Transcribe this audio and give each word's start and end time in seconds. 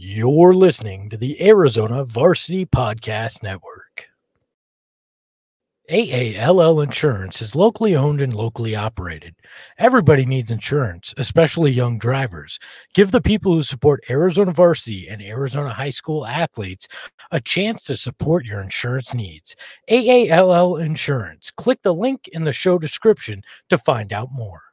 You're 0.00 0.54
listening 0.54 1.10
to 1.10 1.16
the 1.16 1.44
Arizona 1.44 2.04
Varsity 2.04 2.64
Podcast 2.64 3.42
Network. 3.42 4.06
AALL 5.90 6.84
Insurance 6.84 7.42
is 7.42 7.56
locally 7.56 7.96
owned 7.96 8.20
and 8.22 8.32
locally 8.32 8.76
operated. 8.76 9.34
Everybody 9.76 10.24
needs 10.24 10.52
insurance, 10.52 11.14
especially 11.16 11.72
young 11.72 11.98
drivers. 11.98 12.60
Give 12.94 13.10
the 13.10 13.20
people 13.20 13.52
who 13.52 13.64
support 13.64 14.04
Arizona 14.08 14.52
Varsity 14.52 15.08
and 15.08 15.20
Arizona 15.20 15.70
high 15.70 15.90
school 15.90 16.24
athletes 16.24 16.86
a 17.32 17.40
chance 17.40 17.82
to 17.82 17.96
support 17.96 18.44
your 18.44 18.60
insurance 18.60 19.14
needs. 19.14 19.56
AALL 19.90 20.80
Insurance. 20.80 21.50
Click 21.50 21.82
the 21.82 21.92
link 21.92 22.28
in 22.28 22.44
the 22.44 22.52
show 22.52 22.78
description 22.78 23.42
to 23.68 23.76
find 23.76 24.12
out 24.12 24.28
more. 24.30 24.67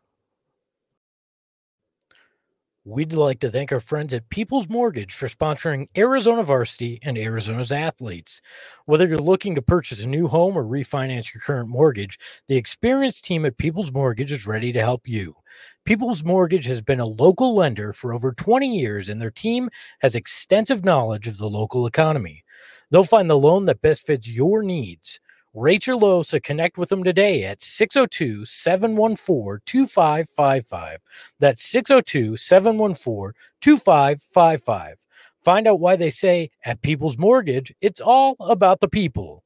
We'd 2.88 3.14
like 3.14 3.40
to 3.40 3.50
thank 3.50 3.72
our 3.72 3.80
friends 3.80 4.14
at 4.14 4.30
People's 4.30 4.70
Mortgage 4.70 5.12
for 5.12 5.28
sponsoring 5.28 5.88
Arizona 5.98 6.44
Varsity 6.44 7.00
and 7.02 7.18
Arizona's 7.18 7.72
athletes. 7.72 8.42
Whether 8.86 9.08
you're 9.08 9.18
looking 9.18 9.56
to 9.56 9.62
purchase 9.64 10.04
a 10.04 10.08
new 10.08 10.28
home 10.28 10.56
or 10.56 10.64
refinance 10.64 11.34
your 11.34 11.42
current 11.42 11.68
mortgage, 11.68 12.20
the 12.48 12.58
experienced 12.58 13.26
team 13.26 13.44
at 13.44 13.58
People's 13.58 13.92
Mortgage 13.92 14.32
is 14.32 14.46
ready 14.46 14.72
to 14.72 14.82
help 14.82 15.08
you. 15.08 15.36
People's 15.84 16.24
Mortgage 16.24 16.68
has 16.68 16.84
been 16.84 17.00
a 17.00 17.08
local 17.08 17.56
lender 17.56 17.92
for 17.92 18.14
over 18.14 18.32
20 18.32 18.68
years, 18.78 19.10
and 19.10 19.20
their 19.20 19.32
team 19.32 19.72
has 20.02 20.14
extensive 20.14 20.86
knowledge 20.86 21.28
of 21.28 21.40
the 21.40 21.50
local 21.50 21.88
economy. 21.88 22.44
They'll 22.92 23.04
find 23.04 23.28
the 23.28 23.36
loan 23.36 23.66
that 23.66 23.82
best 23.82 24.06
fits 24.06 24.28
your 24.30 24.62
needs. 24.62 25.20
Rate 25.56 25.88
your 25.88 25.96
low, 25.96 26.22
so 26.22 26.38
connect 26.42 26.78
with 26.78 26.90
them 26.90 27.02
today 27.02 27.46
at 27.46 27.62
602 27.62 28.44
714 28.44 29.62
2555. 29.66 31.00
That's 31.40 31.64
602 31.64 32.36
714 32.36 33.32
2555. 33.62 34.98
Find 35.46 35.68
out 35.68 35.80
why 35.80 35.96
they 35.96 36.10
say 36.10 36.50
at 36.66 36.82
People's 36.82 37.18
Mortgage, 37.18 37.74
it's 37.80 38.02
all 38.02 38.36
about 38.42 38.82
the 38.82 38.90
people. 38.90 39.46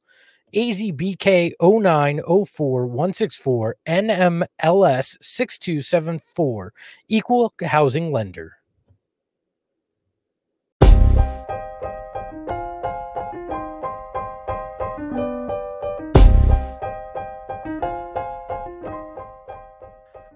AZBK 0.55 1.51
0904164 1.61 3.73
NMLS 3.88 5.17
6274, 5.21 6.73
Equal 7.07 7.53
Housing 7.61 8.11
Lender. 8.11 8.58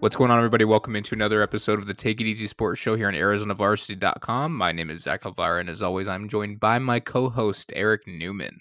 What's 0.04 0.18
going 0.18 0.32
on, 0.32 0.38
everybody? 0.38 0.66
Welcome 0.66 0.98
into 0.98 1.16
another 1.16 1.42
episode 1.42 1.80
of 1.80 1.88
the 1.88 1.94
Take 1.94 2.20
It 2.20 2.26
Easy 2.26 2.46
Sports 2.46 2.78
Show 2.78 2.98
here 2.98 3.08
on 3.08 3.14
ArizonaVarsity.com. 3.14 4.54
My 4.54 4.74
name 4.74 4.90
is 4.90 5.04
Zach 5.04 5.26
Elvira, 5.26 5.62
and 5.62 5.70
as 5.70 5.82
always, 5.82 6.10
I'm 6.10 6.28
joined 6.28 6.60
by 6.60 6.78
my 6.78 7.00
co-host 7.00 7.72
Eric 7.74 8.06
Newman. 8.06 8.60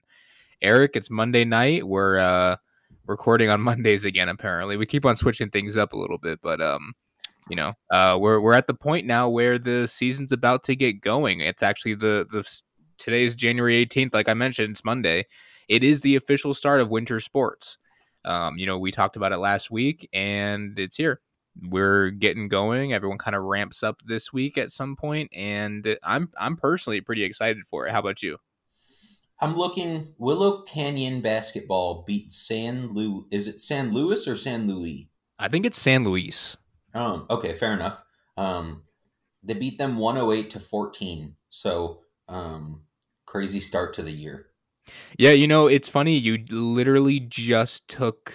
Eric, 0.62 0.92
it's 0.94 1.10
Monday 1.10 1.44
night. 1.44 1.84
We're 1.84 2.18
uh, 2.18 2.58
recording 3.08 3.50
on 3.50 3.60
Mondays 3.60 4.04
again. 4.04 4.28
Apparently, 4.28 4.76
we 4.76 4.86
keep 4.86 5.04
on 5.04 5.16
switching 5.16 5.50
things 5.50 5.76
up 5.76 5.94
a 5.94 5.98
little 5.98 6.16
bit, 6.16 6.38
but 6.42 6.60
um, 6.60 6.92
you 7.50 7.56
know, 7.56 7.72
uh, 7.90 8.16
we're 8.20 8.38
we're 8.38 8.54
at 8.54 8.68
the 8.68 8.74
point 8.74 9.04
now 9.04 9.28
where 9.28 9.58
the 9.58 9.88
season's 9.88 10.30
about 10.30 10.62
to 10.62 10.76
get 10.76 11.00
going. 11.00 11.40
It's 11.40 11.64
actually 11.64 11.94
the 11.94 12.24
the 12.30 12.48
today's 12.98 13.34
January 13.34 13.84
18th. 13.84 14.14
Like 14.14 14.28
I 14.28 14.34
mentioned, 14.34 14.70
it's 14.70 14.84
Monday. 14.84 15.26
It 15.68 15.82
is 15.82 16.02
the 16.02 16.14
official 16.14 16.54
start 16.54 16.80
of 16.80 16.88
winter 16.88 17.18
sports. 17.18 17.78
Um, 18.24 18.58
you 18.58 18.66
know, 18.66 18.78
we 18.78 18.92
talked 18.92 19.16
about 19.16 19.32
it 19.32 19.38
last 19.38 19.72
week, 19.72 20.08
and 20.12 20.78
it's 20.78 20.96
here 20.96 21.20
we're 21.61 22.11
getting 22.11 22.48
going. 22.48 22.92
Everyone 22.92 23.19
kind 23.19 23.36
of 23.36 23.42
ramps 23.42 23.83
up 23.83 24.03
this 24.05 24.33
week 24.33 24.56
at 24.56 24.72
some 24.72 24.97
point, 24.97 25.31
and 25.34 25.97
I'm 26.03 26.31
I'm 26.39 26.56
personally 26.56 27.00
pretty 27.00 27.25
excited 27.25 27.64
for 27.67 27.86
it. 27.86 27.92
How 27.92 28.00
about 28.00 28.22
you? 28.22 28.39
I'm 29.41 29.56
looking. 29.56 30.14
Willow 30.19 30.62
Canyon 30.62 31.20
basketball 31.20 32.05
beat 32.06 32.33
San 32.33 32.92
Lu. 32.92 33.27
Is 33.31 33.48
it 33.48 33.61
San 33.61 33.92
Luis 33.92 34.28
or 34.28 34.37
San 34.37 34.66
Luis? 34.66 35.06
I 35.38 35.49
think 35.49 35.66
it's 35.66 35.81
San 35.81 36.04
Luis. 36.04 36.56
Um. 36.94 37.26
Okay. 37.31 37.55
Fair 37.55 37.72
enough. 37.72 38.03
Um. 38.37 38.82
They 39.43 39.55
beat 39.55 39.78
them 39.78 39.97
108 39.97 40.50
to 40.50 40.60
14. 40.60 41.34
So, 41.50 42.03
um, 42.28 42.82
crazy 43.26 43.59
start 43.59 43.93
to 43.94 44.03
the 44.03 44.12
year. 44.12 44.47
Yeah, 45.19 45.32
you 45.32 45.49
know, 45.49 45.66
it's 45.66 45.88
funny. 45.88 46.16
You 46.16 46.38
literally 46.49 47.19
just 47.19 47.88
took 47.88 48.32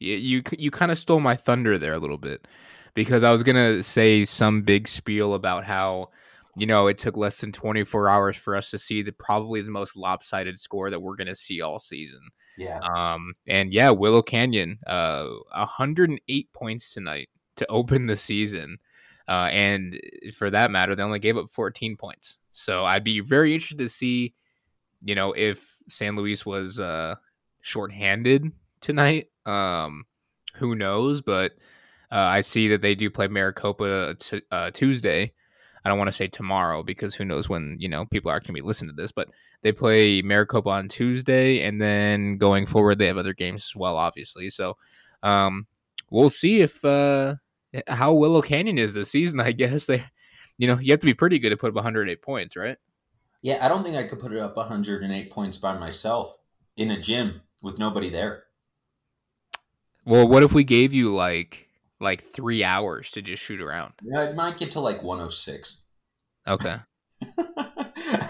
you 0.00 0.16
you, 0.16 0.42
you 0.58 0.70
kind 0.70 0.90
of 0.90 0.98
stole 0.98 1.20
my 1.20 1.36
thunder 1.36 1.78
there 1.78 1.92
a 1.92 1.98
little 1.98 2.18
bit 2.18 2.46
because 2.94 3.22
I 3.22 3.32
was 3.32 3.42
gonna 3.42 3.82
say 3.82 4.24
some 4.24 4.62
big 4.62 4.88
spiel 4.88 5.34
about 5.34 5.64
how 5.64 6.10
you 6.56 6.66
know 6.66 6.86
it 6.88 6.98
took 6.98 7.16
less 7.16 7.40
than 7.40 7.52
24 7.52 8.08
hours 8.08 8.36
for 8.36 8.56
us 8.56 8.70
to 8.70 8.78
see 8.78 9.02
the 9.02 9.12
probably 9.12 9.62
the 9.62 9.70
most 9.70 9.96
lopsided 9.96 10.58
score 10.58 10.90
that 10.90 11.00
we're 11.00 11.16
gonna 11.16 11.34
see 11.34 11.60
all 11.60 11.78
season. 11.78 12.20
Yeah. 12.56 12.78
Um. 12.78 13.34
And 13.46 13.72
yeah, 13.72 13.90
Willow 13.90 14.22
Canyon, 14.22 14.78
uh, 14.86 15.26
108 15.54 16.52
points 16.52 16.92
tonight 16.92 17.28
to 17.56 17.66
open 17.70 18.06
the 18.06 18.16
season. 18.16 18.78
Uh, 19.28 19.50
and 19.52 20.00
for 20.34 20.48
that 20.50 20.70
matter, 20.70 20.96
they 20.96 21.02
only 21.02 21.18
gave 21.18 21.36
up 21.36 21.50
14 21.50 21.98
points. 21.98 22.38
So 22.50 22.86
I'd 22.86 23.04
be 23.04 23.20
very 23.20 23.52
interested 23.52 23.78
to 23.78 23.88
see, 23.90 24.34
you 25.04 25.14
know, 25.14 25.32
if 25.32 25.76
San 25.90 26.16
Luis 26.16 26.46
was 26.46 26.80
uh, 26.80 27.16
shorthanded 27.60 28.50
tonight 28.80 29.28
um, 29.48 30.04
who 30.54 30.74
knows? 30.74 31.22
But 31.22 31.52
I 32.10 32.40
see 32.40 32.68
that 32.68 32.82
they 32.82 32.94
do 32.94 33.10
play 33.10 33.28
Maricopa 33.28 34.16
t- 34.18 34.42
uh, 34.50 34.70
Tuesday. 34.70 35.32
I 35.84 35.88
don't 35.88 35.98
want 35.98 36.08
to 36.08 36.16
say 36.16 36.26
tomorrow 36.26 36.82
because 36.82 37.14
who 37.14 37.24
knows 37.24 37.48
when 37.48 37.76
you 37.78 37.88
know 37.88 38.04
people 38.06 38.30
are 38.30 38.36
actually 38.36 38.52
going 38.52 38.58
to 38.58 38.62
be 38.62 38.68
listening 38.68 38.96
to 38.96 39.02
this. 39.02 39.12
But 39.12 39.28
they 39.62 39.72
play 39.72 40.22
Maricopa 40.22 40.70
on 40.70 40.88
Tuesday, 40.88 41.62
and 41.62 41.80
then 41.80 42.36
going 42.36 42.66
forward 42.66 42.98
they 42.98 43.06
have 43.06 43.18
other 43.18 43.34
games 43.34 43.68
as 43.70 43.76
well, 43.76 43.96
obviously. 43.96 44.50
So 44.50 44.76
um, 45.22 45.66
we'll 46.10 46.30
see 46.30 46.60
if 46.60 46.84
uh, 46.84 47.34
how 47.86 48.12
Willow 48.14 48.42
Canyon 48.42 48.78
is 48.78 48.94
this 48.94 49.10
season. 49.10 49.40
I 49.40 49.52
guess 49.52 49.86
they, 49.86 50.04
you 50.56 50.66
know, 50.66 50.78
you 50.78 50.92
have 50.92 51.00
to 51.00 51.06
be 51.06 51.14
pretty 51.14 51.38
good 51.38 51.50
to 51.50 51.56
put 51.56 51.68
up 51.68 51.74
108 51.74 52.22
points, 52.22 52.56
right? 52.56 52.76
Yeah, 53.42 53.64
I 53.64 53.68
don't 53.68 53.84
think 53.84 53.96
I 53.96 54.02
could 54.04 54.18
put 54.18 54.32
it 54.32 54.38
up 54.38 54.56
108 54.56 55.30
points 55.30 55.58
by 55.58 55.78
myself 55.78 56.34
in 56.76 56.90
a 56.90 57.00
gym 57.00 57.42
with 57.62 57.78
nobody 57.78 58.10
there. 58.10 58.44
Well, 60.04 60.26
what 60.26 60.42
if 60.42 60.52
we 60.52 60.64
gave 60.64 60.92
you 60.92 61.14
like 61.14 61.67
like 62.00 62.22
three 62.22 62.64
hours 62.64 63.10
to 63.12 63.22
just 63.22 63.42
shoot 63.42 63.60
around? 63.60 63.94
Yeah, 64.02 64.24
it 64.24 64.36
might 64.36 64.58
get 64.58 64.72
to 64.72 64.80
like 64.80 65.02
106. 65.02 65.84
Okay. 66.46 66.76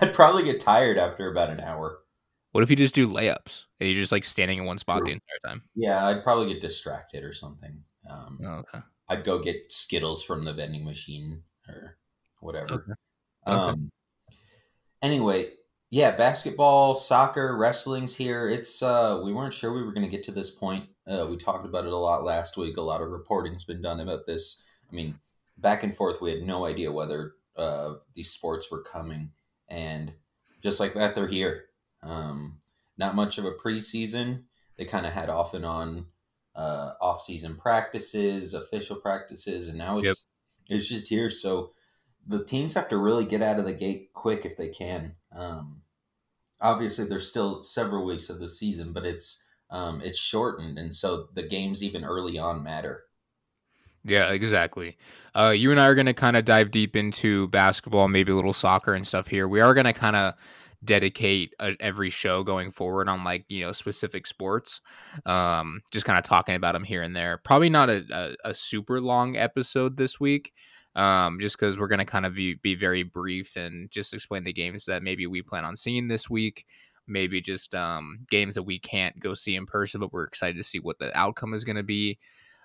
I'd 0.01 0.15
probably 0.15 0.45
get 0.45 0.61
tired 0.61 0.99
after 0.99 1.31
about 1.31 1.51
an 1.51 1.61
hour. 1.61 1.99
What 2.53 2.65
if 2.65 2.71
you 2.71 2.77
just 2.77 2.95
do 2.95 3.07
layups 3.07 3.65
and 3.79 3.89
you're 3.89 4.01
just 4.01 4.13
like 4.13 4.25
standing 4.25 4.59
in 4.59 4.65
one 4.65 4.79
spot 4.79 5.05
the 5.05 5.13
entire 5.13 5.39
time? 5.45 5.63
Yeah, 5.75 6.07
I'd 6.07 6.23
probably 6.23 6.53
get 6.53 6.61
distracted 6.61 7.23
or 7.23 7.33
something. 7.33 7.83
Um, 8.11 8.39
oh, 8.43 8.65
okay. 8.75 8.85
I'd 9.09 9.25
go 9.25 9.39
get 9.39 9.71
Skittles 9.71 10.25
from 10.25 10.45
the 10.45 10.53
vending 10.53 10.85
machine 10.85 11.43
or 11.69 11.99
whatever. 12.41 12.75
Okay. 12.75 12.93
Um, 13.47 13.91
anyway, 15.03 15.51
yeah, 15.91 16.11
basketball, 16.11 16.95
soccer, 16.95 17.57
wrestling's 17.57 18.17
here. 18.17 18.49
It's 18.49 18.83
uh, 18.83 19.21
we 19.23 19.33
weren't 19.33 19.55
sure 19.55 19.73
we 19.73 19.83
were 19.83 19.93
going 19.93 20.07
to 20.07 20.11
get 20.11 20.25
to 20.25 20.33
this 20.33 20.51
point. 20.51 20.89
Uh, 21.09 21.27
we 21.31 21.37
talked 21.37 21.65
about 21.65 21.87
it 21.87 21.93
a 21.93 21.97
lot 21.97 22.23
last 22.23 22.57
week. 22.57 22.77
A 22.77 22.83
lot 22.83 23.01
of 23.01 23.09
reporting's 23.09 23.65
been 23.65 23.81
done 23.81 24.01
about 24.01 24.27
this. 24.27 24.67
I 24.91 24.95
mean, 24.95 25.19
back 25.57 25.83
and 25.83 25.95
forth, 25.95 26.21
we 26.21 26.31
had 26.31 26.43
no 26.43 26.65
idea 26.67 26.93
whether 26.93 27.35
uh, 27.57 27.95
these 28.15 28.31
sports 28.31 28.71
were 28.71 28.83
coming, 28.83 29.31
and 29.69 30.13
just 30.63 30.81
like 30.81 30.95
that, 30.95 31.15
they're 31.15 31.27
here. 31.27 31.65
Um, 32.03 32.61
not 32.97 33.15
much 33.15 33.39
of 33.39 33.45
a 33.45 33.53
preseason. 33.53 34.45
They 34.77 34.85
kind 34.85 35.07
of 35.07 35.13
had 35.13 35.31
off 35.31 35.55
and 35.55 35.65
on 35.65 36.07
uh, 36.55 36.93
off-season 37.01 37.57
practices, 37.57 38.55
official 38.55 38.97
practices, 38.97 39.69
and 39.69 39.79
now 39.79 39.99
it's 39.99 40.27
yep. 40.69 40.79
it's 40.79 40.89
just 40.89 41.09
here. 41.09 41.31
So 41.31 41.71
the 42.27 42.45
teams 42.45 42.75
have 42.75 42.89
to 42.89 42.99
really 42.99 43.25
get 43.25 43.43
out 43.43 43.59
of 43.59 43.65
the 43.65 43.73
gate 43.73 44.13
quick 44.13 44.45
if 44.45 44.57
they 44.57 44.69
can. 44.69 45.15
Um, 45.33 45.83
obviously, 46.61 47.07
there's 47.07 47.29
still 47.29 47.63
several 47.63 48.05
weeks 48.05 48.29
of 48.29 48.39
the 48.39 48.49
season, 48.49 48.93
but 48.93 49.07
it's 49.07 49.48
um, 49.71 50.01
it's 50.03 50.19
shortened, 50.19 50.79
and 50.79 50.95
so 50.95 51.29
the 51.35 51.43
games 51.43 51.83
even 51.83 52.05
early 52.05 52.39
on 52.39 52.63
matter. 52.63 53.05
Yeah, 54.05 54.31
exactly. 54.31 54.97
Uh, 55.35 55.51
you 55.51 55.71
and 55.71 55.81
I 55.81 55.87
are 55.87 55.95
going 55.95 56.07
to 56.07 56.15
kind 56.15 56.37
of 56.37 56.45
dive 56.45 56.71
deep 56.71 56.97
into 56.97 57.49
basketball, 57.49 58.09
maybe 58.09 58.33
a 58.33 58.37
little 58.37 58.53
soccer 58.53 58.95
and 58.95 59.07
stuff 59.07 59.29
here. 59.29 59.47
We 59.47 59.61
are 59.61 59.75
going 59.75 59.85
to 59.85 59.93
kind 59.93 60.17
of 60.17 60.35
dedicate 60.85 61.53
a, 61.59 61.75
every 61.81 62.09
show 62.09 62.43
going 62.45 62.71
forward 62.71 63.09
on 63.09 63.25
like 63.25 63.45
you 63.49 63.61
know 63.65 63.73
specific 63.73 64.29
sports 64.29 64.81
um 65.27 65.81
just 65.91 66.07
kind 66.07 66.17
of 66.17 66.25
talking 66.25 66.55
about 66.55 66.73
them 66.73 66.85
here 66.85 67.03
and 67.03 67.17
there 67.17 67.41
probably 67.45 67.69
not 67.69 67.91
a, 67.91 68.05
a, 68.45 68.51
a 68.51 68.55
super 68.55 69.01
long 69.01 69.37
episode 69.37 69.97
this 69.97 70.21
week 70.21 70.53
um, 70.99 71.39
just 71.41 71.57
because 71.57 71.79
we're 71.79 71.87
going 71.87 72.01
to 72.01 72.05
kind 72.05 72.27
of 72.27 72.35
be, 72.35 72.55
be 72.55 72.75
very 72.75 73.05
brief 73.05 73.57
and 73.57 73.89
just 73.91 74.13
explain 74.13 74.43
the 74.43 74.53
games 74.53 74.85
that 74.87 75.03
maybe 75.03 75.29
we 75.29 75.43
plan 75.43 75.65
on 75.65 75.77
seeing 75.77 76.09
this 76.09 76.29
week. 76.29 76.67
Maybe 77.09 77.41
just 77.41 77.75
um, 77.75 78.27
games 78.31 78.55
that 78.55 78.63
we 78.65 78.79
can't 78.79 79.19
go 79.21 79.35
see 79.35 79.57
in 79.57 79.67
person, 79.67 80.01
but 80.01 80.13
we're 80.13 80.25
excited 80.25 80.57
to 80.57 80.63
see 80.63 80.79
what 80.81 80.99
the 80.99 81.17
outcome 81.19 81.55
is 81.55 81.65
going 81.65 81.77
to 81.77 81.83
be. 81.83 82.19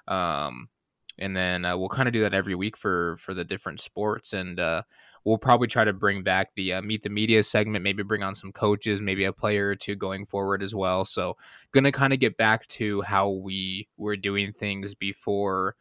Um, 0.07 0.69
and 1.17 1.35
then 1.35 1.65
uh, 1.65 1.77
we'll 1.77 1.89
kind 1.89 2.07
of 2.07 2.13
do 2.13 2.21
that 2.21 2.33
every 2.33 2.55
week 2.55 2.75
for 2.75 3.17
for 3.17 3.33
the 3.33 3.43
different 3.45 3.79
sports 3.79 4.33
and 4.33 4.59
uh, 4.59 4.81
we'll 5.23 5.37
probably 5.37 5.67
try 5.67 5.83
to 5.83 5.93
bring 5.93 6.23
back 6.23 6.53
the 6.55 6.73
uh, 6.73 6.81
meet 6.81 7.03
the 7.03 7.09
media 7.09 7.43
segment 7.43 7.83
maybe 7.83 8.03
bring 8.03 8.23
on 8.23 8.35
some 8.35 8.51
coaches 8.51 9.01
maybe 9.01 9.23
a 9.25 9.33
player 9.33 9.69
or 9.69 9.75
two 9.75 9.95
going 9.95 10.25
forward 10.25 10.63
as 10.63 10.73
well 10.73 11.05
so 11.05 11.37
gonna 11.71 11.91
kind 11.91 12.13
of 12.13 12.19
get 12.19 12.35
back 12.37 12.65
to 12.67 13.01
how 13.03 13.29
we 13.29 13.87
were 13.97 14.17
doing 14.17 14.51
things 14.51 14.95
before 14.95 15.75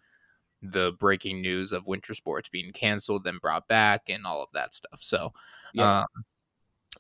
the 0.63 0.93
breaking 0.99 1.43
news 1.43 1.73
of 1.73 1.87
winter 1.87 2.15
sports 2.15 2.49
being 2.49 2.73
canceled 2.73 3.25
then 3.25 3.39
brought 3.39 3.67
back 3.69 4.03
and 4.09 4.27
all 4.27 4.43
of 4.43 4.49
that 4.53 4.75
stuff 4.75 5.03
so 5.03 5.33
Yeah. 5.73 6.01
um, 6.01 6.07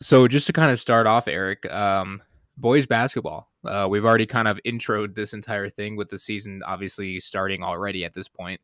so 0.02 0.28
just 0.28 0.46
to 0.46 0.52
kind 0.52 0.70
of 0.70 0.78
start 0.78 1.06
off 1.06 1.28
eric 1.28 1.70
um, 1.72 2.22
boys 2.56 2.86
basketball 2.86 3.48
uh, 3.64 3.86
we've 3.88 4.04
already 4.04 4.26
kind 4.26 4.48
of 4.48 4.60
introed 4.66 5.14
this 5.14 5.32
entire 5.32 5.68
thing 5.68 5.96
with 5.96 6.08
the 6.08 6.18
season 6.18 6.62
obviously 6.66 7.18
starting 7.20 7.62
already 7.62 8.04
at 8.04 8.14
this 8.14 8.28
point 8.28 8.60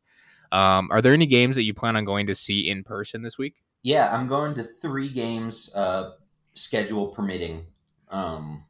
um, 0.51 0.89
are 0.91 1.01
there 1.01 1.13
any 1.13 1.25
games 1.25 1.55
that 1.55 1.63
you 1.63 1.73
plan 1.73 1.95
on 1.95 2.05
going 2.05 2.27
to 2.27 2.35
see 2.35 2.69
in 2.69 2.83
person 2.83 3.21
this 3.21 3.37
week 3.37 3.55
Yeah, 3.83 4.13
I'm 4.13 4.27
going 4.27 4.55
to 4.55 4.63
three 4.63 5.07
games, 5.07 5.73
uh, 5.75 6.11
schedule 6.53 7.07
permitting. 7.07 7.65
Um, 8.09 8.65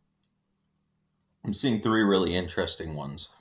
I'm 1.43 1.53
seeing 1.53 1.81
three 1.81 2.03
really 2.03 2.35
interesting 2.35 2.95
ones. 2.95 3.35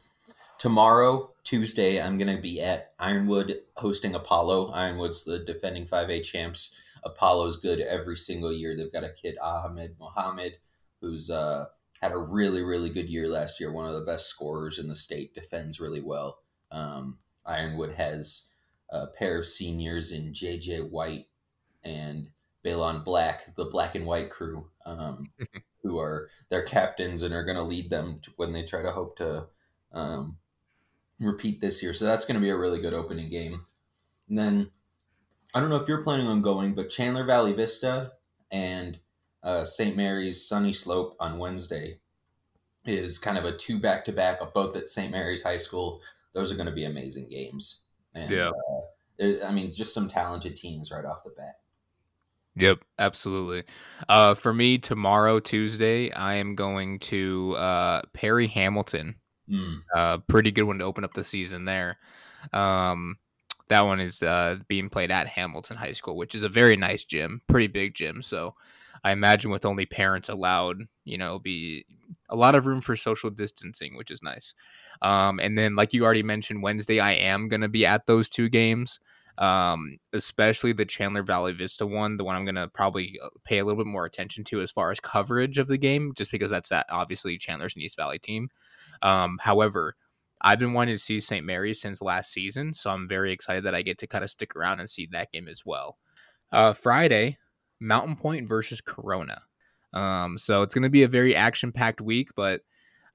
Tomorrow, 0.59 1.33
Tuesday, 1.45 2.01
I'm 2.01 2.17
going 2.17 2.35
to 2.35 2.41
be 2.41 2.61
at 2.63 2.93
Ironwood 2.99 3.61
hosting 3.77 4.15
Apollo. 4.15 4.73
Ironwood's 4.73 5.25
the 5.25 5.41
defending 5.41 5.87
5A 5.87 6.25
champs. 6.25 6.81
Apollo's 7.05 7.61
good 7.61 7.81
every 7.81 8.17
single 8.17 8.53
year. 8.53 8.77
They've 8.77 8.93
got 8.93 9.05
a 9.05 9.13
kid, 9.13 9.37
Ahmed 9.43 9.97
Mohammed, 9.99 10.55
who's 11.01 11.31
uh, 11.31 11.67
had 12.01 12.13
a 12.13 12.19
really, 12.19 12.63
really 12.63 12.91
good 12.91 13.09
year 13.09 13.29
last 13.29 13.61
year. 13.61 13.73
One 13.73 13.87
of 13.87 13.95
the 13.95 14.07
best 14.07 14.27
scorers 14.27 14.79
in 14.79 14.89
the 14.89 14.97
state, 14.97 15.35
defends 15.35 15.81
really 15.81 16.03
well. 16.03 16.39
Um, 16.71 17.19
Ironwood 17.47 17.93
has 17.95 18.55
a 18.91 19.07
pair 19.07 19.39
of 19.39 19.47
seniors 19.47 20.13
in 20.13 20.33
JJ 20.33 20.91
White 20.91 21.27
and 21.85 22.29
Balon 22.65 23.05
Black, 23.05 23.55
the 23.55 23.65
black 23.65 23.95
and 23.95 24.07
white 24.07 24.31
crew, 24.31 24.71
um, 24.85 25.31
who 25.83 25.99
are 25.99 26.29
their 26.49 26.63
captains 26.63 27.23
and 27.23 27.33
are 27.35 27.45
going 27.45 27.57
to 27.57 27.63
lead 27.63 27.91
them 27.91 28.21
to- 28.23 28.33
when 28.37 28.53
they 28.53 28.63
try 28.63 28.83
to 28.83 28.91
hope 28.93 29.17
to 29.17 29.47
um, 29.93 30.37
repeat 31.21 31.61
this 31.61 31.83
year. 31.83 31.93
So 31.93 32.05
that's 32.05 32.25
going 32.25 32.35
to 32.37 32.45
be 32.45 32.51
a 32.51 32.57
really 32.57 32.81
good 32.81 32.95
opening 32.95 33.31
game. 33.31 33.65
And 34.29 34.39
then 34.39 34.71
I 35.55 35.61
don't 35.61 35.71
know 35.71 35.77
if 35.77 35.89
you're 35.89 36.03
planning 36.03 36.27
on 36.27 36.43
going, 36.43 36.75
but 36.75 36.91
Chandler 36.91 37.25
Valley 37.25 37.53
Vista 37.53 38.13
and 38.51 38.99
uh, 39.43 39.65
St. 39.65 39.97
Mary's 39.97 40.41
Sunnyslope 40.49 41.15
on 41.21 41.39
Wednesday 41.39 42.01
is 42.85 43.19
kind 43.19 43.39
of 43.39 43.45
a 43.45 43.57
two 43.57 43.79
back 43.79 44.05
to 44.07 44.13
back, 44.13 44.41
of 44.41 44.53
both 44.53 44.77
at 44.77 44.89
St. 44.89 45.11
Mary's 45.11 45.43
High 45.43 45.57
School. 45.59 46.01
Those 46.35 46.53
are 46.53 46.57
going 46.57 46.67
to 46.69 46.73
be 46.75 46.85
amazing 46.85 47.29
games. 47.29 47.85
And, 48.15 48.31
Yeah. 48.31 48.49
uh, 48.51 48.81
it- 49.19 49.43
I 49.43 49.53
mean, 49.53 49.73
just 49.73 49.95
some 49.95 50.09
talented 50.09 50.57
teams 50.57 50.91
right 50.91 51.05
off 51.05 51.25
the 51.25 51.31
bat. 51.31 51.61
Yep, 52.57 52.81
absolutely. 52.99 53.65
Uh, 54.09 54.35
for 54.35 54.53
me, 54.53 54.79
tomorrow, 54.79 55.39
Tuesday, 55.39 56.11
I 56.13 56.35
am 56.35 56.57
going 56.57 56.99
to 57.01 57.55
uh, 57.57 58.03
Perry 58.13 58.49
Hamilton. 58.49 59.15
Mm. 59.49 59.81
Uh, 59.95 60.19
pretty 60.27 60.51
good 60.51 60.65
one 60.65 60.79
to 60.79 60.85
open 60.85 61.05
up 61.05 61.15
the 61.15 61.25
season 61.25 61.65
there. 61.65 61.99
Um, 62.53 63.17
that 63.69 63.85
one 63.85 64.01
is 64.01 64.23
uh, 64.23 64.57
being 64.69 64.89
played 64.89 65.11
at 65.11 65.27
Hamilton 65.27 65.77
High 65.77 65.93
School, 65.93 66.17
which 66.17 66.35
is 66.35 66.43
a 66.43 66.49
very 66.49 66.77
nice 66.77 67.05
gym, 67.05 67.43
pretty 67.47 67.67
big 67.67 67.95
gym. 67.95 68.23
So 68.23 68.55
I 69.05 69.13
imagine 69.13 69.51
with 69.51 69.65
only 69.65 69.87
parents 69.87 70.29
allowed, 70.29 70.83
you 71.05 71.19
know, 71.19 71.39
be 71.39 71.85
a 72.29 72.37
lot 72.37 72.55
of 72.55 72.67
room 72.67 72.81
for 72.81 72.97
social 72.97 73.31
distancing, 73.31 73.97
which 73.97 74.11
is 74.11 74.23
nice. 74.23 74.55
Um, 75.03 75.39
and 75.41 75.57
then, 75.57 75.77
like 75.77 75.95
you 75.95 76.05
already 76.05 76.23
mentioned, 76.23 76.63
Wednesday, 76.63 77.01
I 77.01 77.13
am 77.13 77.49
going 77.49 77.61
to 77.61 77.69
be 77.69 77.87
at 77.87 78.07
those 78.07 78.29
two 78.29 78.49
games 78.49 78.99
um, 79.39 79.99
especially 80.13 80.73
the 80.73 80.85
Chandler 80.85 81.23
Valley 81.23 81.53
Vista 81.53 81.87
one, 81.87 82.17
the 82.17 82.25
one 82.25 82.35
I'm 82.35 82.45
going 82.45 82.57
to 82.57 82.69
probably 82.69 83.19
uh, 83.25 83.29
pay 83.45 83.59
a 83.59 83.65
little 83.65 83.83
bit 83.83 83.89
more 83.89 84.05
attention 84.05 84.43
to 84.45 84.61
as 84.61 84.71
far 84.71 84.91
as 84.91 84.99
coverage 84.99 85.59
of 85.59 85.69
the 85.69 85.79
game, 85.79 86.13
just 86.17 86.33
because 86.33 86.51
that's 86.51 86.71
that 86.71 86.87
obviously 86.91 87.39
Chandler's 87.39 87.75
and 87.75 87.85
East 87.85 87.97
Valley 87.97 88.19
team. 88.19 88.49
Um, 89.01 89.39
however, 89.41 89.95
I've 90.41 90.59
been 90.59 90.73
wanting 90.73 90.95
to 90.97 91.03
see 91.03 91.21
St. 91.21 91.45
Mary's 91.45 91.81
since 91.81 92.01
last 92.01 92.33
season, 92.33 92.75
so 92.75 92.91
I'm 92.91 93.09
very 93.09 93.33
excited 93.33 93.65
that 93.65 93.75
I 93.75 93.83
get 93.83 93.99
to 93.99 94.07
kind 94.07 94.23
of 94.25 94.31
stick 94.31 94.55
around 94.55 94.81
and 94.81 94.89
see 94.89 95.09
that 95.13 95.33
game 95.33 95.49
as 95.49 95.63
well. 95.67 95.99
Uh, 96.53 96.73
Friday, 96.73 97.39
Mountain 97.81 98.17
Point 98.17 98.49
versus 98.49 98.81
Corona. 98.81 99.43
Um, 99.93 100.39
so 100.39 100.63
it's 100.63 100.75
going 100.75 100.83
to 100.83 100.89
be 100.91 101.03
a 101.03 101.09
very 101.09 101.35
action 101.35 101.73
packed 101.73 102.01
week, 102.01 102.29
but 102.37 102.61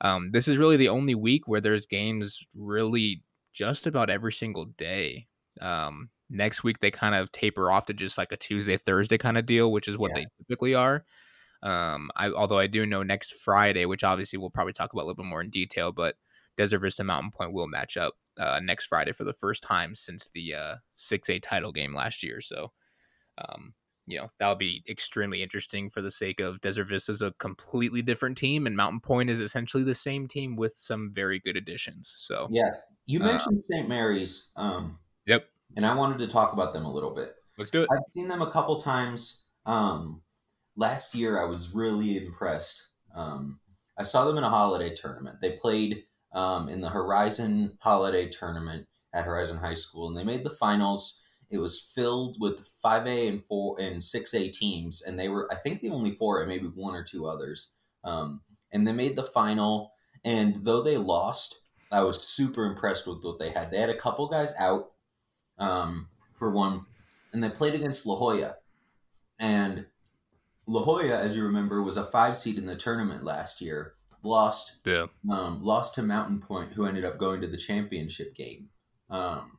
um, 0.01 0.31
this 0.31 0.47
is 0.47 0.57
really 0.57 0.77
the 0.77 0.89
only 0.89 1.15
week 1.15 1.47
where 1.47 1.61
there's 1.61 1.85
games 1.85 2.45
really 2.55 3.23
just 3.53 3.87
about 3.87 4.09
every 4.09 4.33
single 4.33 4.65
day. 4.65 5.27
Um, 5.61 6.09
next 6.29 6.63
week 6.63 6.79
they 6.79 6.91
kind 6.91 7.15
of 7.15 7.31
taper 7.31 7.71
off 7.71 7.85
to 7.85 7.93
just 7.93 8.17
like 8.17 8.31
a 8.31 8.37
Tuesday 8.37 8.75
Thursday 8.75 9.17
kind 9.17 9.37
of 9.37 9.45
deal, 9.45 9.71
which 9.71 9.87
is 9.87 9.97
what 9.97 10.11
Yeah. 10.11 10.23
they 10.23 10.27
typically 10.39 10.73
are. 10.75 11.05
Um, 11.61 12.09
I 12.17 12.29
although 12.29 12.59
I 12.59 12.67
do 12.67 12.85
know 12.85 13.03
next 13.03 13.35
Friday, 13.35 13.85
which 13.85 14.03
obviously 14.03 14.37
we'll 14.37 14.49
probably 14.49 14.73
talk 14.73 14.91
about 14.91 15.03
a 15.03 15.05
little 15.05 15.23
bit 15.23 15.29
more 15.29 15.41
in 15.41 15.49
detail, 15.49 15.91
but 15.93 16.15
Desert 16.57 16.79
Vista 16.79 17.03
Mountain 17.03 17.31
Point 17.31 17.53
will 17.53 17.67
match 17.67 17.97
up 17.97 18.15
uh, 18.37 18.59
next 18.63 18.85
Friday 18.85 19.11
for 19.11 19.23
the 19.23 19.33
first 19.33 19.63
time 19.63 19.95
since 19.95 20.29
the 20.33 20.53
uh, 20.55 20.75
6A 20.97 21.41
title 21.41 21.71
game 21.71 21.93
last 21.93 22.23
year. 22.23 22.41
So, 22.41 22.71
um, 23.37 23.73
you 24.05 24.17
know, 24.17 24.29
that'll 24.39 24.55
be 24.55 24.83
extremely 24.89 25.41
interesting 25.41 25.89
for 25.89 26.01
the 26.01 26.11
sake 26.11 26.39
of 26.39 26.59
Desert 26.61 26.85
Vista 26.89 27.11
is 27.11 27.21
a 27.21 27.31
completely 27.39 28.01
different 28.01 28.37
team, 28.37 28.67
and 28.67 28.75
Mountain 28.75 28.99
Point 28.99 29.29
is 29.29 29.39
essentially 29.39 29.83
the 29.83 29.95
same 29.95 30.27
team 30.27 30.55
with 30.55 30.73
some 30.77 31.11
very 31.13 31.39
good 31.39 31.55
additions. 31.55 32.13
So, 32.17 32.47
Yeah, 32.51 32.69
you 33.05 33.21
Uh, 33.21 33.25
mentioned 33.25 33.63
St. 33.63 33.87
Mary's, 33.87 34.51
um, 34.55 34.99
yep, 35.25 35.47
and 35.75 35.85
I 35.85 35.95
wanted 35.95 36.19
to 36.19 36.27
talk 36.27 36.53
about 36.53 36.73
them 36.73 36.85
a 36.85 36.91
little 36.91 37.15
bit. 37.15 37.35
let's 37.57 37.71
do 37.71 37.83
it. 37.83 37.89
I've 37.91 38.11
seen 38.11 38.27
them 38.27 38.41
a 38.41 38.51
couple 38.51 38.79
times. 38.81 39.45
Um, 39.65 40.21
last 40.75 41.15
year, 41.15 41.39
I 41.41 41.45
was 41.45 41.73
really 41.73 42.17
impressed. 42.25 42.89
Um, 43.15 43.59
I 43.97 44.03
saw 44.03 44.25
them 44.25 44.37
in 44.37 44.43
a 44.43 44.49
holiday 44.49 44.93
tournament. 44.93 45.39
They 45.39 45.51
played 45.53 46.03
um, 46.33 46.69
in 46.69 46.81
the 46.81 46.89
Horizon 46.89 47.77
Holiday 47.79 48.29
Tournament 48.29 48.87
at 49.13 49.25
Horizon 49.25 49.57
High 49.57 49.75
School, 49.75 50.07
and 50.07 50.17
they 50.17 50.23
made 50.23 50.43
the 50.43 50.49
finals. 50.49 51.23
It 51.49 51.59
was 51.59 51.91
filled 51.93 52.37
with 52.39 52.67
5A 52.83 53.29
and 53.29 53.43
4 53.43 53.79
and 53.79 53.97
6A 53.97 54.51
teams, 54.53 55.03
and 55.03 55.19
they 55.19 55.29
were, 55.29 55.47
I 55.51 55.55
think, 55.55 55.81
the 55.81 55.91
only 55.91 56.15
four, 56.15 56.39
and 56.39 56.49
maybe 56.49 56.65
one 56.65 56.95
or 56.95 57.03
two 57.03 57.27
others. 57.27 57.75
Um, 58.03 58.41
and 58.71 58.87
they 58.87 58.91
made 58.91 59.15
the 59.15 59.23
final, 59.23 59.93
and 60.25 60.65
though 60.65 60.81
they 60.81 60.97
lost, 60.97 61.63
I 61.91 62.03
was 62.03 62.27
super 62.27 62.65
impressed 62.65 63.05
with 63.05 63.23
what 63.23 63.37
they 63.37 63.51
had. 63.51 63.69
They 63.69 63.79
had 63.79 63.91
a 63.91 63.97
couple 63.97 64.27
guys 64.27 64.55
out 64.57 64.93
um, 65.59 66.09
for 66.33 66.49
one, 66.49 66.85
and 67.31 67.43
they 67.43 67.49
played 67.49 67.75
against 67.75 68.07
La 68.07 68.15
Jolla. 68.15 68.55
And 69.39 69.85
La 70.65 70.81
Jolla, 70.83 71.21
as 71.21 71.37
you 71.37 71.43
remember, 71.43 71.83
was 71.83 71.97
a 71.97 72.03
five 72.03 72.35
seed 72.35 72.57
in 72.57 72.65
the 72.65 72.75
tournament 72.75 73.23
last 73.23 73.61
year. 73.61 73.93
Lost 74.23 74.83
Yeah, 74.83 75.07
um, 75.29 75.61
lost 75.61 75.95
to 75.95 76.03
Mountain 76.03 76.39
Point, 76.39 76.73
who 76.73 76.85
ended 76.85 77.05
up 77.05 77.17
going 77.17 77.41
to 77.41 77.47
the 77.47 77.57
championship 77.57 78.33
game. 78.35 78.69
Um, 79.09 79.57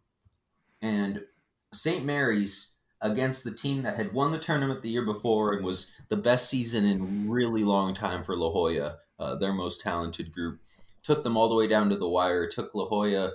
and 0.80 1.24
St. 1.72 2.04
Mary's 2.04 2.78
against 3.00 3.44
the 3.44 3.50
team 3.50 3.82
that 3.82 3.96
had 3.96 4.14
won 4.14 4.32
the 4.32 4.38
tournament 4.38 4.82
the 4.82 4.88
year 4.88 5.04
before 5.04 5.52
and 5.52 5.64
was 5.64 5.94
the 6.08 6.16
best 6.16 6.48
season 6.48 6.84
in 6.84 7.28
really 7.28 7.62
long 7.62 7.94
time 7.94 8.24
for 8.24 8.34
La 8.34 8.50
Jolla, 8.50 8.96
uh, 9.18 9.36
their 9.36 9.52
most 9.52 9.82
talented 9.82 10.32
group, 10.32 10.60
took 11.02 11.22
them 11.22 11.36
all 11.36 11.48
the 11.48 11.54
way 11.54 11.66
down 11.66 11.90
to 11.90 11.96
the 11.96 12.08
wire. 12.08 12.48
Took 12.48 12.74
La 12.74 12.86
Jolla 12.86 13.32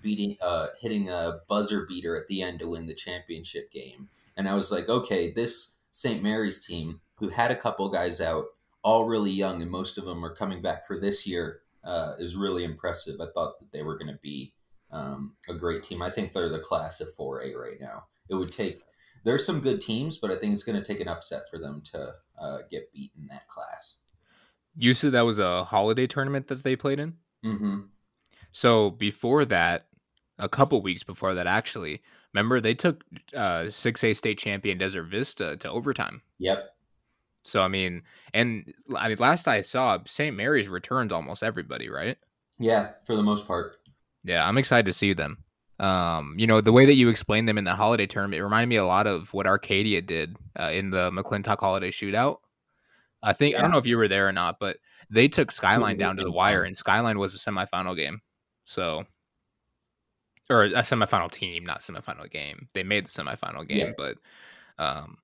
beating, 0.00 0.36
uh, 0.40 0.68
hitting 0.80 1.10
a 1.10 1.40
buzzer 1.48 1.84
beater 1.86 2.16
at 2.16 2.28
the 2.28 2.42
end 2.42 2.60
to 2.60 2.68
win 2.68 2.86
the 2.86 2.94
championship 2.94 3.70
game. 3.72 4.08
And 4.36 4.48
I 4.48 4.54
was 4.54 4.70
like, 4.70 4.88
okay, 4.88 5.32
this 5.32 5.80
St. 5.90 6.22
Mary's 6.22 6.64
team, 6.64 7.00
who 7.16 7.28
had 7.28 7.50
a 7.50 7.56
couple 7.56 7.88
guys 7.88 8.20
out, 8.20 8.44
all 8.82 9.06
really 9.06 9.30
young, 9.30 9.62
and 9.62 9.70
most 9.70 9.98
of 9.98 10.04
them 10.04 10.24
are 10.24 10.34
coming 10.34 10.62
back 10.62 10.86
for 10.86 10.98
this 10.98 11.26
year, 11.26 11.60
uh, 11.84 12.14
is 12.18 12.36
really 12.36 12.64
impressive. 12.64 13.20
I 13.20 13.26
thought 13.34 13.58
that 13.58 13.72
they 13.72 13.82
were 13.82 13.98
going 13.98 14.12
to 14.12 14.18
be 14.22 14.54
um, 14.90 15.36
a 15.48 15.54
great 15.54 15.82
team. 15.82 16.02
I 16.02 16.10
think 16.10 16.32
they're 16.32 16.48
the 16.48 16.58
class 16.58 17.00
of 17.00 17.08
4A 17.18 17.54
right 17.56 17.80
now. 17.80 18.04
It 18.30 18.34
would 18.34 18.52
take, 18.52 18.80
there's 19.24 19.44
some 19.44 19.60
good 19.60 19.80
teams, 19.80 20.18
but 20.18 20.30
I 20.30 20.36
think 20.36 20.54
it's 20.54 20.64
going 20.64 20.80
to 20.80 20.84
take 20.84 21.00
an 21.00 21.08
upset 21.08 21.48
for 21.50 21.58
them 21.58 21.82
to 21.92 22.12
uh, 22.40 22.58
get 22.70 22.92
beat 22.92 23.12
in 23.18 23.26
that 23.28 23.48
class. 23.48 24.00
you 24.76 24.94
said 24.94 25.12
that 25.12 25.22
was 25.22 25.38
a 25.38 25.64
holiday 25.64 26.06
tournament 26.06 26.46
that 26.48 26.62
they 26.62 26.76
played 26.76 27.00
in. 27.00 27.14
Mm-hmm. 27.44 27.80
So 28.52 28.90
before 28.90 29.44
that, 29.46 29.86
a 30.38 30.48
couple 30.48 30.80
weeks 30.82 31.02
before 31.02 31.34
that, 31.34 31.46
actually, 31.46 32.02
remember 32.32 32.60
they 32.60 32.74
took 32.74 33.02
uh, 33.34 33.66
6A 33.66 34.16
state 34.16 34.38
champion 34.38 34.78
Desert 34.78 35.04
Vista 35.04 35.56
to 35.56 35.70
overtime. 35.70 36.22
Yep. 36.38 36.74
So 37.42 37.62
I 37.62 37.68
mean, 37.68 38.02
and 38.34 38.72
I 38.96 39.08
mean, 39.08 39.16
last 39.18 39.48
I 39.48 39.62
saw, 39.62 39.98
St. 40.06 40.36
Mary's 40.36 40.68
returns 40.68 41.12
almost 41.12 41.42
everybody, 41.42 41.88
right? 41.88 42.18
Yeah, 42.58 42.90
for 43.04 43.16
the 43.16 43.22
most 43.22 43.46
part. 43.46 43.76
Yeah, 44.24 44.46
I'm 44.46 44.58
excited 44.58 44.86
to 44.86 44.92
see 44.92 45.12
them. 45.12 45.38
Um, 45.78 46.34
you 46.36 46.46
know, 46.46 46.60
the 46.60 46.72
way 46.72 46.84
that 46.86 46.94
you 46.94 47.08
explained 47.08 47.48
them 47.48 47.56
in 47.56 47.64
the 47.64 47.74
holiday 47.74 48.06
tournament, 48.06 48.40
it 48.40 48.44
reminded 48.44 48.68
me 48.68 48.76
a 48.76 48.84
lot 48.84 49.06
of 49.06 49.32
what 49.32 49.46
Arcadia 49.46 50.02
did 50.02 50.36
uh, 50.58 50.70
in 50.72 50.90
the 50.90 51.10
McClintock 51.12 51.60
Holiday 51.60 51.90
Shootout. 51.90 52.38
I 53.22 53.32
think 53.32 53.56
I 53.56 53.60
don't 53.60 53.70
know 53.70 53.78
if 53.78 53.86
you 53.86 53.96
were 53.96 54.08
there 54.08 54.28
or 54.28 54.32
not, 54.32 54.58
but 54.58 54.76
they 55.10 55.28
took 55.28 55.50
Skyline 55.52 55.96
down 55.96 56.16
to 56.16 56.24
the 56.24 56.32
wire, 56.32 56.64
and 56.64 56.76
Skyline 56.76 57.18
was 57.18 57.34
a 57.34 57.38
semifinal 57.38 57.96
game. 57.96 58.20
So 58.64 59.04
or 60.50 60.64
a 60.64 60.70
semifinal 60.70 61.30
team, 61.30 61.64
not 61.64 61.80
semifinal 61.80 62.30
game. 62.30 62.68
They 62.74 62.82
made 62.82 63.06
the 63.06 63.10
semifinal 63.10 63.66
game, 63.66 63.88
Yeah. 63.88 63.92
but 63.96 64.16
um, 64.78 65.18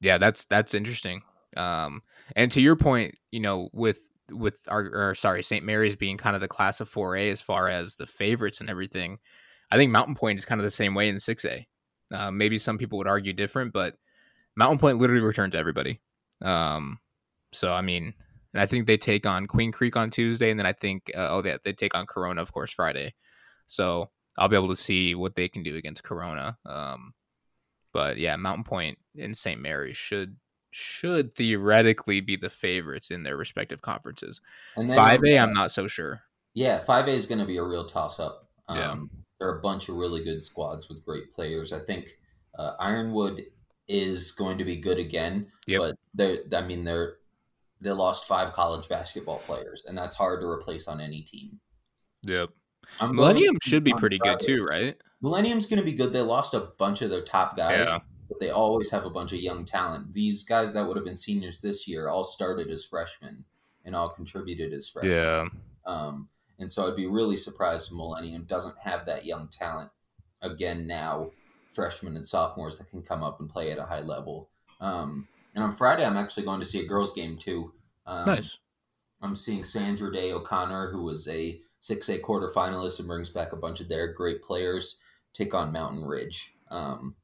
yeah, 0.00 0.18
that's 0.18 0.44
that's 0.46 0.74
interesting. 0.74 1.22
Um, 1.56 2.02
and 2.36 2.50
to 2.52 2.60
your 2.60 2.76
point, 2.76 3.16
you 3.30 3.40
know, 3.40 3.68
with 3.72 3.98
with 4.30 4.58
our 4.68 5.10
or 5.10 5.14
sorry, 5.14 5.42
St. 5.42 5.64
Mary's 5.64 5.96
being 5.96 6.16
kind 6.16 6.34
of 6.34 6.40
the 6.40 6.48
class 6.48 6.80
of 6.80 6.90
4A 6.90 7.32
as 7.32 7.40
far 7.40 7.68
as 7.68 7.96
the 7.96 8.06
favorites 8.06 8.60
and 8.60 8.70
everything, 8.70 9.18
I 9.70 9.76
think 9.76 9.90
Mountain 9.90 10.14
Point 10.14 10.38
is 10.38 10.44
kind 10.44 10.60
of 10.60 10.64
the 10.64 10.70
same 10.70 10.94
way 10.94 11.08
in 11.08 11.16
6A. 11.16 11.66
Uh, 12.12 12.30
maybe 12.30 12.58
some 12.58 12.78
people 12.78 12.98
would 12.98 13.06
argue 13.06 13.32
different, 13.32 13.72
but 13.72 13.94
Mountain 14.56 14.78
Point 14.78 14.98
literally 14.98 15.22
returns 15.22 15.54
everybody. 15.54 16.00
Um, 16.42 16.98
so 17.52 17.72
I 17.72 17.82
mean, 17.82 18.14
and 18.52 18.60
I 18.60 18.66
think 18.66 18.86
they 18.86 18.96
take 18.96 19.26
on 19.26 19.46
Queen 19.46 19.72
Creek 19.72 19.96
on 19.96 20.10
Tuesday, 20.10 20.50
and 20.50 20.58
then 20.58 20.66
I 20.66 20.72
think 20.72 21.10
uh, 21.14 21.28
oh 21.30 21.42
they 21.42 21.56
they 21.62 21.72
take 21.72 21.94
on 21.94 22.06
Corona 22.06 22.42
of 22.42 22.52
course 22.52 22.72
Friday. 22.72 23.14
So 23.66 24.10
I'll 24.36 24.48
be 24.48 24.56
able 24.56 24.68
to 24.68 24.76
see 24.76 25.14
what 25.14 25.34
they 25.34 25.48
can 25.48 25.62
do 25.62 25.76
against 25.76 26.02
Corona. 26.02 26.56
Um, 26.66 27.14
but 27.92 28.18
yeah, 28.18 28.36
Mountain 28.36 28.64
Point 28.64 28.98
and 29.18 29.36
St. 29.36 29.60
Mary's 29.60 29.96
should 29.96 30.36
should 30.70 31.34
theoretically 31.34 32.20
be 32.20 32.36
the 32.36 32.50
favorites 32.50 33.10
in 33.10 33.22
their 33.22 33.36
respective 33.36 33.82
conferences. 33.82 34.40
And 34.76 34.88
then 34.88 34.96
Five 34.96 35.20
A, 35.26 35.38
I'm 35.38 35.52
not 35.52 35.70
so 35.72 35.86
sure. 35.88 36.20
Yeah, 36.54 36.78
five 36.78 37.06
A 37.08 37.12
is 37.12 37.26
going 37.26 37.38
to 37.40 37.44
be 37.46 37.56
a 37.58 37.62
real 37.64 37.84
toss 37.84 38.18
up. 38.20 38.48
Um, 38.68 38.76
Yeah. 38.78 38.96
there 39.38 39.48
are 39.48 39.58
a 39.58 39.62
bunch 39.62 39.88
of 39.88 39.96
really 39.96 40.22
good 40.24 40.42
squads 40.42 40.88
with 40.88 41.04
great 41.04 41.30
players. 41.30 41.72
I 41.72 41.78
think 41.80 42.18
uh, 42.58 42.72
Ironwood 42.80 43.42
is 43.88 44.32
going 44.32 44.58
to 44.58 44.64
be 44.64 44.76
good 44.76 44.98
again, 44.98 45.46
Yep. 45.66 45.80
but 45.80 45.96
they 46.14 46.38
I 46.56 46.62
mean 46.62 46.84
they're 46.84 47.16
they 47.80 47.90
lost 47.92 48.26
five 48.26 48.52
college 48.52 48.88
basketball 48.88 49.38
players, 49.38 49.84
and 49.86 49.96
that's 49.96 50.14
hard 50.14 50.40
to 50.42 50.46
replace 50.48 50.86
on 50.86 51.00
any 51.00 51.22
team. 51.22 51.58
Yep. 52.24 52.50
I'm 53.00 53.16
Millennium 53.16 53.56
should 53.62 53.84
be 53.84 53.94
pretty 53.94 54.18
good 54.18 54.38
too, 54.40 54.64
right? 54.64 54.96
Millennium's 55.22 55.66
going 55.66 55.78
to 55.78 55.84
be 55.84 55.92
good. 55.94 56.12
They 56.12 56.20
lost 56.20 56.54
a 56.54 56.60
bunch 56.78 57.02
of 57.02 57.10
their 57.10 57.22
top 57.22 57.56
guys, 57.56 57.88
Yeah. 57.90 57.98
They 58.40 58.50
always 58.50 58.90
have 58.90 59.04
a 59.04 59.10
bunch 59.10 59.32
of 59.32 59.38
young 59.38 59.64
talent. 59.64 60.12
These 60.12 60.44
guys 60.44 60.72
that 60.72 60.86
would 60.86 60.96
have 60.96 61.04
been 61.04 61.14
seniors 61.14 61.60
this 61.60 61.86
year 61.86 62.08
all 62.08 62.24
started 62.24 62.68
as 62.70 62.84
freshmen 62.84 63.44
and 63.84 63.94
all 63.94 64.08
contributed 64.08 64.72
as 64.72 64.88
freshmen. 64.88 65.12
Yeah. 65.12 65.48
Um, 65.86 66.28
and 66.58 66.70
so 66.70 66.88
I'd 66.88 66.96
be 66.96 67.06
really 67.06 67.36
surprised 67.36 67.88
if 67.88 67.96
Millennium 67.96 68.44
doesn't 68.44 68.78
have 68.78 69.06
that 69.06 69.26
young 69.26 69.48
talent 69.48 69.90
again 70.42 70.86
now, 70.86 71.30
freshmen 71.72 72.16
and 72.16 72.26
sophomores 72.26 72.78
that 72.78 72.90
can 72.90 73.02
come 73.02 73.22
up 73.22 73.40
and 73.40 73.48
play 73.48 73.70
at 73.70 73.78
a 73.78 73.84
high 73.84 74.00
level. 74.00 74.48
Um, 74.80 75.28
and 75.54 75.62
on 75.62 75.72
Friday, 75.72 76.04
I'm 76.04 76.16
actually 76.16 76.46
going 76.46 76.60
to 76.60 76.66
see 76.66 76.80
a 76.80 76.86
girls' 76.86 77.14
game 77.14 77.36
too. 77.36 77.72
Um, 78.06 78.26
Nice. 78.26 78.56
I'm 79.22 79.36
seeing 79.36 79.64
Sandra 79.64 80.10
Day 80.10 80.32
O'Connor, 80.32 80.90
who 80.90 81.02
was 81.02 81.28
a 81.28 81.60
6A 81.82 82.22
quarterfinalist 82.22 83.00
and 83.00 83.08
brings 83.08 83.28
back 83.28 83.52
a 83.52 83.56
bunch 83.56 83.80
of 83.80 83.88
their 83.88 84.12
great 84.12 84.42
players, 84.42 85.00
take 85.34 85.54
on 85.54 85.72
Mountain 85.72 86.04
Ridge. 86.04 86.54
Um, 86.70 87.14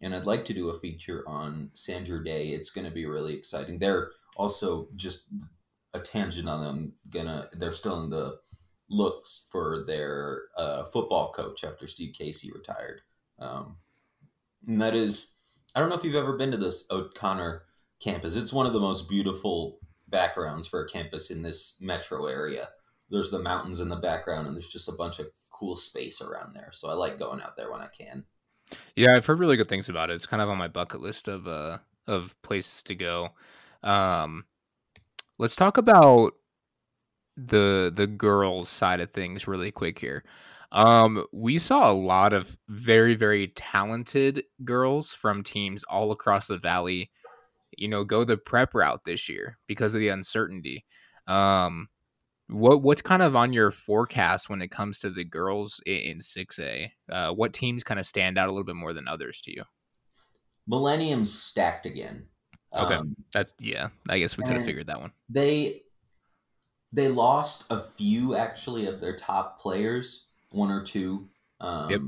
and 0.00 0.14
I'd 0.14 0.26
like 0.26 0.44
to 0.46 0.54
do 0.54 0.68
a 0.68 0.78
feature 0.78 1.24
on 1.26 1.70
Sandra 1.74 2.22
Day. 2.22 2.48
It's 2.48 2.70
going 2.70 2.86
to 2.86 2.92
be 2.92 3.06
really 3.06 3.34
exciting. 3.34 3.78
They're 3.78 4.10
also 4.36 4.88
just 4.96 5.28
a 5.94 6.00
tangent 6.00 6.48
on 6.48 6.62
them. 6.62 6.92
Gonna 7.10 7.48
they're 7.52 7.72
still 7.72 8.02
in 8.04 8.10
the 8.10 8.38
looks 8.88 9.46
for 9.50 9.84
their 9.86 10.42
uh, 10.56 10.84
football 10.84 11.32
coach 11.32 11.64
after 11.64 11.86
Steve 11.86 12.14
Casey 12.14 12.50
retired. 12.52 13.02
Um, 13.38 13.76
and 14.66 14.80
that 14.80 14.94
is, 14.94 15.34
I 15.74 15.80
don't 15.80 15.88
know 15.88 15.96
if 15.96 16.04
you've 16.04 16.14
ever 16.14 16.36
been 16.36 16.50
to 16.52 16.56
this 16.56 16.86
O'Connor 16.90 17.64
campus. 18.00 18.36
It's 18.36 18.52
one 18.52 18.66
of 18.66 18.72
the 18.72 18.80
most 18.80 19.08
beautiful 19.08 19.78
backgrounds 20.08 20.66
for 20.66 20.82
a 20.82 20.88
campus 20.88 21.30
in 21.30 21.42
this 21.42 21.80
metro 21.80 22.26
area. 22.26 22.68
There's 23.10 23.30
the 23.30 23.42
mountains 23.42 23.80
in 23.80 23.88
the 23.88 23.96
background, 23.96 24.46
and 24.46 24.56
there's 24.56 24.68
just 24.68 24.88
a 24.88 24.92
bunch 24.92 25.18
of 25.18 25.26
cool 25.50 25.76
space 25.76 26.20
around 26.20 26.54
there. 26.54 26.70
So 26.72 26.88
I 26.88 26.94
like 26.94 27.18
going 27.18 27.40
out 27.40 27.56
there 27.56 27.70
when 27.70 27.80
I 27.80 27.88
can. 27.88 28.24
Yeah, 28.96 29.14
I've 29.14 29.26
heard 29.26 29.38
really 29.38 29.56
good 29.56 29.68
things 29.68 29.88
about 29.88 30.10
it. 30.10 30.14
It's 30.14 30.26
kind 30.26 30.42
of 30.42 30.48
on 30.48 30.58
my 30.58 30.68
bucket 30.68 31.00
list 31.00 31.28
of 31.28 31.46
uh 31.46 31.78
of 32.06 32.34
places 32.42 32.82
to 32.84 32.94
go. 32.94 33.30
Um 33.82 34.44
let's 35.38 35.56
talk 35.56 35.76
about 35.78 36.32
the 37.36 37.92
the 37.94 38.06
girls 38.06 38.68
side 38.68 39.00
of 39.00 39.12
things 39.12 39.46
really 39.46 39.70
quick 39.70 39.98
here. 39.98 40.24
Um 40.72 41.24
we 41.32 41.58
saw 41.58 41.90
a 41.90 41.94
lot 41.94 42.32
of 42.32 42.56
very 42.68 43.14
very 43.14 43.48
talented 43.48 44.44
girls 44.64 45.12
from 45.12 45.42
teams 45.42 45.84
all 45.84 46.10
across 46.12 46.46
the 46.48 46.58
valley, 46.58 47.10
you 47.76 47.88
know, 47.88 48.04
go 48.04 48.24
the 48.24 48.36
prep 48.36 48.74
route 48.74 49.02
this 49.04 49.28
year 49.28 49.58
because 49.66 49.94
of 49.94 50.00
the 50.00 50.08
uncertainty. 50.08 50.84
Um 51.26 51.88
what 52.48 52.82
what's 52.82 53.02
kind 53.02 53.22
of 53.22 53.36
on 53.36 53.52
your 53.52 53.70
forecast 53.70 54.48
when 54.50 54.62
it 54.62 54.70
comes 54.70 55.00
to 55.00 55.10
the 55.10 55.24
girls 55.24 55.80
in 55.86 56.18
6A? 56.18 56.90
Uh, 57.10 57.30
what 57.32 57.52
teams 57.52 57.84
kind 57.84 58.00
of 58.00 58.06
stand 58.06 58.38
out 58.38 58.48
a 58.48 58.50
little 58.52 58.64
bit 58.64 58.76
more 58.76 58.92
than 58.92 59.06
others 59.08 59.40
to 59.42 59.52
you? 59.52 59.64
Millennium's 60.66 61.32
stacked 61.32 61.86
again. 61.86 62.26
Okay. 62.74 62.94
Um, 62.94 63.14
That's 63.32 63.54
yeah. 63.58 63.88
I 64.08 64.18
guess 64.18 64.36
we 64.36 64.44
could 64.44 64.56
have 64.56 64.64
figured 64.64 64.86
that 64.88 65.00
one. 65.00 65.12
they 65.28 65.82
they 66.92 67.08
lost 67.08 67.66
a 67.70 67.80
few 67.96 68.34
actually 68.34 68.86
of 68.86 69.00
their 69.00 69.16
top 69.16 69.60
players, 69.60 70.30
one 70.50 70.70
or 70.70 70.82
two, 70.82 71.28
um, 71.60 71.90
Yep. 71.90 72.00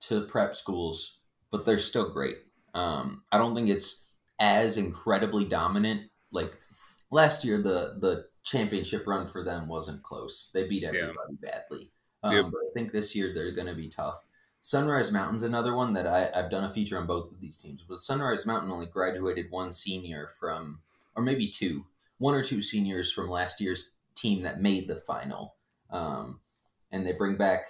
to 0.00 0.20
prep 0.24 0.54
schools, 0.54 1.20
but 1.50 1.64
they're 1.66 1.78
still 1.78 2.08
great. 2.10 2.38
Um, 2.74 3.22
I 3.30 3.36
don't 3.38 3.54
think 3.54 3.68
it's 3.68 4.14
as 4.40 4.78
incredibly 4.78 5.44
dominant. 5.44 6.10
Like 6.30 6.58
last 7.10 7.44
year, 7.44 7.58
the 7.58 7.98
the 8.00 8.26
championship 8.44 9.06
run 9.06 9.26
for 9.26 9.44
them 9.44 9.68
wasn't 9.68 10.02
close. 10.02 10.50
They 10.52 10.66
beat 10.66 10.84
everybody 10.84 11.34
badly. 11.40 11.90
Um, 12.22 12.34
Yep. 12.34 12.44
But 12.46 12.58
I 12.58 12.70
think 12.74 12.92
this 12.92 13.14
year 13.16 13.32
they're 13.34 13.52
going 13.52 13.68
to 13.68 13.74
be 13.74 13.88
tough. 13.88 14.24
Sunrise 14.60 15.12
Mountain's 15.12 15.42
another 15.42 15.74
one 15.74 15.92
that 15.94 16.06
I, 16.06 16.30
I've 16.34 16.50
done 16.50 16.64
a 16.64 16.70
feature 16.70 16.98
on 16.98 17.06
both 17.06 17.32
of 17.32 17.40
these 17.40 17.60
teams. 17.60 17.84
But 17.88 17.98
Sunrise 17.98 18.46
Mountain 18.46 18.70
only 18.70 18.86
graduated 18.86 19.50
one 19.50 19.72
senior 19.72 20.28
from, 20.38 20.80
or 21.16 21.22
maybe 21.22 21.48
two, 21.48 21.84
one 22.18 22.34
or 22.34 22.44
two 22.44 22.62
seniors 22.62 23.12
from 23.12 23.28
last 23.28 23.60
year's 23.60 23.94
team 24.14 24.42
that 24.42 24.62
made 24.62 24.86
the 24.86 24.96
final. 24.96 25.56
Um, 25.90 26.40
and 26.92 27.04
they 27.04 27.12
bring 27.12 27.36
back 27.36 27.64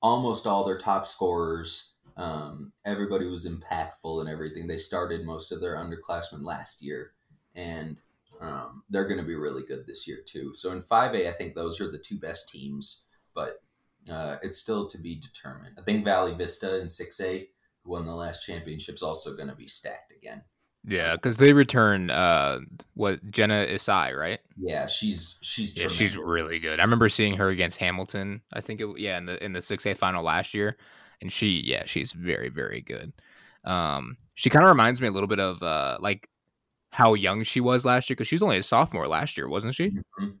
almost 0.00 0.46
all 0.46 0.64
their 0.64 0.78
top 0.78 1.06
scorers. 1.06 1.96
Um, 2.16 2.72
everybody 2.84 3.26
was 3.26 3.46
impactful 3.46 4.20
and 4.20 4.28
everything. 4.28 4.66
They 4.66 4.78
started 4.78 5.24
most 5.24 5.52
of 5.52 5.60
their 5.60 5.76
underclassmen 5.76 6.42
last 6.42 6.82
year, 6.82 7.12
and 7.54 7.96
um, 8.40 8.82
they're 8.88 9.06
going 9.06 9.20
to 9.20 9.26
be 9.26 9.34
really 9.34 9.62
good 9.62 9.86
this 9.86 10.06
year 10.06 10.18
too. 10.24 10.54
So 10.54 10.72
in 10.72 10.82
5A, 10.82 11.28
I 11.28 11.32
think 11.32 11.54
those 11.54 11.80
are 11.80 11.90
the 11.90 11.98
two 11.98 12.18
best 12.18 12.48
teams, 12.48 13.04
but 13.34 13.62
uh, 14.10 14.36
it's 14.42 14.58
still 14.58 14.86
to 14.88 14.98
be 14.98 15.16
determined. 15.16 15.76
I 15.78 15.82
think 15.82 16.04
Valley 16.04 16.34
Vista 16.34 16.80
in 16.80 16.86
6A, 16.86 17.48
who 17.82 17.90
won 17.90 18.06
the 18.06 18.14
last 18.14 18.44
championship, 18.44 18.94
is 18.96 19.02
also 19.02 19.36
going 19.36 19.48
to 19.48 19.56
be 19.56 19.66
stacked 19.66 20.12
again. 20.12 20.42
Yeah, 20.86 21.16
because 21.16 21.36
they 21.36 21.52
return 21.52 22.08
uh 22.08 22.60
what 22.94 23.30
Jenna 23.30 23.66
Isai, 23.66 24.16
right? 24.16 24.38
Yeah, 24.56 24.86
she's 24.86 25.38
she's 25.42 25.76
Yeah, 25.76 25.88
she's 25.88 26.16
really 26.16 26.58
good. 26.60 26.80
I 26.80 26.84
remember 26.84 27.08
seeing 27.08 27.34
her 27.36 27.48
against 27.48 27.78
Hamilton. 27.78 28.40
I 28.52 28.60
think 28.60 28.80
it 28.80 28.88
yeah 28.96 29.18
in 29.18 29.26
the 29.26 29.42
in 29.44 29.52
the 29.52 29.60
six 29.60 29.84
A 29.86 29.94
final 29.94 30.24
last 30.24 30.54
year, 30.54 30.76
and 31.20 31.32
she 31.32 31.62
yeah 31.64 31.82
she's 31.84 32.12
very 32.12 32.48
very 32.48 32.80
good. 32.80 33.12
Um, 33.64 34.16
she 34.34 34.50
kind 34.50 34.64
of 34.64 34.70
reminds 34.70 35.02
me 35.02 35.08
a 35.08 35.10
little 35.10 35.26
bit 35.26 35.40
of 35.40 35.62
uh 35.62 35.98
like 36.00 36.30
how 36.92 37.14
young 37.14 37.42
she 37.42 37.60
was 37.60 37.84
last 37.84 38.08
year 38.08 38.14
because 38.14 38.28
she 38.28 38.34
was 38.34 38.42
only 38.42 38.58
a 38.58 38.62
sophomore 38.62 39.06
last 39.08 39.36
year, 39.36 39.48
wasn't 39.48 39.74
she? 39.74 39.90
Mhm. 40.20 40.38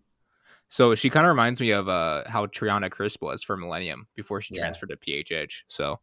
So 0.68 0.94
she 0.94 1.08
kind 1.10 1.24
of 1.26 1.30
reminds 1.30 1.60
me 1.60 1.70
of 1.70 1.88
uh 1.88 2.24
how 2.28 2.46
Triana 2.46 2.90
Crisp 2.90 3.22
was 3.22 3.42
for 3.42 3.56
Millennium 3.56 4.06
before 4.14 4.40
she 4.40 4.54
Yeah. 4.54 4.62
transferred 4.62 4.90
to 4.90 4.96
PHH. 4.96 5.64
So, 5.68 6.00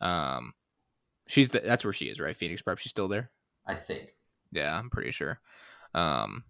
um, 0.00 0.52
she's 1.26 1.50
the, 1.50 1.60
that's 1.60 1.84
where 1.84 1.92
she 1.92 2.06
is, 2.06 2.20
right? 2.20 2.36
Phoenix 2.36 2.60
Prep. 2.62 2.78
She's 2.78 2.90
still 2.90 3.08
there. 3.08 3.30
I 3.66 3.74
think. 3.74 4.14
Yeah, 4.52 4.78
I'm 4.78 4.90
pretty 4.90 5.10
sure. 5.10 5.40
Um, 5.94 6.44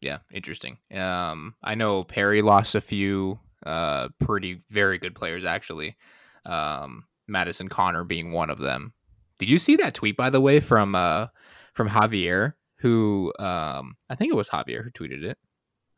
yeah, 0.00 0.18
interesting. 0.32 0.78
Um, 0.92 1.54
I 1.62 1.74
know 1.74 2.04
Perry 2.04 2.42
lost 2.42 2.74
a 2.74 2.80
few 2.80 3.38
uh 3.66 4.08
pretty 4.20 4.62
very 4.70 4.98
good 4.98 5.14
players 5.14 5.44
actually. 5.44 5.96
Um, 6.44 7.04
Madison 7.26 7.68
Connor 7.68 8.04
being 8.04 8.32
one 8.32 8.50
of 8.50 8.58
them. 8.58 8.92
Did 9.38 9.48
you 9.48 9.56
see 9.58 9.76
that 9.76 9.94
tweet 9.94 10.16
by 10.16 10.28
the 10.30 10.40
way 10.40 10.60
from 10.60 10.94
uh 10.94 11.28
from 11.74 11.88
Javier 11.88 12.54
who 12.78 13.32
um 13.38 13.96
I 14.08 14.14
think 14.14 14.32
it 14.32 14.36
was 14.36 14.48
Javier 14.48 14.82
who 14.82 14.90
tweeted 14.90 15.24
it. 15.24 15.38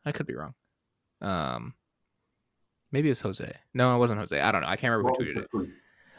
I 0.05 0.11
could 0.11 0.27
be 0.27 0.35
wrong. 0.35 0.53
Um, 1.21 1.73
maybe 2.91 3.09
it's 3.09 3.21
Jose. 3.21 3.51
No, 3.73 3.95
it 3.95 3.99
wasn't 3.99 4.19
Jose. 4.19 4.39
I 4.39 4.51
don't 4.51 4.61
know. 4.61 4.67
I 4.67 4.75
can't 4.75 4.91
remember 4.91 5.13
who 5.17 5.33
tweeted 5.33 5.45
it. 5.53 5.69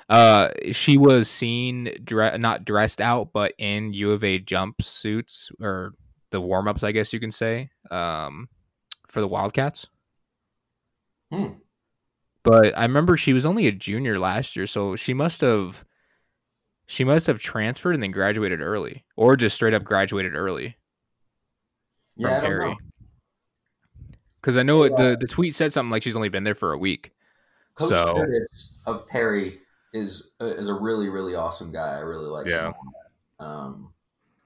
Uh, 0.09 0.49
she 0.73 0.97
was 0.97 1.29
seen 1.29 1.91
dre- 2.03 2.38
not 2.38 2.65
dressed 2.65 3.00
out, 3.00 3.31
but 3.33 3.53
in 3.59 3.93
U 3.93 4.12
of 4.12 4.25
A 4.25 4.38
jumpsuits 4.38 5.50
or 5.61 5.93
the 6.31 6.41
warm 6.41 6.69
ups, 6.69 6.83
I 6.83 6.93
guess 6.93 7.12
you 7.12 7.21
can 7.21 7.31
say, 7.31 7.71
um, 7.91 8.49
for 9.07 9.21
the 9.21 9.29
Wildcats. 9.29 9.87
Hmm. 11.31 11.55
But 12.43 12.77
I 12.79 12.83
remember 12.83 13.17
she 13.17 13.35
was 13.35 13.45
only 13.45 13.67
a 13.67 13.73
junior 13.73 14.19
last 14.19 14.57
year, 14.57 14.67
so 14.67 14.97
she 14.97 15.12
must 15.12 15.43
have 15.43 15.85
she 16.90 17.04
must 17.04 17.26
have 17.26 17.38
transferred 17.38 17.92
and 17.95 18.02
then 18.02 18.11
graduated 18.11 18.61
early, 18.62 19.04
or 19.14 19.37
just 19.37 19.54
straight 19.54 19.75
up 19.75 19.85
graduated 19.85 20.35
early 20.35 20.76
from 22.14 22.23
Yeah, 22.25 22.28
I 22.28 22.40
don't 22.40 22.50
Perry. 22.50 22.71
know. 22.71 22.76
Because 24.40 24.57
I 24.57 24.62
know 24.62 24.83
it, 24.85 24.97
the 24.97 25.16
the 25.21 25.26
tweet 25.26 25.54
said 25.54 25.73
something 25.73 25.90
like 25.90 26.02
she's 26.02 26.16
only 26.16 26.28
been 26.30 26.45
there 26.45 26.54
for 26.54 26.73
a 26.73 26.78
week. 26.78 27.12
Coach 27.75 27.90
So- 27.90 28.14
Curtis 28.14 28.78
of 28.87 29.07
Perry 29.07 29.61
is 29.92 30.35
uh, 30.40 30.47
is 30.47 30.68
a 30.68 30.75
really 30.75 31.09
really 31.09 31.35
awesome 31.35 31.71
guy. 31.73 31.97
I 31.97 32.00
really 32.00 32.26
like 32.26 32.47
Yeah. 32.47 32.68
him. 32.68 32.75
Um, 33.40 33.92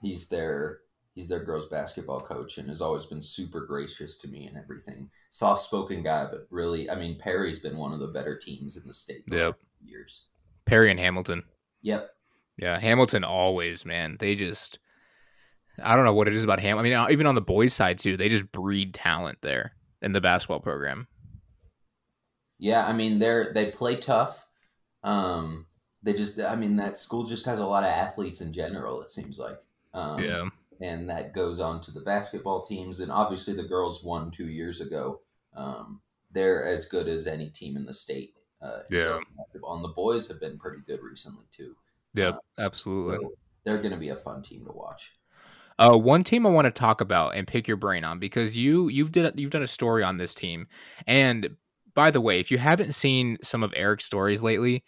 he's 0.00 0.28
their 0.28 0.80
he's 1.14 1.28
their 1.28 1.44
girls 1.44 1.68
basketball 1.68 2.20
coach 2.22 2.58
and 2.58 2.68
has 2.68 2.80
always 2.80 3.06
been 3.06 3.22
super 3.22 3.64
gracious 3.66 4.18
to 4.18 4.28
me 4.28 4.46
and 4.48 4.56
everything. 4.56 5.08
Soft 5.30 5.62
spoken 5.62 6.02
guy, 6.02 6.26
but 6.30 6.46
really, 6.50 6.90
I 6.90 6.94
mean, 6.96 7.18
Perry's 7.18 7.60
been 7.60 7.76
one 7.76 7.92
of 7.92 8.00
the 8.00 8.08
better 8.08 8.36
teams 8.36 8.76
in 8.78 8.86
the 8.86 8.94
state 8.94 9.22
Yep. 9.30 9.54
years. 9.84 10.28
Perry 10.64 10.90
and 10.90 10.98
Hamilton. 10.98 11.42
Yep. 11.82 12.10
Yeah, 12.56 12.78
Hamilton 12.78 13.24
always, 13.24 13.84
man. 13.84 14.16
They 14.20 14.34
just 14.34 14.78
I 15.82 15.96
don't 15.96 16.04
know 16.04 16.14
what 16.14 16.28
it 16.28 16.34
is 16.34 16.44
about 16.44 16.60
Ham. 16.60 16.78
I 16.78 16.82
mean, 16.82 16.92
uh, 16.92 17.08
even 17.10 17.26
on 17.26 17.34
the 17.34 17.40
boys' 17.40 17.74
side 17.74 17.98
too, 17.98 18.16
they 18.16 18.28
just 18.28 18.50
breed 18.52 18.94
talent 18.94 19.38
there 19.42 19.74
in 20.02 20.12
the 20.12 20.20
basketball 20.20 20.60
program. 20.60 21.06
Yeah, 22.58 22.86
I 22.86 22.92
mean 22.92 23.18
they're 23.18 23.52
they 23.52 23.66
play 23.70 23.96
tough. 23.96 24.46
Um, 25.02 25.66
they 26.02 26.12
just, 26.12 26.40
I 26.40 26.56
mean, 26.56 26.76
that 26.76 26.98
school 26.98 27.24
just 27.24 27.46
has 27.46 27.60
a 27.60 27.66
lot 27.66 27.84
of 27.84 27.90
athletes 27.90 28.40
in 28.40 28.52
general. 28.52 29.02
It 29.02 29.10
seems 29.10 29.38
like. 29.38 29.58
Um, 29.94 30.22
yeah. 30.22 30.48
and 30.80 31.08
that 31.10 31.34
goes 31.34 31.60
on 31.60 31.80
to 31.82 31.90
the 31.90 32.00
basketball 32.00 32.62
teams, 32.62 33.00
and 33.00 33.12
obviously 33.12 33.54
the 33.54 33.62
girls 33.62 34.02
won 34.04 34.30
two 34.30 34.48
years 34.48 34.80
ago. 34.80 35.20
Um, 35.54 36.00
they're 36.32 36.66
as 36.66 36.86
good 36.86 37.08
as 37.08 37.26
any 37.26 37.50
team 37.50 37.76
in 37.76 37.84
the 37.84 37.92
state. 37.92 38.34
Uh, 38.60 38.80
Yeah. 38.90 39.18
On 39.64 39.82
the 39.82 39.88
boys 39.88 40.28
have 40.28 40.40
been 40.40 40.58
pretty 40.58 40.82
good 40.86 41.00
recently 41.02 41.44
too. 41.50 41.76
Yep, 42.14 42.38
absolutely. 42.58 43.16
So 43.16 43.32
they're 43.64 43.78
going 43.78 43.92
to 43.92 43.96
be 43.96 44.10
a 44.10 44.16
fun 44.16 44.42
team 44.42 44.64
to 44.66 44.72
watch. 44.72 45.16
Uh, 45.78 45.96
one 45.96 46.22
team 46.22 46.46
I 46.46 46.50
want 46.50 46.66
to 46.66 46.70
talk 46.70 47.00
about 47.00 47.34
and 47.34 47.46
pick 47.46 47.66
your 47.66 47.76
brain 47.76 48.04
on 48.04 48.18
because 48.18 48.56
you 48.56 48.88
you've 48.88 49.10
did 49.10 49.38
you've 49.38 49.50
done 49.50 49.62
a 49.62 49.68
story 49.68 50.02
on 50.02 50.18
this 50.18 50.34
team, 50.34 50.66
and 51.06 51.56
by 51.94 52.10
the 52.10 52.20
way, 52.20 52.40
if 52.40 52.50
you 52.50 52.58
haven't 52.58 52.94
seen 52.94 53.38
some 53.42 53.62
of 53.62 53.72
Eric's 53.74 54.04
stories 54.04 54.42
lately, 54.42 54.84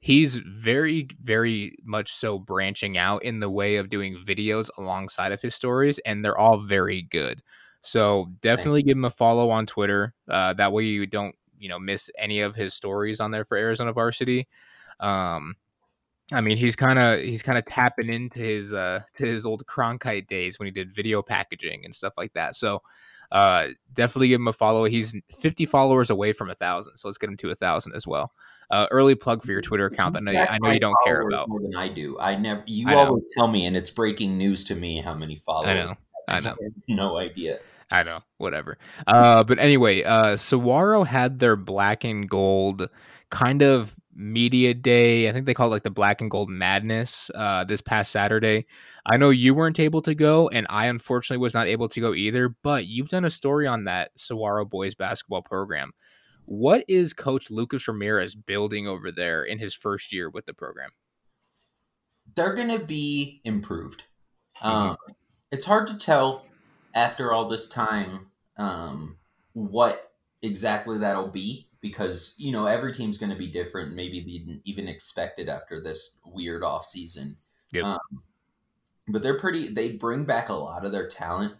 he's 0.00 0.36
very 0.36 1.08
very 1.22 1.76
much 1.84 2.12
so 2.12 2.38
branching 2.38 2.96
out 2.96 3.24
in 3.24 3.40
the 3.40 3.50
way 3.50 3.76
of 3.76 3.88
doing 3.88 4.22
videos 4.24 4.68
alongside 4.78 5.32
of 5.32 5.42
his 5.42 5.54
stories, 5.54 5.98
and 6.06 6.24
they're 6.24 6.38
all 6.38 6.58
very 6.58 7.02
good. 7.02 7.42
So 7.82 8.28
definitely 8.40 8.82
give 8.82 8.96
him 8.96 9.04
a 9.04 9.10
follow 9.10 9.50
on 9.50 9.66
Twitter. 9.66 10.14
Uh, 10.28 10.52
that 10.54 10.72
way 10.72 10.84
you 10.84 11.06
don't 11.06 11.34
you 11.58 11.68
know 11.68 11.78
miss 11.78 12.10
any 12.16 12.40
of 12.40 12.54
his 12.54 12.74
stories 12.74 13.20
on 13.20 13.32
there 13.32 13.44
for 13.44 13.58
Arizona 13.58 13.92
Varsity. 13.92 14.46
Um, 15.00 15.56
I 16.30 16.40
mean, 16.40 16.56
he's 16.56 16.76
kind 16.76 16.98
of 16.98 17.20
he's 17.20 17.42
kind 17.42 17.58
of 17.58 17.64
tapping 17.66 18.08
into 18.08 18.38
his 18.38 18.72
uh 18.74 19.00
to 19.14 19.26
his 19.26 19.46
old 19.46 19.64
Cronkite 19.66 20.26
days 20.26 20.58
when 20.58 20.66
he 20.66 20.72
did 20.72 20.92
video 20.94 21.22
packaging 21.22 21.84
and 21.84 21.94
stuff 21.94 22.12
like 22.16 22.34
that. 22.34 22.54
So, 22.54 22.82
uh, 23.32 23.68
definitely 23.92 24.28
give 24.28 24.40
him 24.40 24.48
a 24.48 24.52
follow. 24.52 24.84
He's 24.84 25.14
50 25.36 25.66
followers 25.66 26.10
away 26.10 26.32
from 26.32 26.50
a 26.50 26.54
thousand, 26.54 26.96
so 26.96 27.08
let's 27.08 27.18
get 27.18 27.30
him 27.30 27.36
to 27.38 27.50
a 27.50 27.54
thousand 27.54 27.94
as 27.94 28.06
well. 28.06 28.32
Uh, 28.70 28.86
early 28.90 29.14
plug 29.14 29.42
for 29.42 29.52
your 29.52 29.62
Twitter 29.62 29.86
account 29.86 30.12
that 30.12 30.20
I 30.20 30.24
know, 30.24 30.32
That's 30.32 30.50
I 30.50 30.58
know 30.62 30.70
you 30.70 30.80
don't 30.80 30.96
care 31.04 31.20
about. 31.22 31.48
more 31.48 31.60
than 31.60 31.74
I 31.74 31.88
do. 31.88 32.18
I 32.20 32.36
never. 32.36 32.62
You 32.66 32.90
I 32.90 32.94
always 32.94 33.24
tell 33.34 33.48
me, 33.48 33.64
and 33.64 33.76
it's 33.76 33.90
breaking 33.90 34.36
news 34.36 34.64
to 34.64 34.74
me 34.74 34.98
how 35.00 35.14
many 35.14 35.36
followers. 35.36 35.68
I 35.68 35.74
know, 35.74 35.94
I 36.28 36.40
know. 36.40 36.48
have 36.48 36.58
no 36.88 37.16
idea. 37.16 37.60
I 37.90 38.02
know, 38.02 38.20
whatever. 38.36 38.76
Uh, 39.06 39.44
but 39.44 39.58
anyway, 39.58 40.02
uh, 40.02 40.36
Saguaro 40.36 41.04
had 41.04 41.38
their 41.38 41.56
black 41.56 42.04
and 42.04 42.28
gold 42.28 42.90
kind 43.30 43.62
of 43.62 43.96
media 44.18 44.74
day. 44.74 45.28
I 45.28 45.32
think 45.32 45.46
they 45.46 45.54
call 45.54 45.68
it 45.68 45.70
like 45.70 45.82
the 45.84 45.90
black 45.90 46.20
and 46.20 46.30
gold 46.30 46.50
madness 46.50 47.30
uh, 47.34 47.64
this 47.64 47.80
past 47.80 48.12
Saturday. 48.12 48.66
I 49.06 49.16
know 49.16 49.30
you 49.30 49.54
weren't 49.54 49.80
able 49.80 50.02
to 50.02 50.14
go, 50.14 50.48
and 50.48 50.66
I 50.68 50.86
unfortunately 50.86 51.40
was 51.40 51.54
not 51.54 51.68
able 51.68 51.88
to 51.88 52.00
go 52.00 52.12
either. 52.12 52.54
But 52.62 52.86
you've 52.86 53.08
done 53.08 53.24
a 53.24 53.30
story 53.30 53.66
on 53.66 53.84
that 53.84 54.10
Saguaro 54.16 54.66
boys 54.66 54.94
basketball 54.94 55.42
program. 55.42 55.92
What 56.44 56.84
is 56.88 57.12
Coach 57.12 57.50
Lucas 57.50 57.88
Ramirez 57.88 58.34
building 58.34 58.86
over 58.86 59.10
there 59.10 59.44
in 59.44 59.58
his 59.58 59.74
first 59.74 60.12
year 60.12 60.28
with 60.28 60.46
the 60.46 60.54
program? 60.54 60.90
they're 62.34 62.54
going 62.54 62.68
to 62.68 62.84
be 62.84 63.40
improved. 63.44 64.04
Mm-hmm. 64.58 64.68
Um, 64.68 64.96
it's 65.50 65.64
hard 65.64 65.88
to 65.88 65.96
tell 65.96 66.46
after 66.94 67.32
all 67.32 67.48
this 67.48 67.68
time 67.68 68.30
um, 68.56 69.18
what 69.52 70.12
exactly 70.42 70.98
that'll 70.98 71.28
be 71.28 71.67
because 71.80 72.34
you 72.38 72.52
know 72.52 72.66
every 72.66 72.92
team's 72.92 73.18
going 73.18 73.30
to 73.30 73.36
be 73.38 73.48
different. 73.48 73.94
Maybe 73.94 74.20
they 74.20 74.38
didn't 74.44 74.62
even 74.64 74.88
expect 74.88 75.38
it 75.38 75.48
after 75.48 75.80
this 75.80 76.20
weird 76.24 76.62
off 76.64 76.84
season. 76.84 77.36
Yep. 77.72 77.84
Um, 77.84 78.22
but 79.08 79.22
they're 79.22 79.38
pretty. 79.38 79.68
They 79.68 79.92
bring 79.92 80.24
back 80.24 80.48
a 80.48 80.54
lot 80.54 80.84
of 80.84 80.92
their 80.92 81.08
talent, 81.08 81.54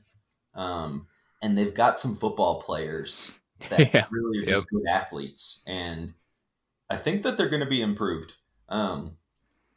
um, 0.55 1.07
and 1.43 1.57
they've 1.57 1.75
got 1.75 1.99
some 1.99 2.17
football 2.17 2.61
players 2.61 3.39
that 3.71 3.93
Yeah. 3.95 4.07
really 4.11 4.43
are 4.43 4.47
just 4.47 4.69
good 4.69 4.87
athletes, 4.89 5.63
and 5.67 6.13
I 6.91 6.97
think 6.97 7.23
that 7.23 7.37
they're 7.37 7.49
going 7.51 7.65
to 7.65 7.67
be 7.67 7.83
improved. 7.83 8.35
Um, 8.69 9.17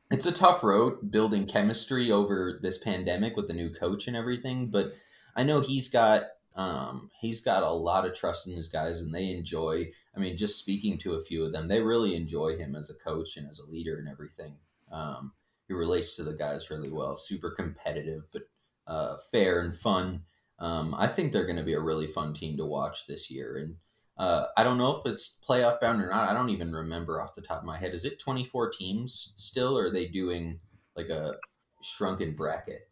it's 0.09 0.25
a 0.25 0.31
tough 0.31 0.63
road 0.63 1.09
building 1.11 1.45
chemistry 1.47 2.11
over 2.11 2.59
this 2.61 2.77
pandemic 2.83 3.37
with 3.37 3.47
the 3.47 3.53
new 3.53 3.69
coach 3.69 4.07
and 4.07 4.15
everything, 4.17 4.67
but 4.69 4.93
I 5.35 5.43
know 5.43 5.61
he's 5.61 5.89
got 5.89 6.23
um, 6.55 7.09
he's 7.19 7.41
got 7.41 7.63
a 7.63 7.69
lot 7.69 8.05
of 8.05 8.13
trust 8.13 8.47
in 8.47 8.55
his 8.55 8.67
guys, 8.67 9.01
and 9.01 9.13
they 9.13 9.31
enjoy. 9.31 9.85
I 10.15 10.19
mean, 10.19 10.37
just 10.37 10.59
speaking 10.59 10.97
to 10.99 11.13
a 11.13 11.21
few 11.21 11.45
of 11.45 11.51
them, 11.51 11.67
they 11.67 11.81
really 11.81 12.15
enjoy 12.15 12.57
him 12.57 12.75
as 12.75 12.89
a 12.89 13.03
coach 13.03 13.37
and 13.37 13.47
as 13.49 13.59
a 13.59 13.69
leader 13.69 13.97
and 13.97 14.09
everything. 14.09 14.55
Um, 14.91 15.33
he 15.67 15.73
relates 15.73 16.15
to 16.17 16.23
the 16.23 16.33
guys 16.33 16.69
really 16.69 16.91
well. 16.91 17.15
Super 17.15 17.51
competitive, 17.51 18.23
but 18.33 18.43
uh, 18.87 19.15
fair 19.31 19.61
and 19.61 19.73
fun. 19.73 20.23
Um, 20.59 20.93
I 20.97 21.07
think 21.07 21.31
they're 21.31 21.45
going 21.45 21.57
to 21.57 21.63
be 21.63 21.73
a 21.73 21.79
really 21.79 22.07
fun 22.07 22.33
team 22.33 22.57
to 22.57 22.65
watch 22.65 23.07
this 23.07 23.31
year, 23.31 23.57
and 23.57 23.75
uh, 24.17 24.47
I 24.57 24.63
don't 24.63 24.77
know 24.77 24.95
if 24.97 25.05
it's 25.05 25.39
playoff 25.47 25.79
bound 25.79 26.01
or 26.01 26.09
not. 26.09 26.29
I 26.29 26.33
don't 26.33 26.49
even 26.49 26.73
remember 26.73 27.21
off 27.21 27.33
the 27.33 27.41
top 27.41 27.59
of 27.59 27.65
my 27.65 27.77
head. 27.77 27.93
Is 27.93 28.05
it 28.05 28.19
24 28.19 28.69
teams 28.71 29.33
still, 29.37 29.77
or 29.77 29.85
are 29.85 29.91
they 29.91 30.07
doing 30.07 30.59
like 30.95 31.09
a 31.09 31.35
shrunken 31.81 32.35
bracket? 32.35 32.87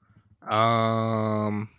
Um, 0.50 1.70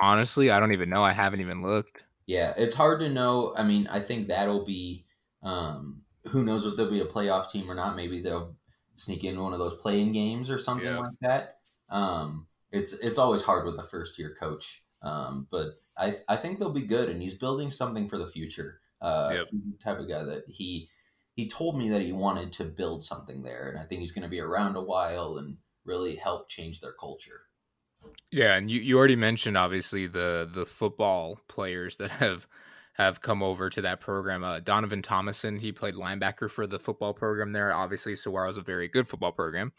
honestly, 0.00 0.50
I 0.50 0.60
don't 0.60 0.72
even 0.72 0.88
know. 0.90 1.04
I 1.04 1.12
haven't 1.12 1.40
even 1.40 1.62
looked. 1.62 2.02
Yeah, 2.26 2.54
it's 2.56 2.74
hard 2.74 3.00
to 3.00 3.08
know. 3.08 3.54
I 3.56 3.62
mean, 3.62 3.86
I 3.88 4.00
think 4.00 4.28
that'll 4.28 4.64
be. 4.64 5.06
Um, 5.42 6.02
who 6.30 6.42
knows 6.42 6.66
if 6.66 6.76
there'll 6.76 6.90
be 6.90 7.00
a 7.00 7.04
playoff 7.06 7.50
team 7.50 7.70
or 7.70 7.74
not? 7.74 7.94
Maybe 7.94 8.20
they'll 8.20 8.56
sneak 8.96 9.22
in 9.22 9.40
one 9.40 9.52
of 9.52 9.58
those 9.60 9.76
playing 9.76 10.12
games 10.12 10.50
or 10.50 10.58
something 10.58 10.84
Yeah. 10.84 10.96
like 10.96 11.14
that. 11.20 11.60
Um, 11.88 12.48
it's 12.72 12.92
it's 12.94 13.18
always 13.18 13.42
hard 13.42 13.64
with 13.64 13.78
a 13.78 13.82
first 13.84 14.18
year 14.18 14.34
coach, 14.38 14.84
um, 15.02 15.46
but 15.50 15.80
I 15.96 16.16
I 16.28 16.36
think 16.36 16.58
they'll 16.58 16.72
be 16.72 16.82
good, 16.82 17.08
and 17.08 17.22
he's 17.22 17.38
building 17.38 17.70
something 17.70 18.08
for 18.08 18.18
the 18.18 18.26
future. 18.26 18.80
Uh, 19.00 19.36
Yep. 19.36 19.48
type 19.82 19.98
of 19.98 20.08
guy 20.08 20.24
that 20.24 20.48
he 20.48 20.88
he 21.36 21.48
told 21.48 21.78
me 21.78 21.90
that 21.90 22.02
he 22.02 22.12
wanted 22.12 22.52
to 22.54 22.64
build 22.64 23.02
something 23.04 23.42
there, 23.42 23.68
and 23.68 23.78
I 23.78 23.84
think 23.84 24.00
he's 24.00 24.12
going 24.12 24.22
to 24.24 24.28
be 24.28 24.40
around 24.40 24.76
a 24.76 24.82
while 24.82 25.36
and 25.38 25.58
really 25.84 26.16
help 26.16 26.48
change 26.48 26.80
their 26.80 26.92
culture. 26.92 27.42
Yeah, 28.30 28.54
and 28.54 28.70
you, 28.70 28.80
you 28.80 28.98
already 28.98 29.16
mentioned 29.16 29.56
obviously 29.56 30.06
the 30.06 30.48
the 30.52 30.66
football 30.66 31.40
players 31.48 31.96
that 31.98 32.10
have 32.10 32.46
have 32.94 33.20
come 33.20 33.42
over 33.42 33.68
to 33.68 33.82
that 33.82 34.00
program. 34.00 34.42
Uh, 34.42 34.60
Donovan 34.60 35.02
Thomason, 35.02 35.58
he 35.58 35.70
played 35.70 35.94
linebacker 35.94 36.50
for 36.50 36.66
the 36.66 36.78
football 36.78 37.12
program 37.12 37.52
there. 37.52 37.72
Obviously, 37.72 38.16
Saguaro 38.16 38.48
is 38.48 38.56
a 38.56 38.62
very 38.62 38.88
good 38.88 39.06
football 39.06 39.32
program. 39.32 39.72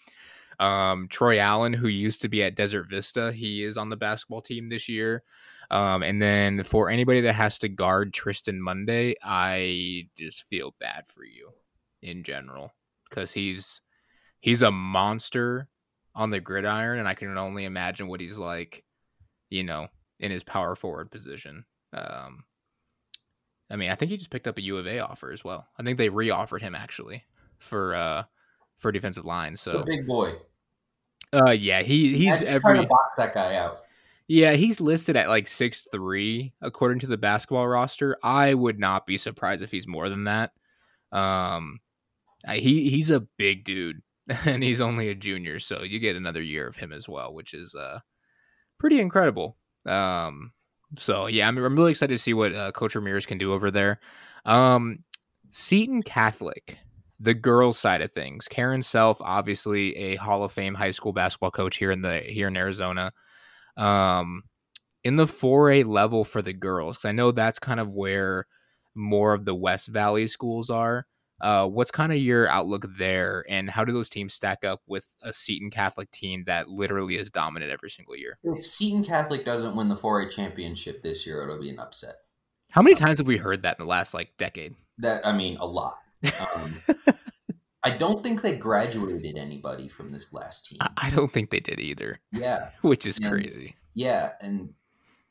Um, 0.60 1.08
Troy 1.10 1.40
Allen, 1.40 1.74
who 1.74 1.88
used 1.88 2.22
to 2.22 2.30
be 2.30 2.44
at 2.44 2.56
Desert 2.56 2.90
Vista, 2.90 3.32
he 3.32 3.63
is 3.63 3.78
on 3.78 3.90
the 3.90 3.96
basketball 3.96 4.42
team 4.42 4.68
this 4.68 4.88
year. 4.88 5.24
Um, 5.70 6.04
and 6.04 6.22
then 6.22 6.63
for 6.63 6.90
anybody 6.90 7.22
that 7.22 7.34
has 7.34 7.58
to 7.60 7.70
guard 7.70 8.13
Tristan 8.13 8.62
Monday, 8.62 9.16
I 9.24 10.08
just 10.18 10.44
feel 10.44 10.76
bad 10.80 11.06
for 11.08 11.24
you 11.26 11.52
in 12.02 12.24
general 12.24 12.72
because 13.10 13.32
he's 13.32 13.82
he's 14.40 14.62
a 14.62 14.72
monster 14.72 15.68
on 16.18 16.32
the 16.32 16.42
gridiron, 16.42 17.00
and 17.00 17.08
I 17.08 17.14
can 17.14 17.38
only 17.38 17.64
imagine 17.64 18.08
what 18.10 18.20
he's 18.20 18.38
like, 18.38 18.84
you 19.50 19.64
know, 19.64 19.88
in 20.20 20.32
his 20.32 20.44
power 20.44 20.76
forward 20.76 21.10
position. 21.12 21.64
Um, 21.94 22.44
I 23.70 23.76
mean, 23.76 23.92
I 23.92 23.96
think 23.96 24.12
he 24.12 24.18
just 24.18 24.30
picked 24.32 24.48
up 24.48 24.58
a 24.58 24.62
U 24.64 24.78
of 24.78 24.88
A 24.88 25.00
offer 25.00 25.32
as 25.32 25.44
well. 25.44 25.68
I 25.80 25.84
think 25.84 25.98
they 25.98 26.10
re-offered 26.10 26.62
him 26.62 26.76
actually 26.76 27.24
for 27.60 27.96
uh 27.96 28.24
for 28.78 28.92
defensive 28.92 29.26
line. 29.26 29.54
The 29.54 29.58
So, 29.58 29.84
big 29.84 30.06
boy. 30.06 30.34
uh, 31.34 31.52
yeah, 31.52 31.82
he 31.82 32.16
he's 32.18 32.44
every 32.44 32.82
to 32.82 32.88
box 32.88 33.18
that 33.18 33.34
guy 33.34 33.56
out. 33.56 33.78
yeah 34.28 34.54
he's 34.54 34.82
listed 34.82 35.16
at 35.16 35.30
like 35.30 35.48
six 35.48 35.88
three 35.92 36.54
according 36.62 37.00
to 37.00 37.08
the 37.08 37.18
basketball 37.18 37.68
roster. 37.68 38.18
I 38.24 38.54
would 38.54 38.80
not 38.80 39.06
be 39.06 39.18
surprised 39.18 39.62
if 39.62 39.72
he's 39.72 39.88
more 39.88 40.10
than 40.10 40.24
that. 40.26 40.52
Um, 41.12 41.80
he 42.50 42.90
he's 42.90 43.10
a 43.10 43.22
big 43.38 43.64
dude, 43.66 44.02
and 44.46 44.63
he's 44.63 44.82
only 44.82 45.10
a 45.10 45.16
junior, 45.16 45.60
so 45.60 45.84
you 45.84 46.00
get 46.00 46.16
another 46.16 46.42
year 46.42 46.68
of 46.68 46.76
him 46.78 46.92
as 46.94 47.08
well, 47.08 47.34
which 47.34 47.54
is 47.54 47.76
uh 47.76 48.00
pretty 48.80 49.00
incredible. 49.00 49.58
Um, 49.86 50.52
so 50.98 51.28
yeah, 51.28 51.48
I'm, 51.48 51.58
I'm 51.58 51.76
really 51.76 51.92
excited 51.92 52.16
to 52.16 52.22
see 52.22 52.34
what 52.34 52.54
uh, 52.54 52.72
Coach 52.72 52.96
Ramirez 52.96 53.26
can 53.26 53.38
do 53.38 53.54
over 53.54 53.72
there. 53.72 54.00
Um, 54.46 55.00
Seton 55.52 56.04
Catholic, 56.04 56.78
the 57.20 57.34
girls' 57.34 57.80
side 57.80 58.02
of 58.02 58.12
things. 58.13 58.48
Karen 58.48 58.82
Self, 58.82 59.20
obviously 59.22 59.96
a 59.98 60.16
Hall 60.16 60.44
of 60.44 60.52
Fame 60.52 60.76
high 60.76 60.92
school 60.92 61.13
basketball 61.13 61.52
coach 61.52 61.78
here 61.78 61.92
in 61.92 62.02
the 62.02 62.20
here 62.22 62.48
in 62.48 62.58
Arizona. 62.58 63.13
Um, 63.78 64.44
in 65.04 65.16
the 65.18 65.28
4A 65.28 65.84
level 65.84 66.24
for 66.24 66.42
the 66.42 66.54
girls, 66.54 66.98
'cause 66.98 67.06
I 67.06 67.12
know 67.13 67.32
that's 67.32 67.60
kind 67.60 67.80
of 67.80 67.90
where 67.90 68.48
more 68.96 69.34
of 69.34 69.46
the 69.46 69.56
West 69.56 69.88
Valley 69.88 70.28
schools 70.28 70.70
are. 70.70 71.08
Uh, 71.39 71.67
what's 71.67 71.91
kind 71.91 72.12
of 72.12 72.17
your 72.17 72.47
outlook 72.50 72.86
there, 72.97 73.45
and 73.47 73.69
how 73.69 73.86
do 73.86 73.91
those 73.93 74.10
teams 74.10 74.34
stack 74.34 74.63
up 74.63 74.82
with 74.88 75.06
a 75.21 75.32
Seton 75.32 75.69
Catholic 75.69 76.10
team 76.12 76.43
that 76.47 76.67
literally 76.69 77.17
is 77.17 77.30
dominant 77.30 77.71
every 77.71 77.89
single 77.91 78.15
year? 78.15 78.39
If 78.43 78.65
Seton 78.65 79.04
Catholic 79.06 79.45
doesn't 79.45 79.76
win 79.76 79.88
the 79.88 79.95
4A 79.95 80.32
championship 80.32 81.02
this 81.02 81.28
year, 81.28 81.43
it'll 81.43 81.62
be 81.62 81.69
an 81.69 81.80
upset. 81.80 82.15
How 82.71 82.82
many 82.82 82.95
times 82.95 83.19
have 83.19 83.28
we 83.28 83.38
heard 83.38 83.62
that 83.63 83.78
in 83.80 83.86
the 83.86 83.89
last 83.89 84.13
like 84.13 84.36
decade? 84.38 84.76
That 84.97 85.26
I 85.28 85.32
mean, 85.32 85.58
a 85.58 85.65
lot. 85.65 85.97
Um, 86.56 86.73
I 87.84 87.91
don't 87.91 88.23
think 88.23 88.41
they 88.41 88.58
graduated 88.58 89.38
anybody 89.38 89.88
from 89.88 90.12
this 90.12 90.34
last 90.34 90.65
team. 90.65 90.80
I, 90.82 90.89
I 90.97 91.10
don't 91.12 91.32
think 91.32 91.52
they 91.52 91.60
did 91.60 91.80
either. 91.80 92.19
Yeah, 92.32 92.69
which 92.82 93.06
is 93.06 93.17
And- 93.19 93.30
crazy. 93.30 93.76
yeah, 93.93 94.32
and 94.41 94.73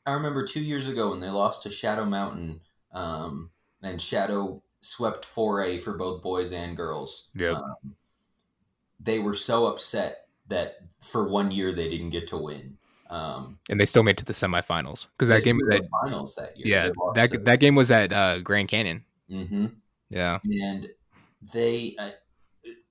I 0.05 0.13
remember 0.13 0.45
two 0.45 0.61
years 0.61 0.87
ago 0.87 1.09
when 1.11 1.19
they 1.19 1.29
lost 1.29 1.63
to 1.63 1.69
Shadow 1.69 2.05
Mountain, 2.05 2.61
um, 2.93 3.51
and 3.83 4.01
Shadow 4.01 4.63
swept 4.81 5.25
4A 5.25 5.79
for 5.79 5.93
both 5.97 6.21
boys 6.21 6.53
and 6.53 6.75
girls. 6.77 7.29
Yep. 7.35 7.55
Um, 7.55 7.95
they 8.99 9.19
were 9.19 9.33
so 9.35 9.67
upset 9.67 10.27
that 10.47 10.77
for 11.03 11.27
one 11.29 11.51
year 11.51 11.73
they 11.73 11.89
didn't 11.89 12.09
get 12.11 12.27
to 12.29 12.37
win. 12.37 12.77
Um, 13.09 13.59
And 13.69 13.79
they 13.79 13.85
still 13.85 14.03
made 14.03 14.11
it 14.11 14.17
to 14.17 14.25
the 14.25 14.33
semifinals 14.33 15.07
because 15.17 15.29
that 15.29 15.43
game 15.43 15.57
was 15.57 15.75
at 15.75 15.83
finals 16.03 16.35
that 16.35 16.57
year. 16.57 16.67
yeah 16.67 16.89
that 17.15 17.45
that 17.45 17.59
game 17.59 17.75
was 17.75 17.89
at 17.91 18.11
uh, 18.11 18.39
Grand 18.39 18.67
Canyon. 18.67 19.03
Mhm. 19.31 19.75
Yeah, 20.09 20.39
and 20.43 20.87
they 21.53 21.95
uh, 21.99 22.11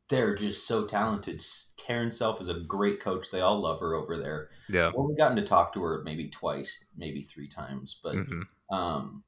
they're 0.09 0.35
just 0.35 0.67
so 0.67 0.85
talented. 0.87 1.43
Karen 1.77 2.11
Self 2.11 2.41
is 2.41 2.49
a 2.49 2.61
great 2.61 3.01
coach. 3.01 3.31
They 3.31 3.41
all 3.41 3.59
love 3.61 3.81
her 3.81 3.95
over 3.95 4.17
there. 4.17 4.49
yeah. 4.69 4.91
well, 4.95 5.07
we've 5.09 5.19
gotten 5.19 5.37
to 5.37 5.43
talk 5.43 5.75
to 5.75 5.83
her 5.83 6.03
maybe 6.05 6.29
twice, 6.29 6.87
maybe 6.97 7.23
three 7.23 7.49
times, 7.49 8.01
but 8.03 8.15
hmm 8.15 8.43
um, 8.71 9.23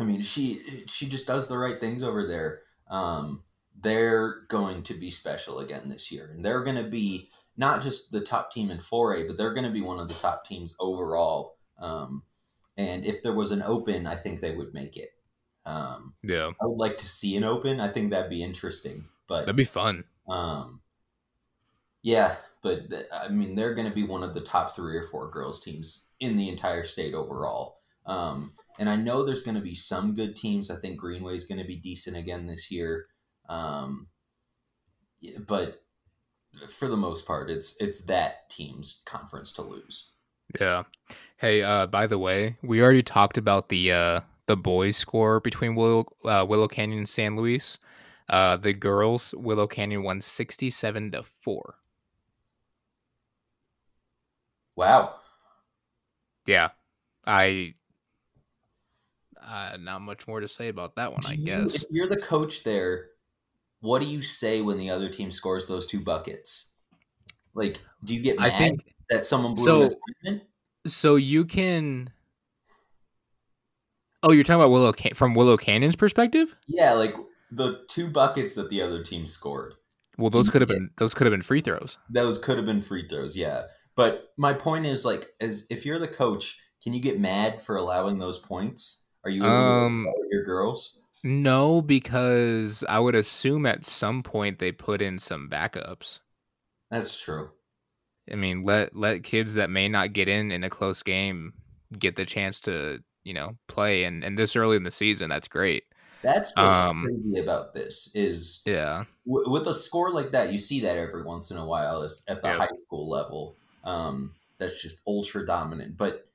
I 0.00 0.04
mean, 0.04 0.22
she 0.22 0.84
she 0.86 1.08
just 1.08 1.26
does 1.26 1.46
the 1.46 1.58
right 1.58 1.78
things 1.78 2.02
over 2.02 2.26
there. 2.26 2.62
Um, 2.88 3.44
they're 3.78 4.46
going 4.48 4.82
to 4.84 4.94
be 4.94 5.10
special 5.10 5.58
again 5.58 5.88
this 5.88 6.10
year, 6.10 6.30
and 6.32 6.44
they're 6.44 6.64
going 6.64 6.82
to 6.82 6.88
be 6.90 7.30
not 7.56 7.82
just 7.82 8.10
the 8.10 8.22
top 8.22 8.50
team 8.50 8.70
in 8.70 8.78
4A, 8.78 9.28
but 9.28 9.36
they're 9.36 9.52
going 9.52 9.66
to 9.66 9.72
be 9.72 9.82
one 9.82 10.00
of 10.00 10.08
the 10.08 10.14
top 10.14 10.46
teams 10.46 10.74
overall. 10.80 11.56
Um, 11.78 12.22
and 12.76 13.04
if 13.04 13.22
there 13.22 13.34
was 13.34 13.50
an 13.50 13.62
open, 13.62 14.06
I 14.06 14.16
think 14.16 14.40
they 14.40 14.56
would 14.56 14.72
make 14.72 14.96
it. 14.96 15.10
Um, 15.66 16.14
Yeah, 16.22 16.50
I 16.60 16.66
would 16.66 16.78
like 16.78 16.96
to 16.98 17.08
see 17.08 17.36
an 17.36 17.44
open. 17.44 17.78
I 17.78 17.88
think 17.88 18.10
that'd 18.10 18.30
be 18.30 18.42
interesting. 18.42 19.04
But 19.28 19.40
that'd 19.40 19.56
be 19.56 19.64
fun. 19.64 20.04
um, 20.28 20.80
yeah, 22.02 22.36
but 22.62 22.80
I 23.12 23.28
mean, 23.28 23.54
they're 23.54 23.74
going 23.74 23.88
to 23.88 23.94
be 23.94 24.04
one 24.04 24.22
of 24.22 24.32
the 24.32 24.40
top 24.40 24.74
three 24.74 24.96
or 24.96 25.02
four 25.04 25.30
girls 25.30 25.60
teams 25.60 26.08
in 26.18 26.36
the 26.36 26.48
entire 26.48 26.84
state 26.84 27.14
overall. 27.14 27.78
Um, 28.06 28.52
and 28.78 28.88
I 28.88 28.96
know 28.96 29.24
there's 29.24 29.42
going 29.42 29.56
to 29.56 29.60
be 29.60 29.74
some 29.74 30.14
good 30.14 30.36
teams. 30.36 30.70
I 30.70 30.76
think 30.76 31.00
Greenway's 31.00 31.44
going 31.44 31.60
to 31.60 31.66
be 31.66 31.76
decent 31.76 32.16
again 32.16 32.46
this 32.46 32.70
year. 32.70 33.06
Um, 33.48 34.06
but 35.46 35.82
for 36.68 36.88
the 36.88 36.96
most 36.96 37.26
part, 37.26 37.50
it's 37.50 37.80
it's 37.80 38.04
that 38.06 38.48
team's 38.50 39.02
conference 39.06 39.52
to 39.52 39.62
lose. 39.62 40.14
Yeah. 40.58 40.84
Hey, 41.36 41.62
uh, 41.62 41.86
by 41.86 42.06
the 42.06 42.18
way, 42.18 42.56
we 42.62 42.82
already 42.82 43.02
talked 43.02 43.38
about 43.38 43.68
the 43.68 43.92
uh, 43.92 44.20
the 44.46 44.56
boys' 44.56 44.96
score 44.96 45.40
between 45.40 45.74
Willow 45.74 46.06
uh, 46.24 46.44
Willow 46.48 46.68
Canyon 46.68 46.98
and 46.98 47.08
San 47.08 47.36
Luis. 47.36 47.78
Uh, 48.28 48.56
the 48.56 48.72
girls, 48.72 49.34
Willow 49.36 49.66
Canyon 49.66 50.02
won 50.02 50.20
sixty-seven 50.20 51.12
to 51.12 51.22
four. 51.22 51.76
Wow. 54.76 55.14
Yeah, 56.46 56.70
I. 57.26 57.74
Uh, 59.50 59.76
not 59.80 60.00
much 60.00 60.28
more 60.28 60.38
to 60.38 60.48
say 60.48 60.68
about 60.68 60.94
that 60.94 61.10
one, 61.10 61.20
I 61.26 61.30
Do 61.30 61.36
you- 61.40 61.44
guess. 61.46 61.74
if 61.74 61.84
you're 61.90 62.06
the 62.08 62.20
coach 62.20 62.62
there, 62.62 63.08
what 63.80 64.00
do 64.00 64.06
you 64.06 64.22
say 64.22 64.60
when 64.62 64.78
the 64.78 64.90
other 64.90 65.08
team 65.08 65.30
scores 65.32 65.66
those 65.66 65.86
two 65.88 66.00
buckets? 66.00 66.78
Like, 67.54 67.80
do 68.04 68.14
you 68.14 68.20
get 68.20 68.38
mad 68.38 68.52
I 68.52 68.56
think 68.58 68.80
that 69.08 69.26
someone 69.26 69.54
blew 69.56 69.82
an 69.82 69.88
So- 69.90 69.96
assignment? 70.22 70.48
so. 70.86 71.16
You 71.16 71.44
can. 71.44 72.10
Oh, 74.22 74.32
you're 74.32 74.44
talking 74.44 74.60
about 74.60 74.70
Willow 74.70 74.92
Can- 74.92 75.14
from 75.14 75.34
Willow 75.34 75.56
Canyon's 75.56 75.96
perspective. 75.96 76.54
Yeah, 76.68 76.92
like 76.92 77.14
the 77.50 77.84
two 77.88 78.08
buckets 78.08 78.54
that 78.54 78.68
the 78.70 78.82
other 78.82 79.02
team 79.02 79.26
scored. 79.26 79.74
Well, 80.18 80.30
those 80.30 80.50
could 80.50 80.60
have 80.60 80.68
been 80.68 80.90
those 80.98 81.12
could 81.14 81.26
have 81.26 81.32
been 81.32 81.42
free 81.42 81.60
throws. 81.62 81.96
Those 82.08 82.38
could 82.38 82.56
have 82.56 82.66
been 82.66 82.82
free 82.82 83.08
throws, 83.08 83.36
yeah. 83.36 83.64
But 83.96 84.32
my 84.36 84.52
point 84.52 84.86
is, 84.86 85.04
like, 85.04 85.26
as 85.40 85.66
if 85.70 85.84
you're 85.84 85.98
the 85.98 86.06
coach, 86.08 86.60
can 86.84 86.92
you 86.92 87.00
get 87.00 87.18
mad 87.18 87.60
for 87.60 87.76
allowing 87.76 88.18
those 88.18 88.38
points? 88.38 89.08
Are 89.24 89.30
you 89.30 89.44
Um, 89.46 90.06
your 90.30 90.44
girls? 90.44 90.98
No, 91.24 91.80
because 91.80 92.84
I 92.88 92.98
would 92.98 93.14
assume 93.14 93.64
at 93.64 93.86
some 93.86 94.22
point 94.22 94.58
they 94.58 94.70
put 94.72 95.00
in 95.00 95.18
some 95.18 95.48
backups. 95.48 96.20
That's 96.90 97.16
true. 97.18 97.52
I 98.30 98.36
mean, 98.36 98.62
let 98.64 98.94
let 98.94 99.24
kids 99.24 99.54
that 99.54 99.70
may 99.70 99.88
not 99.88 100.12
get 100.12 100.28
in 100.28 100.50
in 100.52 100.62
a 100.64 100.70
close 100.70 101.02
game 101.02 101.52
get 101.98 102.16
the 102.16 102.24
chance 102.24 102.60
to 102.60 103.02
you 103.24 103.34
know 103.34 103.56
play, 103.68 104.04
and 104.04 104.22
and 104.24 104.38
this 104.38 104.56
early 104.56 104.76
in 104.76 104.84
the 104.84 104.90
season, 104.90 105.30
that's 105.30 105.48
great. 105.48 105.84
That's 106.22 106.52
what's 106.56 106.82
Um, 106.82 107.02
crazy 107.02 107.38
about 107.38 107.74
this 107.74 108.14
is 108.14 108.66
Yeah, 108.66 109.04
w- 109.26 109.50
with 109.50 109.68
a 109.68 109.74
score 109.74 110.12
like 110.12 110.32
that, 110.32 110.52
you 110.52 110.58
see 110.58 110.80
that 110.82 110.98
every 110.98 111.24
once 111.24 111.50
in 111.52 111.58
a 111.58 111.66
while 111.66 112.04
at 112.28 112.42
the 112.42 112.48
Yep. 112.48 112.52
high 112.52 112.68
school 112.84 113.08
level. 113.10 113.58
Um, 113.84 114.36
that's 114.58 114.82
just 114.82 115.02
ultra 115.06 115.46
dominant. 115.46 115.96
But 115.98 116.29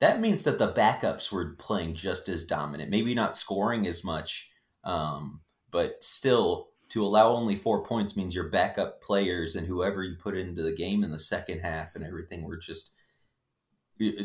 that 0.00 0.20
means 0.20 0.44
that 0.44 0.58
the 0.58 0.72
backups 0.72 1.30
were 1.32 1.54
playing 1.58 1.94
just 1.94 2.28
as 2.28 2.46
dominant. 2.46 2.90
Maybe 2.90 3.14
not 3.14 3.34
scoring 3.34 3.86
as 3.86 4.04
much, 4.04 4.50
um, 4.84 5.40
but 5.70 6.02
still 6.02 6.68
to 6.90 7.04
allow 7.04 7.28
only 7.28 7.54
four 7.54 7.84
points 7.84 8.16
means 8.16 8.34
your 8.34 8.48
backup 8.48 9.00
players 9.00 9.54
and 9.54 9.66
whoever 9.66 10.02
you 10.02 10.16
put 10.18 10.36
into 10.36 10.62
the 10.62 10.72
game 10.74 11.04
in 11.04 11.10
the 11.10 11.18
second 11.18 11.60
half 11.60 11.94
and 11.94 12.04
everything 12.04 12.42
were 12.44 12.56
just 12.56 12.92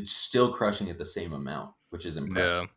still 0.05 0.51
crushing 0.51 0.89
at 0.89 0.97
the 0.97 1.05
same 1.05 1.33
amount, 1.33 1.71
which 1.89 2.05
is 2.05 2.17
impressive. 2.17 2.63
yeah. 2.63 2.67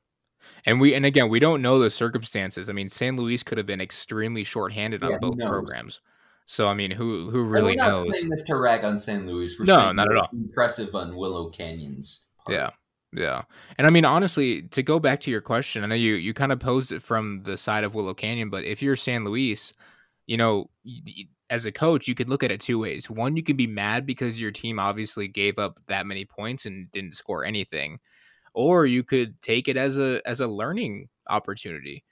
And 0.67 0.81
we 0.81 0.95
and 0.95 1.05
again, 1.05 1.29
we 1.29 1.39
don't 1.41 1.63
know 1.63 1.79
the 1.79 1.91
circumstances. 1.91 2.69
I 2.69 2.73
mean, 2.73 2.89
San 2.89 3.17
Luis 3.17 3.43
could 3.43 3.59
have 3.59 3.67
been 3.67 3.81
extremely 3.81 4.45
shorthanded 4.45 5.03
Yeah, 5.03 5.09
on 5.09 5.13
who 5.15 5.19
both 5.21 5.39
programs. 5.39 6.01
So 6.47 6.69
I 6.69 6.75
mean, 6.75 6.91
who 6.91 7.31
who 7.31 7.45
really 7.45 7.73
we're 7.73 7.75
not 7.77 7.89
knows? 7.89 8.19
saying 8.19 8.31
this 8.31 8.43
to 8.45 8.57
rag 8.57 8.85
on 8.85 8.99
San 8.99 9.27
Luis. 9.27 9.59
We're 9.59 9.67
No, 9.67 9.93
not 9.93 10.11
at 10.11 10.17
all. 10.17 10.29
Impressive 10.33 10.95
on 10.95 11.17
Willow 11.17 11.51
Canyon's 11.51 12.31
part. 12.45 12.57
Yeah. 12.57 12.71
Yeah. 13.13 13.43
And 13.79 13.87
I 13.87 13.91
mean 13.91 14.05
honestly, 14.05 14.63
to 14.63 14.83
go 14.83 14.99
back 14.99 15.21
to 15.23 15.31
your 15.31 15.41
question, 15.41 15.83
I 15.83 15.87
know 15.87 15.95
you 15.95 16.15
you 16.15 16.35
kind 16.35 16.53
of 16.53 16.61
posed 16.61 16.93
it 16.93 17.03
from 17.03 17.41
the 17.41 17.57
side 17.57 17.85
of 17.85 17.95
Willow 17.95 18.15
Canyon, 18.15 18.51
but 18.51 18.65
if 18.65 18.83
you're 18.83 18.97
San 18.97 19.25
Luis, 19.25 19.73
you 20.27 20.37
know, 20.37 20.71
as 21.51 21.65
a 21.65 21.73
coach, 21.73 22.07
you 22.07 22.15
could 22.15 22.29
look 22.29 22.43
at 22.43 22.51
it 22.51 22.61
two 22.61 22.79
ways. 22.79 23.09
One, 23.09 23.37
you 23.37 23.43
can 23.43 23.57
be 23.57 23.67
mad 23.67 24.05
because 24.05 24.41
your 24.41 24.51
team 24.51 24.79
obviously 24.79 25.27
gave 25.27 25.59
up 25.59 25.79
that 25.89 26.07
many 26.07 26.27
points 26.27 26.67
and 26.67 26.91
didn't 26.93 27.15
score 27.15 27.45
anything. 27.45 27.99
Or 28.55 28.85
you 28.87 29.03
could 29.03 29.41
take 29.41 29.69
it 29.69 29.77
as 29.77 29.99
a 29.99 30.21
as 30.27 30.41
a 30.41 30.47
learning 30.47 31.09
opportunity. 31.29 32.05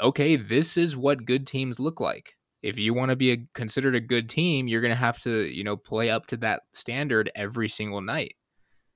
Okay, 0.00 0.36
this 0.36 0.76
is 0.76 0.96
what 0.96 1.26
good 1.26 1.46
teams 1.46 1.78
look 1.78 2.00
like. 2.00 2.34
If 2.62 2.78
you 2.78 2.94
want 2.94 3.10
to 3.10 3.16
be 3.16 3.32
a, 3.32 3.38
considered 3.54 3.94
a 3.94 4.00
good 4.00 4.28
team, 4.28 4.66
you're 4.68 4.80
going 4.80 4.92
to 4.92 4.96
have 4.96 5.22
to, 5.22 5.44
you 5.44 5.64
know, 5.64 5.76
play 5.76 6.10
up 6.10 6.26
to 6.28 6.36
that 6.38 6.62
standard 6.72 7.30
every 7.34 7.68
single 7.68 8.00
night. 8.00 8.34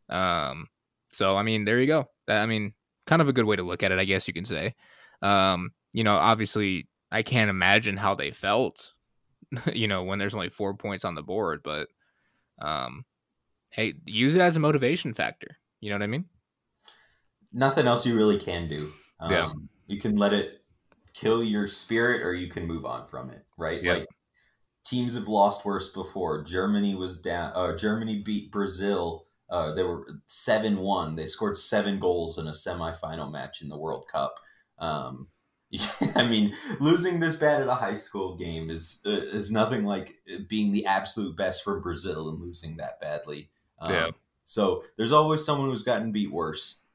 Um, 0.09 0.67
so 1.12 1.37
I 1.37 1.42
mean, 1.42 1.64
there 1.64 1.81
you 1.81 1.87
go. 1.87 2.07
I 2.29 2.46
mean, 2.46 2.72
kind 3.07 3.22
of 3.22 3.29
a 3.29 3.33
good 3.33 3.44
way 3.44 3.57
to 3.57 3.62
look 3.62 3.83
at 3.83 3.92
it, 3.92 3.98
I 3.98 4.05
guess 4.05 4.27
you 4.29 4.35
can 4.35 4.44
say. 4.44 4.75
Um, 5.20 5.72
you 5.92 6.05
know, 6.05 6.16
obviously, 6.16 6.88
I 7.11 7.22
can't 7.22 7.51
imagine 7.51 7.96
how 7.96 8.14
they 8.14 8.31
felt, 8.31 8.92
you 9.72 9.88
know, 9.88 10.05
when 10.05 10.18
there's 10.18 10.35
only 10.35 10.48
four 10.48 10.75
points 10.75 11.05
on 11.05 11.14
the 11.14 11.22
board, 11.22 11.61
but 11.62 11.88
um, 12.61 13.05
hey, 13.70 13.94
use 14.05 14.35
it 14.35 14.40
as 14.40 14.57
a 14.57 14.61
motivation 14.61 15.14
factor. 15.14 15.59
You 15.81 15.90
know 15.90 15.96
what 15.96 16.05
I 16.05 16.09
mean? 16.09 16.25
Nothing 17.53 17.87
else 17.87 18.07
you 18.07 18.16
really 18.16 18.38
can 18.38 18.68
do. 18.68 18.92
Um, 19.20 19.33
Yeah. 19.33 19.53
You 19.88 20.01
can 20.01 20.16
let 20.16 20.33
it 20.33 20.62
kill 21.12 21.42
your 21.42 21.66
spirit, 21.66 22.22
or 22.22 22.35
you 22.35 22.48
can 22.48 22.66
move 22.66 22.87
on 22.87 23.07
from 23.07 23.31
it. 23.31 23.44
Right? 23.59 23.83
Yep. 23.83 23.98
Like 23.98 24.09
teams 24.85 25.14
have 25.14 25.29
lost 25.29 25.64
worse 25.64 25.92
before. 25.92 26.42
Germany 26.44 26.94
was 26.94 27.20
down. 27.20 27.53
Uh, 27.55 27.77
Germany 27.77 28.22
beat 28.25 28.51
Brazil. 28.51 29.25
Uh, 29.53 29.75
they 29.75 29.83
were 29.83 30.07
seven 30.29 30.79
one. 30.79 31.15
They 31.15 31.27
scored 31.27 31.59
seven 31.59 32.01
goals 32.01 32.38
in 32.38 32.47
a 32.47 32.53
semifinal 32.53 33.31
match 33.31 33.61
in 33.61 33.69
the 33.69 33.79
World 33.79 34.07
Cup. 34.11 34.37
Um, 34.79 35.29
I 36.17 36.27
mean, 36.27 36.55
losing 36.81 37.21
this 37.21 37.37
bad 37.37 37.61
at 37.61 37.69
a 37.69 37.75
high 37.75 37.95
school 37.95 38.35
game 38.35 38.71
is 38.71 39.03
uh, 39.07 39.11
is 39.11 39.53
nothing 39.53 39.85
like 39.85 40.17
being 40.49 40.73
the 40.73 40.87
absolute 40.87 41.37
best 41.37 41.62
from 41.62 41.83
Brazil 41.83 42.31
and 42.31 42.41
losing 42.41 42.79
that 42.79 42.99
badly. 42.99 43.51
Um, 43.79 43.93
Yeah. 43.93 44.11
So 44.45 44.85
there's 44.97 45.12
always 45.12 45.45
someone 45.45 45.69
who's 45.69 45.83
gotten 45.83 46.12
beat 46.12 46.33
worse. 46.33 46.87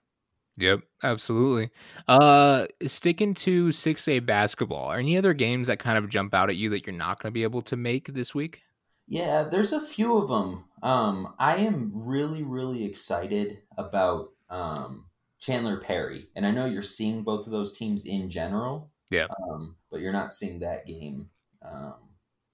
Yep, 0.58 0.82
absolutely. 1.04 1.70
Uh, 2.08 2.66
sticking 2.88 3.36
to 3.36 3.68
6A 3.68 4.26
basketball, 4.26 4.86
are 4.86 4.98
any 4.98 5.16
other 5.16 5.36
games 5.36 5.68
that 5.68 5.78
kind 5.78 6.00
of 6.00 6.10
jump 6.10 6.34
out 6.34 6.50
at 6.50 6.56
you 6.56 6.72
that 6.72 6.88
you're 6.88 6.96
not 6.96 7.22
going 7.22 7.32
to 7.32 7.34
be 7.34 7.44
able 7.44 7.62
to 7.62 7.78
make 7.78 8.14
this 8.14 8.34
week? 8.34 8.64
Yeah, 9.08 9.44
there's 9.44 9.74
a 9.74 9.86
few 9.86 10.18
of 10.18 10.28
them. 10.28 10.66
Um, 10.84 11.34
I 11.40 11.58
am 11.58 11.92
really, 11.94 12.44
really 12.44 12.84
excited 12.84 13.60
about 13.78 14.32
um, 14.50 15.06
Chandler 15.40 15.78
Perry, 15.78 16.28
and 16.36 16.46
I 16.46 16.52
know 16.52 16.66
you're 16.66 16.84
seeing 16.84 17.24
both 17.24 17.46
of 17.46 17.52
those 17.52 17.78
teams 17.78 18.06
in 18.06 18.30
general. 18.30 18.92
Yeah. 19.10 19.28
Um, 19.50 19.78
but 19.90 20.02
you're 20.02 20.14
not 20.14 20.34
seeing 20.34 20.60
that 20.60 20.86
game. 20.86 21.30
Um, 21.62 21.96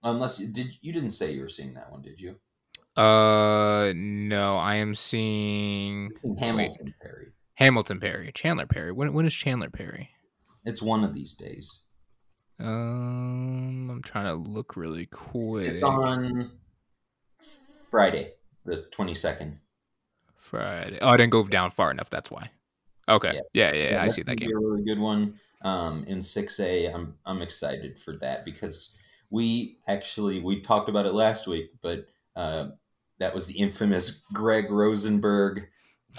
unless 0.04 0.40
you 0.40 0.48
did 0.48 0.78
you 0.82 0.94
didn't 0.94 1.10
say 1.10 1.32
you 1.32 1.42
were 1.42 1.50
seeing 1.50 1.74
that 1.74 1.92
one, 1.92 2.02
did 2.02 2.20
you? 2.20 2.36
Uh, 2.96 3.92
no, 3.96 4.58
I 4.58 4.76
am 4.76 4.94
seeing 4.94 6.12
Hamilton 6.38 6.86
wait, 6.86 6.94
Perry. 7.02 7.28
Hamilton 7.56 8.00
Perry, 8.00 8.32
Chandler 8.34 8.68
Perry. 8.68 8.92
When 8.92 9.14
when 9.14 9.26
is 9.26 9.34
Chandler 9.34 9.70
Perry? 9.70 10.12
It's 10.66 10.82
one 10.82 11.04
of 11.04 11.14
these 11.14 11.36
days. 11.36 11.86
Um, 12.60 13.90
I'm 13.90 14.02
trying 14.02 14.26
to 14.26 14.34
look 14.34 14.76
really 14.76 15.08
quick. 15.08 15.74
It's 15.74 15.84
on 15.84 16.52
Friday, 17.90 18.34
the 18.66 18.82
twenty 18.92 19.14
second. 19.14 19.60
Friday. 20.36 21.00
Oh, 21.02 21.10
I 21.10 21.18
didn't 21.18 21.32
go 21.32 21.44
down 21.44 21.72
far 21.72 21.92
enough. 21.92 22.10
That's 22.10 22.30
why. 22.30 22.52
Okay. 23.10 23.34
Yeah, 23.34 23.42
yeah, 23.54 23.74
yeah, 23.74 23.92
yeah 23.92 24.04
I 24.04 24.08
see 24.08 24.24
that 24.24 24.38
game. 24.38 24.50
A 24.56 24.60
really 24.60 24.84
good 24.84 25.00
one. 25.00 25.40
Um, 25.64 26.04
in 26.06 26.22
six 26.22 26.60
A, 26.60 26.88
I'm 26.88 27.16
I'm 27.26 27.42
excited 27.42 28.00
for 28.00 28.18
that 28.18 28.46
because 28.46 28.98
we 29.30 29.78
actually 29.88 30.40
we 30.42 30.62
talked 30.62 30.90
about 30.90 31.06
it 31.06 31.14
last 31.14 31.48
week, 31.48 31.72
but 31.82 32.06
uh, 32.36 32.70
that 33.20 33.34
was 33.34 33.48
the 33.48 33.58
infamous 33.58 34.24
Greg 34.34 34.70
Rosenberg. 34.70 35.68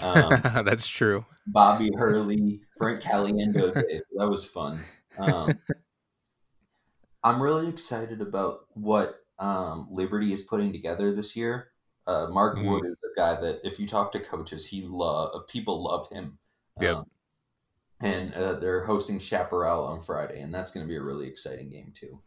Um, 0.01 0.41
That's 0.65 0.87
true. 0.87 1.25
Bobby 1.47 1.91
Hurley, 1.95 2.61
Frank 2.77 3.01
Caliendo. 3.01 3.73
So 3.73 3.97
that 4.17 4.29
was 4.29 4.45
fun. 4.49 4.79
Um, 5.17 5.53
I'm 7.25 7.41
really 7.41 7.67
excited 7.67 8.21
about 8.21 8.67
what 8.75 9.25
um, 9.39 9.87
Liberty 9.89 10.31
is 10.31 10.43
putting 10.43 10.71
together 10.71 11.11
this 11.11 11.35
year. 11.35 11.69
Uh, 12.05 12.27
Mark 12.29 12.55
mm-hmm. 12.55 12.69
Wood 12.69 12.85
is 12.85 12.97
a 13.03 13.19
guy 13.19 13.41
that, 13.41 13.61
if 13.63 13.79
you 13.79 13.87
talk 13.87 14.11
to 14.11 14.19
coaches, 14.19 14.67
he 14.67 14.83
love 14.83 15.31
uh, 15.33 15.39
people 15.39 15.83
love 15.83 16.07
him. 16.09 16.37
Yep. 16.79 16.95
Um, 16.95 17.05
and 17.99 18.33
uh, 18.35 18.53
they're 18.53 18.85
hosting 18.85 19.19
Chaparral 19.19 19.85
on 19.85 20.01
Friday, 20.01 20.41
and 20.41 20.53
that's 20.53 20.69
going 20.69 20.85
to 20.85 20.87
be 20.87 20.97
a 20.97 21.01
really 21.01 21.27
exciting 21.27 21.71
game 21.71 21.91
too. 21.95 22.19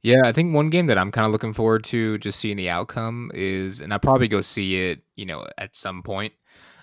Yeah, 0.00 0.22
I 0.24 0.32
think 0.32 0.54
one 0.54 0.70
game 0.70 0.86
that 0.86 0.96
I'm 0.96 1.12
kind 1.12 1.26
of 1.26 1.32
looking 1.32 1.52
forward 1.52 1.84
to 1.84 2.16
just 2.18 2.40
seeing 2.40 2.56
the 2.56 2.70
outcome 2.70 3.30
is, 3.34 3.82
and 3.82 3.92
I'll 3.92 3.98
probably 3.98 4.28
go 4.28 4.40
see 4.40 4.80
it, 4.88 5.02
you 5.16 5.26
know, 5.26 5.46
at 5.58 5.76
some 5.76 6.02
point, 6.02 6.32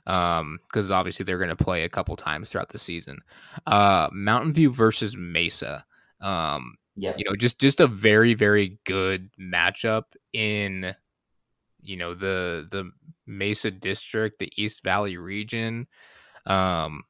because 0.04 0.42
um, 0.42 0.92
obviously 0.92 1.24
they're 1.24 1.40
going 1.40 1.50
to 1.50 1.56
play 1.56 1.86
a 1.86 1.90
couple 1.90 2.16
times 2.18 2.52
throughout 2.52 2.70
the 2.70 2.78
season. 2.78 3.20
Uh, 3.66 4.10
Mountain 4.12 4.54
View 4.54 4.70
versus 4.70 5.18
Mesa. 5.18 5.86
Um, 6.22 6.76
yeah, 6.96 7.14
you 7.18 7.26
know, 7.26 7.36
just 7.36 7.60
just 7.60 7.80
a 7.80 7.88
very 7.88 8.34
very 8.34 8.80
good 8.86 9.30
matchup 9.40 10.04
in, 10.34 10.96
you 11.82 11.98
know, 11.98 12.14
the 12.14 12.68
the 12.70 12.92
Mesa 13.28 13.72
district, 13.72 14.40
the 14.40 14.52
East 14.56 14.84
Valley 14.84 15.18
region. 15.18 15.88
Um, 16.46 17.04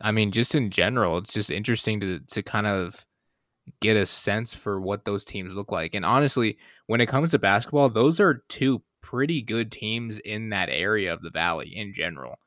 I 0.00 0.12
mean, 0.12 0.32
just 0.32 0.54
in 0.54 0.70
general, 0.70 1.18
it's 1.18 1.32
just 1.32 1.50
interesting 1.50 2.00
to 2.00 2.20
to 2.20 2.42
kind 2.42 2.66
of 2.66 3.04
get 3.80 3.96
a 3.96 4.06
sense 4.06 4.54
for 4.54 4.80
what 4.80 5.04
those 5.04 5.24
teams 5.24 5.54
look 5.54 5.70
like. 5.70 5.94
And 5.94 6.04
honestly, 6.04 6.58
when 6.86 7.00
it 7.00 7.06
comes 7.06 7.30
to 7.30 7.38
basketball, 7.38 7.88
those 7.88 8.18
are 8.20 8.42
two 8.48 8.82
pretty 9.02 9.42
good 9.42 9.72
teams 9.72 10.18
in 10.20 10.50
that 10.50 10.68
area 10.68 11.12
of 11.12 11.22
the 11.22 11.30
valley 11.30 11.76
in 11.76 11.92
general. 11.92 12.38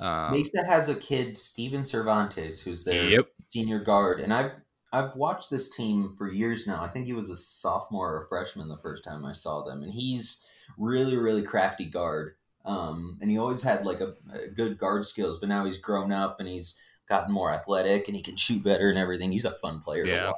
Um, 0.00 0.32
Mesa 0.32 0.64
has 0.66 0.88
a 0.88 0.94
kid, 0.94 1.36
Steven 1.36 1.84
Cervantes, 1.84 2.62
who's 2.62 2.84
their 2.84 3.04
yep. 3.04 3.26
senior 3.44 3.80
guard, 3.80 4.20
and 4.20 4.32
I've 4.32 4.52
I've 4.92 5.14
watched 5.14 5.50
this 5.50 5.74
team 5.74 6.14
for 6.16 6.30
years 6.30 6.66
now. 6.66 6.82
I 6.82 6.88
think 6.88 7.06
he 7.06 7.12
was 7.12 7.30
a 7.30 7.36
sophomore 7.36 8.14
or 8.14 8.22
a 8.22 8.28
freshman 8.28 8.68
the 8.68 8.76
first 8.78 9.04
time 9.04 9.24
I 9.24 9.32
saw 9.32 9.62
them, 9.62 9.82
and 9.82 9.92
he's 9.92 10.46
really 10.78 11.16
really 11.16 11.42
crafty 11.42 11.86
guard. 11.86 12.34
Um, 12.64 13.18
and 13.22 13.30
he 13.30 13.38
always 13.38 13.62
had 13.62 13.86
like 13.86 14.00
a, 14.00 14.14
a 14.32 14.48
good 14.48 14.78
guard 14.78 15.04
skills, 15.04 15.38
but 15.38 15.48
now 15.48 15.64
he's 15.64 15.78
grown 15.78 16.12
up 16.12 16.40
and 16.40 16.48
he's 16.48 16.80
gotten 17.08 17.32
more 17.32 17.50
athletic 17.50 18.06
and 18.06 18.16
he 18.16 18.22
can 18.22 18.36
shoot 18.36 18.62
better 18.62 18.90
and 18.90 18.98
everything. 18.98 19.32
He's 19.32 19.46
a 19.46 19.50
fun 19.50 19.80
player 19.80 20.04
yeah. 20.04 20.20
to 20.20 20.26
watch. 20.26 20.36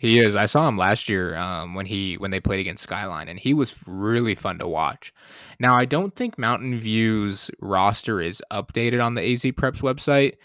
He 0.00 0.18
is. 0.18 0.34
I 0.34 0.46
saw 0.46 0.66
him 0.66 0.78
last 0.78 1.10
year 1.10 1.36
um, 1.36 1.74
when 1.74 1.84
he 1.84 2.14
when 2.14 2.30
they 2.30 2.40
played 2.40 2.58
against 2.58 2.84
Skyline, 2.84 3.28
and 3.28 3.38
he 3.38 3.52
was 3.52 3.76
really 3.86 4.34
fun 4.34 4.58
to 4.58 4.66
watch. 4.66 5.12
Now, 5.58 5.76
I 5.76 5.84
don't 5.84 6.16
think 6.16 6.38
Mountain 6.38 6.78
View's 6.78 7.50
roster 7.60 8.18
is 8.18 8.42
updated 8.50 9.04
on 9.04 9.14
the 9.14 9.20
AZ 9.20 9.42
Preps 9.42 9.82
website 9.82 10.36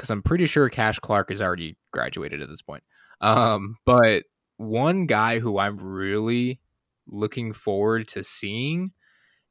because 0.00 0.10
I'm 0.10 0.22
pretty 0.22 0.46
sure 0.46 0.68
Cash 0.68 0.98
Clark 0.98 1.30
has 1.30 1.42
already 1.42 1.76
graduated 1.92 2.40
at 2.42 2.48
this 2.48 2.62
point. 2.62 2.82
Um, 3.20 3.76
but 3.84 4.24
one 4.56 5.06
guy 5.06 5.38
who 5.38 5.58
I'm 5.58 5.78
really 5.78 6.60
looking 7.06 7.52
forward 7.52 8.08
to 8.08 8.24
seeing 8.24 8.92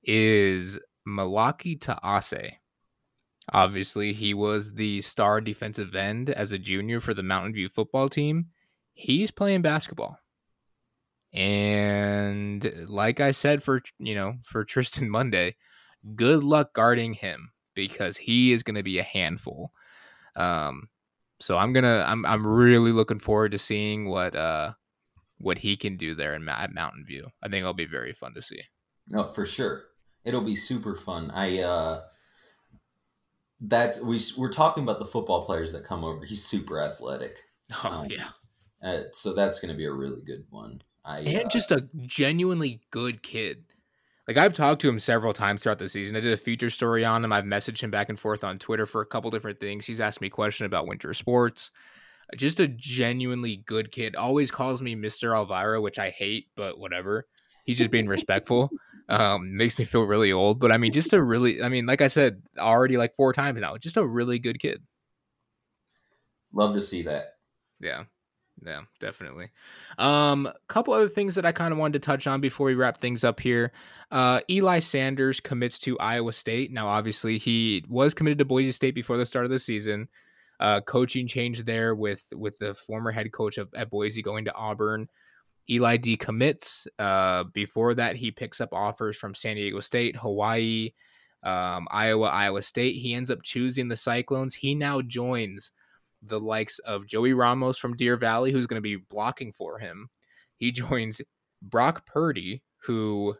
is 0.03 0.79
Malaki 1.07 1.77
Taase. 1.77 2.53
Obviously, 3.51 4.13
he 4.13 4.33
was 4.33 4.73
the 4.73 5.01
star 5.01 5.41
defensive 5.41 5.95
end 5.95 6.29
as 6.29 6.51
a 6.51 6.59
junior 6.59 6.99
for 6.99 7.13
the 7.13 7.23
Mountain 7.23 7.53
View 7.53 7.69
football 7.69 8.09
team 8.09 8.47
he's 8.99 9.31
playing 9.31 9.61
basketball. 9.61 10.19
And 11.31 12.87
like 12.87 13.19
I 13.19 13.31
said 13.31 13.63
for 13.63 13.81
you 13.97 14.15
know 14.15 14.35
for 14.43 14.63
Tristan 14.65 15.09
Monday, 15.09 15.55
good 16.15 16.43
luck 16.43 16.73
guarding 16.73 17.13
him 17.13 17.51
because 17.75 18.17
he 18.17 18.51
is 18.51 18.63
going 18.63 18.75
to 18.75 18.83
be 18.83 18.99
a 18.99 19.03
handful. 19.03 19.71
Um, 20.35 20.89
so 21.39 21.57
I'm 21.57 21.73
gonna 21.73 22.03
I'm 22.05 22.25
I'm 22.25 22.45
really 22.45 22.91
looking 22.91 23.19
forward 23.19 23.51
to 23.53 23.57
seeing 23.57 24.09
what 24.09 24.35
uh 24.35 24.73
what 25.37 25.57
he 25.57 25.77
can 25.77 25.95
do 25.97 26.15
there 26.15 26.35
in 26.35 26.47
at 26.49 26.73
Mountain 26.73 27.05
View. 27.05 27.27
I 27.41 27.47
think 27.47 27.61
it'll 27.61 27.73
be 27.73 27.85
very 27.85 28.13
fun 28.13 28.33
to 28.33 28.41
see. 28.41 28.61
No, 29.07 29.23
for 29.23 29.45
sure, 29.45 29.85
it'll 30.23 30.41
be 30.41 30.55
super 30.55 30.95
fun. 30.95 31.31
I 31.31 31.61
uh, 31.61 32.01
that's 33.61 34.03
we 34.03 34.19
we're 34.37 34.51
talking 34.51 34.83
about 34.83 34.99
the 34.99 35.05
football 35.05 35.45
players 35.45 35.73
that 35.73 35.85
come 35.85 36.03
over. 36.03 36.25
He's 36.25 36.43
super 36.43 36.79
athletic. 36.81 37.41
Oh 37.83 37.89
um, 37.89 38.07
yeah, 38.09 38.29
uh, 38.81 39.01
so 39.11 39.35
that's 39.35 39.59
going 39.59 39.71
to 39.71 39.77
be 39.77 39.85
a 39.85 39.91
really 39.91 40.23
good 40.25 40.43
one. 40.49 40.81
I, 41.05 41.19
and 41.19 41.45
uh, 41.45 41.49
just 41.49 41.69
a 41.69 41.87
genuinely 42.07 42.81
good 42.89 43.21
kid. 43.21 43.63
Like 44.29 44.37
I've 44.37 44.53
talked 44.53 44.79
to 44.81 44.89
him 44.89 44.99
several 44.99 45.33
times 45.33 45.63
throughout 45.63 45.79
the 45.79 45.89
season. 45.89 46.15
I 46.15 46.19
did 46.19 46.31
a 46.31 46.37
feature 46.37 46.69
story 46.69 47.03
on 47.03 47.25
him. 47.25 47.33
I've 47.33 47.45
messaged 47.45 47.81
him 47.81 47.89
back 47.89 48.09
and 48.09 48.19
forth 48.19 48.43
on 48.43 48.59
Twitter 48.59 48.85
for 48.85 49.01
a 49.01 49.05
couple 49.07 49.31
different 49.31 49.59
things. 49.59 49.87
He's 49.87 49.99
asked 49.99 50.21
me 50.21 50.27
a 50.27 50.29
question 50.29 50.67
about 50.67 50.87
winter 50.87 51.15
sports. 51.15 51.71
Just 52.37 52.59
a 52.59 52.67
genuinely 52.67 53.63
good 53.65 53.91
kid. 53.91 54.15
Always 54.15 54.51
calls 54.51 54.83
me 54.83 54.95
Mr. 54.95 55.35
Elvira, 55.35 55.81
which 55.81 55.97
I 55.97 56.11
hate, 56.11 56.45
but 56.55 56.77
whatever. 56.77 57.25
He's 57.65 57.79
just 57.79 57.89
being 57.89 58.07
respectful. 58.07 58.69
Um, 59.09 59.57
makes 59.57 59.79
me 59.79 59.85
feel 59.85 60.03
really 60.03 60.31
old. 60.31 60.59
But 60.59 60.71
I 60.71 60.77
mean, 60.77 60.91
just 60.91 61.11
a 61.11 61.23
really 61.23 61.63
I 61.63 61.69
mean, 61.69 61.87
like 61.87 62.01
I 62.01 62.07
said 62.07 62.43
already 62.55 62.97
like 62.97 63.15
four 63.15 63.33
times 63.33 63.59
now, 63.59 63.77
just 63.77 63.97
a 63.97 64.05
really 64.05 64.37
good 64.37 64.59
kid. 64.59 64.83
Love 66.53 66.75
to 66.75 66.83
see 66.83 67.01
that. 67.01 67.37
Yeah. 67.79 68.03
Yeah, 68.65 68.81
definitely. 68.99 69.51
Um, 69.97 70.51
couple 70.67 70.93
other 70.93 71.09
things 71.09 71.35
that 71.35 71.45
I 71.45 71.51
kind 71.51 71.71
of 71.71 71.77
wanted 71.77 72.01
to 72.01 72.05
touch 72.05 72.27
on 72.27 72.41
before 72.41 72.65
we 72.65 72.75
wrap 72.75 72.97
things 72.97 73.23
up 73.23 73.39
here. 73.39 73.71
Uh, 74.11 74.41
Eli 74.49 74.79
Sanders 74.79 75.39
commits 75.39 75.79
to 75.79 75.97
Iowa 75.99 76.33
State. 76.33 76.71
Now, 76.71 76.87
obviously, 76.87 77.37
he 77.37 77.85
was 77.87 78.13
committed 78.13 78.37
to 78.39 78.45
Boise 78.45 78.71
State 78.71 78.95
before 78.95 79.17
the 79.17 79.25
start 79.25 79.45
of 79.45 79.51
the 79.51 79.59
season. 79.59 80.09
Uh, 80.59 80.81
coaching 80.81 81.25
change 81.25 81.63
there 81.63 81.95
with 81.95 82.25
with 82.35 82.59
the 82.59 82.73
former 82.73 83.11
head 83.11 83.31
coach 83.31 83.57
of, 83.57 83.69
at 83.73 83.89
Boise 83.89 84.21
going 84.21 84.45
to 84.45 84.53
Auburn. 84.53 85.07
Eli 85.69 85.97
decommits. 85.97 86.85
Uh, 86.97 87.45
before 87.53 87.93
that, 87.93 88.17
he 88.17 88.31
picks 88.31 88.59
up 88.59 88.73
offers 88.73 89.15
from 89.15 89.35
San 89.35 89.55
Diego 89.55 89.79
State, 89.79 90.17
Hawaii, 90.17 90.91
um, 91.43 91.87
Iowa, 91.91 92.27
Iowa 92.27 92.61
State. 92.61 92.95
He 92.95 93.13
ends 93.13 93.31
up 93.31 93.43
choosing 93.43 93.87
the 93.87 93.95
Cyclones. 93.95 94.55
He 94.55 94.75
now 94.75 95.01
joins 95.01 95.71
the 96.21 96.39
likes 96.39 96.79
of 96.79 97.07
Joey 97.07 97.33
Ramos 97.33 97.77
from 97.77 97.95
Deer 97.95 98.17
Valley, 98.17 98.51
who's 98.51 98.67
going 98.67 98.81
to 98.81 98.81
be 98.81 98.97
blocking 98.97 99.51
for 99.51 99.79
him. 99.79 100.09
He 100.57 100.71
joins 100.73 101.21
Brock 101.61 102.05
Purdy, 102.05 102.63
who 102.83 103.35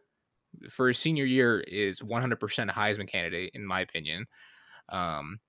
for 0.70 0.88
his 0.88 0.98
senior 0.98 1.26
year 1.26 1.62
is 1.62 2.02
100% 2.02 2.34
a 2.70 2.74
Heisman 2.74 3.08
candidate, 3.08 3.52
in 3.54 3.66
my 3.66 3.82
opinion, 3.82 4.26
um, 4.90 5.40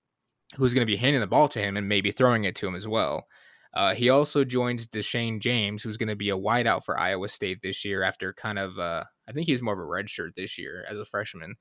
who's 0.57 0.75
going 0.75 0.87
to 0.87 0.91
be 0.91 0.97
handing 0.97 1.21
the 1.21 1.27
ball 1.27 1.49
to 1.49 1.61
him 1.61 1.77
and 1.77 1.89
maybe 1.89 2.13
throwing 2.13 2.45
it 2.45 2.55
to 2.57 2.67
him 2.67 2.75
as 2.75 2.87
well. 2.87 3.27
Uh, 3.73 3.95
he 3.95 4.11
also 4.11 4.45
joins 4.45 4.87
Deshane 4.87 5.41
James, 5.41 5.83
who's 5.83 5.97
going 5.97 6.09
to 6.09 6.17
be 6.17 6.31
a 6.31 6.37
wideout 6.37 6.85
for 6.85 6.99
Iowa 6.99 7.29
State 7.29 7.61
this 7.63 7.85
year 7.85 8.03
after 8.03 8.33
kind 8.33 8.59
of, 8.59 8.79
uh, 8.79 9.05
I 9.29 9.33
think 9.33 9.47
he's 9.47 9.63
more 9.63 9.75
of 9.75 9.79
a 9.81 9.83
redshirt 9.83 10.35
this 10.37 10.59
year 10.59 10.85
as 10.91 10.99
a 10.99 11.05
freshman. 11.05 11.55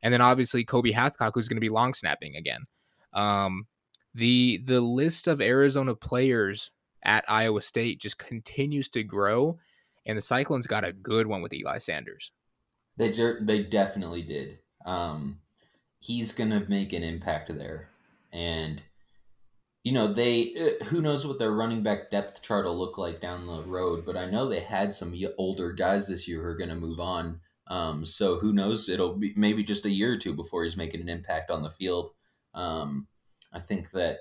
And 0.00 0.14
then 0.14 0.20
obviously 0.20 0.64
Kobe 0.64 0.92
Hathcock, 0.92 1.32
who's 1.34 1.48
going 1.48 1.56
to 1.56 1.60
be 1.60 1.68
long 1.68 1.92
snapping 1.92 2.36
again. 2.36 2.66
Um, 3.12 3.66
the 4.16 4.62
the 4.64 4.80
list 4.80 5.26
of 5.26 5.40
Arizona 5.40 5.94
players 5.94 6.70
at 7.02 7.24
Iowa 7.28 7.60
State 7.60 8.00
just 8.00 8.18
continues 8.18 8.88
to 8.88 9.04
grow, 9.04 9.58
and 10.06 10.16
the 10.16 10.22
Cyclones 10.22 10.66
got 10.66 10.84
a 10.84 10.92
good 10.92 11.26
one 11.26 11.42
with 11.42 11.52
Eli 11.52 11.78
Sanders. 11.78 12.32
They 12.96 13.10
they 13.40 13.62
definitely 13.62 14.22
did. 14.22 14.58
Um, 14.86 15.40
he's 16.00 16.32
gonna 16.32 16.64
make 16.66 16.94
an 16.94 17.02
impact 17.02 17.54
there, 17.54 17.90
and 18.32 18.82
you 19.84 19.92
know 19.92 20.10
they 20.10 20.54
uh, 20.80 20.84
who 20.86 21.02
knows 21.02 21.26
what 21.26 21.38
their 21.38 21.52
running 21.52 21.82
back 21.82 22.10
depth 22.10 22.40
chart 22.42 22.64
will 22.64 22.76
look 22.76 22.96
like 22.96 23.20
down 23.20 23.46
the 23.46 23.62
road. 23.64 24.06
But 24.06 24.16
I 24.16 24.30
know 24.30 24.48
they 24.48 24.60
had 24.60 24.94
some 24.94 25.14
older 25.36 25.72
guys 25.72 26.08
this 26.08 26.26
year 26.26 26.40
who 26.42 26.48
are 26.48 26.56
gonna 26.56 26.74
move 26.74 27.00
on. 27.00 27.40
Um, 27.68 28.06
so 28.06 28.38
who 28.38 28.54
knows? 28.54 28.88
It'll 28.88 29.14
be 29.14 29.34
maybe 29.36 29.62
just 29.62 29.84
a 29.84 29.90
year 29.90 30.14
or 30.14 30.16
two 30.16 30.32
before 30.34 30.62
he's 30.62 30.76
making 30.76 31.02
an 31.02 31.10
impact 31.10 31.50
on 31.50 31.62
the 31.62 31.70
field. 31.70 32.12
Um, 32.54 33.08
I 33.56 33.58
think 33.58 33.90
that 33.92 34.18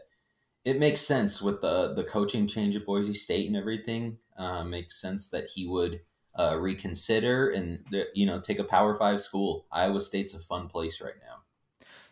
it 0.64 0.80
makes 0.80 1.02
sense 1.02 1.42
with 1.42 1.62
the 1.62 1.94
the 1.94 2.06
coaching 2.06 2.48
change 2.48 2.76
at 2.76 2.86
Boise 2.86 3.14
State 3.14 3.48
and 3.48 3.58
everything. 3.58 4.18
Uh, 4.38 4.64
makes 4.64 5.00
sense 5.00 5.30
that 5.30 5.50
he 5.50 5.68
would 5.68 6.00
uh, 6.40 6.58
reconsider 6.58 7.50
and 7.50 7.80
you 8.14 8.26
know 8.26 8.40
take 8.40 8.60
a 8.60 8.64
Power 8.64 8.96
Five 8.96 9.22
school. 9.22 9.68
Iowa 9.72 10.00
State's 10.00 10.34
a 10.34 10.40
fun 10.40 10.68
place 10.68 11.02
right 11.02 11.20
now. 11.22 11.44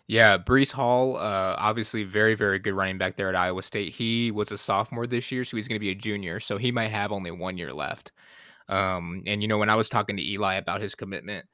Yeah, 0.06 0.38
Breece 0.38 0.74
Hall, 0.74 1.16
uh, 1.16 1.56
obviously 1.58 2.04
very 2.04 2.36
very 2.36 2.60
good 2.60 2.74
running 2.74 2.98
back 2.98 3.16
there 3.16 3.30
at 3.30 3.36
Iowa 3.36 3.64
State. 3.64 3.94
He 3.94 4.32
was 4.32 4.52
a 4.52 4.58
sophomore 4.58 5.08
this 5.08 5.32
year, 5.32 5.46
so 5.46 5.56
he's 5.56 5.70
going 5.70 5.78
to 5.78 5.84
be 5.84 5.92
a 5.92 5.96
junior. 5.96 6.42
So 6.42 6.58
he 6.58 6.74
might 6.74 6.92
have 6.92 7.14
only 7.14 7.32
one 7.32 7.58
year 7.58 7.74
left. 7.74 8.12
Um, 8.68 9.24
and 9.26 9.42
you 9.42 9.48
know 9.48 9.58
when 9.58 9.70
I 9.70 9.76
was 9.76 9.88
talking 9.88 10.18
to 10.18 10.24
Eli 10.24 10.56
about 10.56 10.82
his 10.82 10.94
commitment, 10.94 11.46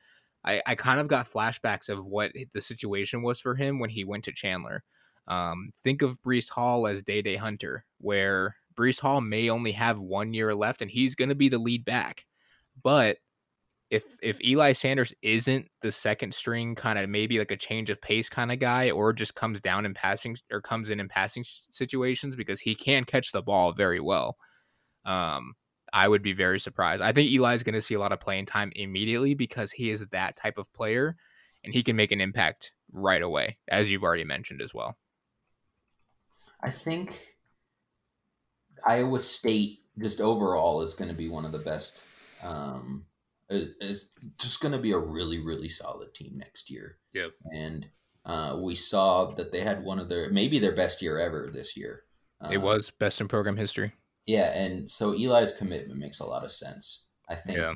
I, 0.44 0.64
I 0.66 0.74
kind 0.74 1.00
of 1.00 1.08
got 1.08 1.30
flashbacks 1.30 1.90
of 1.90 2.04
what 2.06 2.32
the 2.54 2.62
situation 2.62 3.22
was 3.22 3.40
for 3.40 3.56
him 3.56 3.78
when 3.78 3.92
he 3.92 4.04
went 4.04 4.24
to 4.24 4.32
Chandler. 4.32 4.84
Um, 5.30 5.72
think 5.84 6.02
of 6.02 6.22
Breece 6.22 6.50
Hall 6.50 6.88
as 6.88 7.04
Day 7.04 7.22
Day 7.22 7.36
Hunter, 7.36 7.86
where 8.00 8.56
Breece 8.76 9.00
Hall 9.00 9.22
may 9.22 9.50
only 9.50 9.74
have 9.74 10.00
one 10.02 10.34
year 10.34 10.56
left 10.56 10.82
and 10.82 10.92
he's 10.92 11.16
going 11.16 11.30
to 11.30 11.36
be 11.36 11.50
the 11.50 11.60
lead 11.60 11.86
back. 11.86 12.26
But 12.82 13.18
if 13.90 14.04
if 14.22 14.44
Eli 14.44 14.74
Sanders 14.74 15.14
isn't 15.22 15.68
the 15.82 15.92
second 15.92 16.34
string 16.34 16.76
kind 16.76 17.00
of 17.00 17.10
maybe 17.10 17.40
like 17.40 17.52
a 17.52 17.58
change 17.58 17.90
of 17.90 18.02
pace 18.02 18.30
kind 18.30 18.52
of 18.52 18.60
guy 18.60 18.92
or 18.92 19.14
just 19.14 19.36
comes 19.36 19.60
down 19.60 19.86
in 19.86 19.94
passing 19.94 20.38
or 20.52 20.62
comes 20.62 20.90
in 20.90 21.00
in 21.00 21.08
passing 21.08 21.44
situations 21.72 22.36
because 22.36 22.60
he 22.62 22.76
can 22.76 23.04
catch 23.04 23.32
the 23.32 23.42
ball 23.42 23.74
very 23.74 24.00
well 24.00 24.38
um 25.06 25.54
I 25.92 26.08
would 26.08 26.22
be 26.22 26.34
very 26.34 26.60
surprised. 26.60 27.02
I 27.02 27.12
think 27.14 27.32
Eli 27.32 27.56
is 27.56 27.64
going 27.64 27.74
to 27.74 27.82
see 27.82 27.96
a 27.96 28.00
lot 28.00 28.12
of 28.12 28.20
playing 28.20 28.46
time 28.46 28.72
immediately 28.76 29.34
because 29.34 29.72
he 29.72 29.90
is 29.90 30.06
that 30.12 30.36
type 30.36 30.60
of 30.60 30.72
player 30.74 31.16
and 31.64 31.74
he 31.74 31.84
can 31.84 31.96
make 31.96 32.12
an 32.12 32.22
impact 32.22 32.74
right 32.92 33.22
away 33.22 33.58
as 33.70 33.90
you've 33.90 34.04
already 34.04 34.24
mentioned 34.24 34.62
as 34.62 34.74
well. 34.74 34.98
I 36.62 36.70
think 36.70 37.36
Iowa 38.86 39.22
State 39.22 39.80
just 39.98 40.22
overall 40.22 40.82
is 40.82 40.94
going 40.94 41.10
to 41.10 41.16
be 41.16 41.30
one 41.30 41.46
of 41.46 41.52
the 41.52 41.60
best. 41.60 42.08
Um, 42.42 43.06
is 43.50 44.12
just 44.38 44.62
going 44.62 44.74
to 44.74 44.78
be 44.78 44.92
a 44.92 44.98
really 44.98 45.40
really 45.40 45.70
solid 45.70 46.14
team 46.14 46.38
next 46.38 46.70
year. 46.70 46.98
Yep. 47.14 47.32
And 47.52 47.88
uh, 48.26 48.58
we 48.62 48.76
saw 48.76 49.26
that 49.26 49.52
they 49.52 49.62
had 49.62 49.84
one 49.84 50.00
of 50.00 50.10
their 50.10 50.30
maybe 50.30 50.60
their 50.60 50.76
best 50.76 51.02
year 51.02 51.20
ever 51.20 51.50
this 51.52 51.76
year. 51.76 52.04
It 52.50 52.60
was 52.62 52.90
best 52.90 53.20
in 53.20 53.28
program 53.28 53.58
history. 53.58 53.94
Yeah, 54.26 54.54
and 54.54 54.90
so 54.90 55.12
Eli's 55.12 55.58
commitment 55.58 56.00
makes 56.00 56.20
a 56.20 56.26
lot 56.26 56.46
of 56.46 56.52
sense. 56.52 57.10
I 57.28 57.36
think. 57.36 57.58
Yeah. 57.58 57.74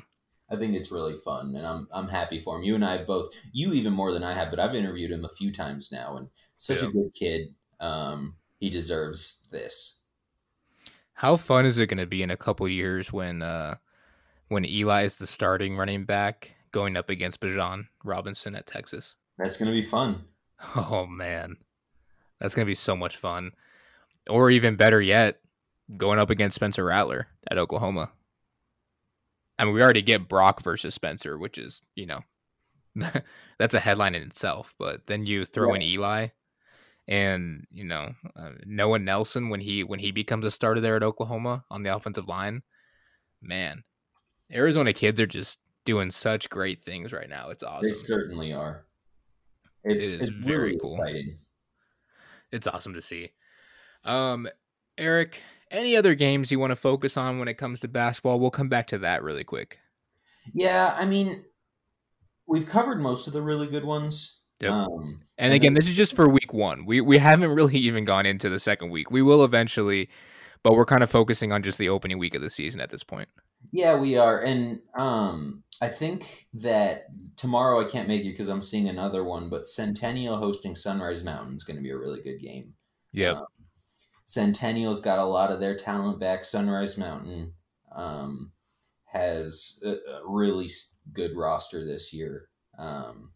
I 0.50 0.56
think 0.56 0.74
it's 0.74 0.92
really 0.92 1.16
fun, 1.16 1.54
and 1.56 1.66
I'm 1.66 1.88
I'm 1.90 2.08
happy 2.08 2.38
for 2.38 2.56
him. 2.56 2.64
You 2.64 2.74
and 2.74 2.84
I 2.84 3.02
both, 3.02 3.30
you 3.52 3.72
even 3.72 3.94
more 3.94 4.12
than 4.12 4.22
I 4.22 4.34
have, 4.34 4.50
but 4.50 4.60
I've 4.60 4.74
interviewed 4.74 5.10
him 5.10 5.24
a 5.24 5.30
few 5.30 5.50
times 5.50 5.90
now, 5.90 6.18
and 6.18 6.28
such 6.56 6.82
yeah. 6.82 6.88
a 6.88 6.92
good 6.92 7.10
kid. 7.18 7.54
Um, 7.80 8.36
he 8.58 8.70
deserves 8.70 9.48
this. 9.50 10.04
How 11.14 11.36
fun 11.36 11.64
is 11.64 11.78
it 11.78 11.86
going 11.86 11.98
to 11.98 12.06
be 12.06 12.22
in 12.22 12.30
a 12.30 12.36
couple 12.36 12.68
years 12.68 13.12
when 13.12 13.40
uh, 13.40 13.76
when 14.48 14.64
Eli 14.64 15.04
is 15.04 15.16
the 15.16 15.26
starting 15.26 15.76
running 15.76 16.04
back 16.04 16.52
going 16.72 16.96
up 16.96 17.08
against 17.08 17.40
Bijan 17.40 17.86
Robinson 18.02 18.54
at 18.54 18.66
Texas? 18.66 19.14
That's 19.38 19.56
going 19.56 19.70
to 19.70 19.80
be 19.80 19.82
fun. 19.82 20.24
Oh 20.76 21.06
man, 21.06 21.58
that's 22.40 22.54
going 22.54 22.64
to 22.64 22.70
be 22.70 22.74
so 22.74 22.96
much 22.96 23.18
fun. 23.18 23.52
Or 24.30 24.50
even 24.50 24.76
better 24.76 25.02
yet, 25.02 25.40
going 25.94 26.18
up 26.18 26.30
against 26.30 26.54
Spencer 26.54 26.84
Rattler 26.84 27.26
at 27.50 27.58
Oklahoma. 27.58 28.12
I 29.58 29.64
mean, 29.64 29.74
we 29.74 29.82
already 29.82 30.00
get 30.00 30.28
Brock 30.28 30.62
versus 30.62 30.94
Spencer, 30.94 31.36
which 31.36 31.58
is 31.58 31.82
you 31.94 32.06
know 32.06 32.20
that's 33.58 33.74
a 33.74 33.80
headline 33.80 34.14
in 34.14 34.22
itself. 34.22 34.74
But 34.78 35.06
then 35.06 35.26
you 35.26 35.44
throw 35.44 35.68
right. 35.68 35.76
in 35.76 35.82
Eli 35.82 36.28
and 37.06 37.66
you 37.70 37.84
know 37.84 38.14
uh, 38.36 38.50
Noah 38.64 38.98
Nelson 38.98 39.48
when 39.48 39.60
he 39.60 39.84
when 39.84 39.98
he 39.98 40.10
becomes 40.10 40.44
a 40.44 40.50
starter 40.50 40.80
there 40.80 40.96
at 40.96 41.02
Oklahoma 41.02 41.64
on 41.70 41.82
the 41.82 41.94
offensive 41.94 42.28
line, 42.28 42.62
man, 43.42 43.84
Arizona 44.52 44.92
kids 44.92 45.20
are 45.20 45.26
just 45.26 45.60
doing 45.84 46.10
such 46.10 46.48
great 46.48 46.82
things 46.82 47.12
right 47.12 47.28
now. 47.28 47.50
It's 47.50 47.62
awesome. 47.62 47.88
They 47.88 47.94
certainly 47.94 48.52
are. 48.52 48.86
It's, 49.84 50.14
it 50.14 50.28
it's 50.28 50.32
very 50.32 50.58
really 50.58 50.78
cool. 50.78 51.00
Exciting. 51.00 51.38
It's 52.50 52.66
awesome 52.66 52.94
to 52.94 53.02
see. 53.02 53.32
Um, 54.04 54.48
Eric, 54.96 55.40
any 55.70 55.96
other 55.96 56.14
games 56.14 56.50
you 56.50 56.58
want 56.58 56.70
to 56.70 56.76
focus 56.76 57.16
on 57.16 57.38
when 57.38 57.48
it 57.48 57.54
comes 57.54 57.80
to 57.80 57.88
basketball? 57.88 58.38
We'll 58.38 58.50
come 58.50 58.68
back 58.68 58.86
to 58.88 58.98
that 58.98 59.22
really 59.22 59.44
quick. 59.44 59.78
Yeah, 60.52 60.94
I 60.98 61.04
mean, 61.04 61.44
we've 62.46 62.68
covered 62.68 63.00
most 63.00 63.26
of 63.26 63.32
the 63.32 63.42
really 63.42 63.66
good 63.66 63.84
ones. 63.84 64.42
Yep. 64.60 64.70
Um, 64.70 65.20
and 65.38 65.52
again, 65.52 65.74
this 65.74 65.88
is 65.88 65.94
just 65.94 66.14
for 66.14 66.28
week 66.28 66.52
one. 66.52 66.86
We 66.86 67.00
we 67.00 67.18
haven't 67.18 67.50
really 67.50 67.76
even 67.78 68.04
gone 68.04 68.26
into 68.26 68.48
the 68.48 68.60
second 68.60 68.90
week. 68.90 69.10
We 69.10 69.22
will 69.22 69.44
eventually, 69.44 70.08
but 70.62 70.74
we're 70.74 70.86
kind 70.86 71.02
of 71.02 71.10
focusing 71.10 71.52
on 71.52 71.62
just 71.62 71.78
the 71.78 71.88
opening 71.88 72.18
week 72.18 72.34
of 72.34 72.42
the 72.42 72.50
season 72.50 72.80
at 72.80 72.90
this 72.90 73.04
point. 73.04 73.28
Yeah, 73.72 73.98
we 73.98 74.16
are, 74.16 74.40
and 74.40 74.80
um, 74.94 75.64
I 75.80 75.88
think 75.88 76.46
that 76.54 77.06
tomorrow 77.36 77.80
I 77.80 77.84
can't 77.84 78.08
make 78.08 78.22
it 78.22 78.30
because 78.30 78.48
I'm 78.48 78.62
seeing 78.62 78.88
another 78.88 79.24
one. 79.24 79.48
But 79.48 79.66
Centennial 79.66 80.36
hosting 80.36 80.76
Sunrise 80.76 81.24
Mountain 81.24 81.54
is 81.54 81.64
going 81.64 81.76
to 81.76 81.82
be 81.82 81.90
a 81.90 81.98
really 81.98 82.20
good 82.22 82.38
game. 82.40 82.74
Yeah, 83.12 83.32
um, 83.32 83.46
Centennial's 84.26 85.00
got 85.00 85.18
a 85.18 85.24
lot 85.24 85.50
of 85.50 85.60
their 85.60 85.76
talent 85.76 86.20
back. 86.20 86.44
Sunrise 86.44 86.96
Mountain 86.96 87.52
um, 87.94 88.52
has 89.06 89.80
a, 89.84 89.90
a 89.90 90.20
really 90.26 90.70
good 91.12 91.36
roster 91.36 91.84
this 91.84 92.12
year. 92.12 92.48
Um, 92.78 93.30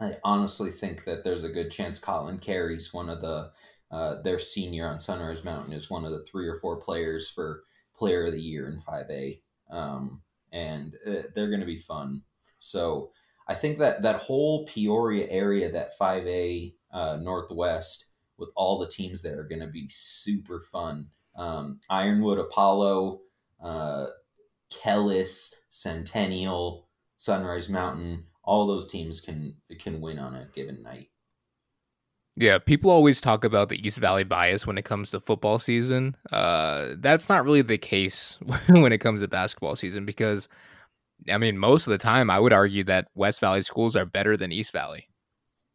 I 0.00 0.16
honestly 0.24 0.70
think 0.70 1.04
that 1.04 1.24
there's 1.24 1.44
a 1.44 1.52
good 1.52 1.70
chance 1.70 1.98
Colin 1.98 2.38
Carey's 2.38 2.92
one 2.92 3.10
of 3.10 3.20
the 3.20 3.50
uh, 3.90 4.22
their 4.22 4.38
senior 4.38 4.86
on 4.86 4.98
Sunrise 4.98 5.44
Mountain 5.44 5.72
is 5.72 5.90
one 5.90 6.04
of 6.04 6.12
the 6.12 6.24
three 6.24 6.46
or 6.46 6.56
four 6.56 6.78
players 6.78 7.28
for 7.28 7.64
Player 7.94 8.26
of 8.26 8.32
the 8.32 8.40
Year 8.40 8.68
in 8.68 8.78
5A, 8.78 9.40
um, 9.68 10.22
and 10.52 10.96
uh, 11.06 11.22
they're 11.34 11.48
going 11.50 11.60
to 11.60 11.66
be 11.66 11.76
fun. 11.76 12.22
So 12.60 13.10
I 13.48 13.54
think 13.54 13.78
that 13.78 14.02
that 14.02 14.22
whole 14.22 14.64
Peoria 14.66 15.26
area, 15.28 15.70
that 15.72 15.98
5A 16.00 16.74
uh, 16.92 17.18
Northwest, 17.20 18.12
with 18.38 18.50
all 18.54 18.78
the 18.78 18.88
teams 18.88 19.22
there, 19.22 19.40
are 19.40 19.48
going 19.48 19.60
to 19.60 19.66
be 19.66 19.86
super 19.90 20.60
fun. 20.60 21.08
Um, 21.36 21.80
Ironwood, 21.90 22.38
Apollo, 22.38 23.20
uh, 23.62 24.06
Kellis, 24.72 25.52
Centennial, 25.68 26.86
Sunrise 27.16 27.68
Mountain 27.68 28.24
all 28.50 28.66
those 28.66 28.88
teams 28.88 29.20
can 29.20 29.54
can 29.78 30.00
win 30.00 30.18
on 30.18 30.34
a 30.34 30.44
given 30.46 30.82
night. 30.82 31.08
Yeah, 32.36 32.58
people 32.58 32.90
always 32.90 33.20
talk 33.20 33.44
about 33.44 33.68
the 33.68 33.86
East 33.86 33.98
Valley 33.98 34.24
bias 34.24 34.66
when 34.66 34.76
it 34.76 34.84
comes 34.84 35.10
to 35.10 35.20
football 35.20 35.60
season. 35.60 36.16
Uh, 36.32 36.94
that's 36.96 37.28
not 37.28 37.44
really 37.44 37.62
the 37.62 37.78
case 37.78 38.38
when 38.68 38.92
it 38.92 38.98
comes 38.98 39.20
to 39.20 39.28
basketball 39.28 39.76
season 39.76 40.04
because, 40.04 40.48
I 41.30 41.38
mean, 41.38 41.58
most 41.58 41.86
of 41.86 41.92
the 41.92 41.98
time 41.98 42.28
I 42.28 42.40
would 42.40 42.52
argue 42.52 42.82
that 42.84 43.08
West 43.14 43.40
Valley 43.40 43.62
schools 43.62 43.94
are 43.94 44.06
better 44.06 44.36
than 44.36 44.52
East 44.52 44.72
Valley. 44.72 45.06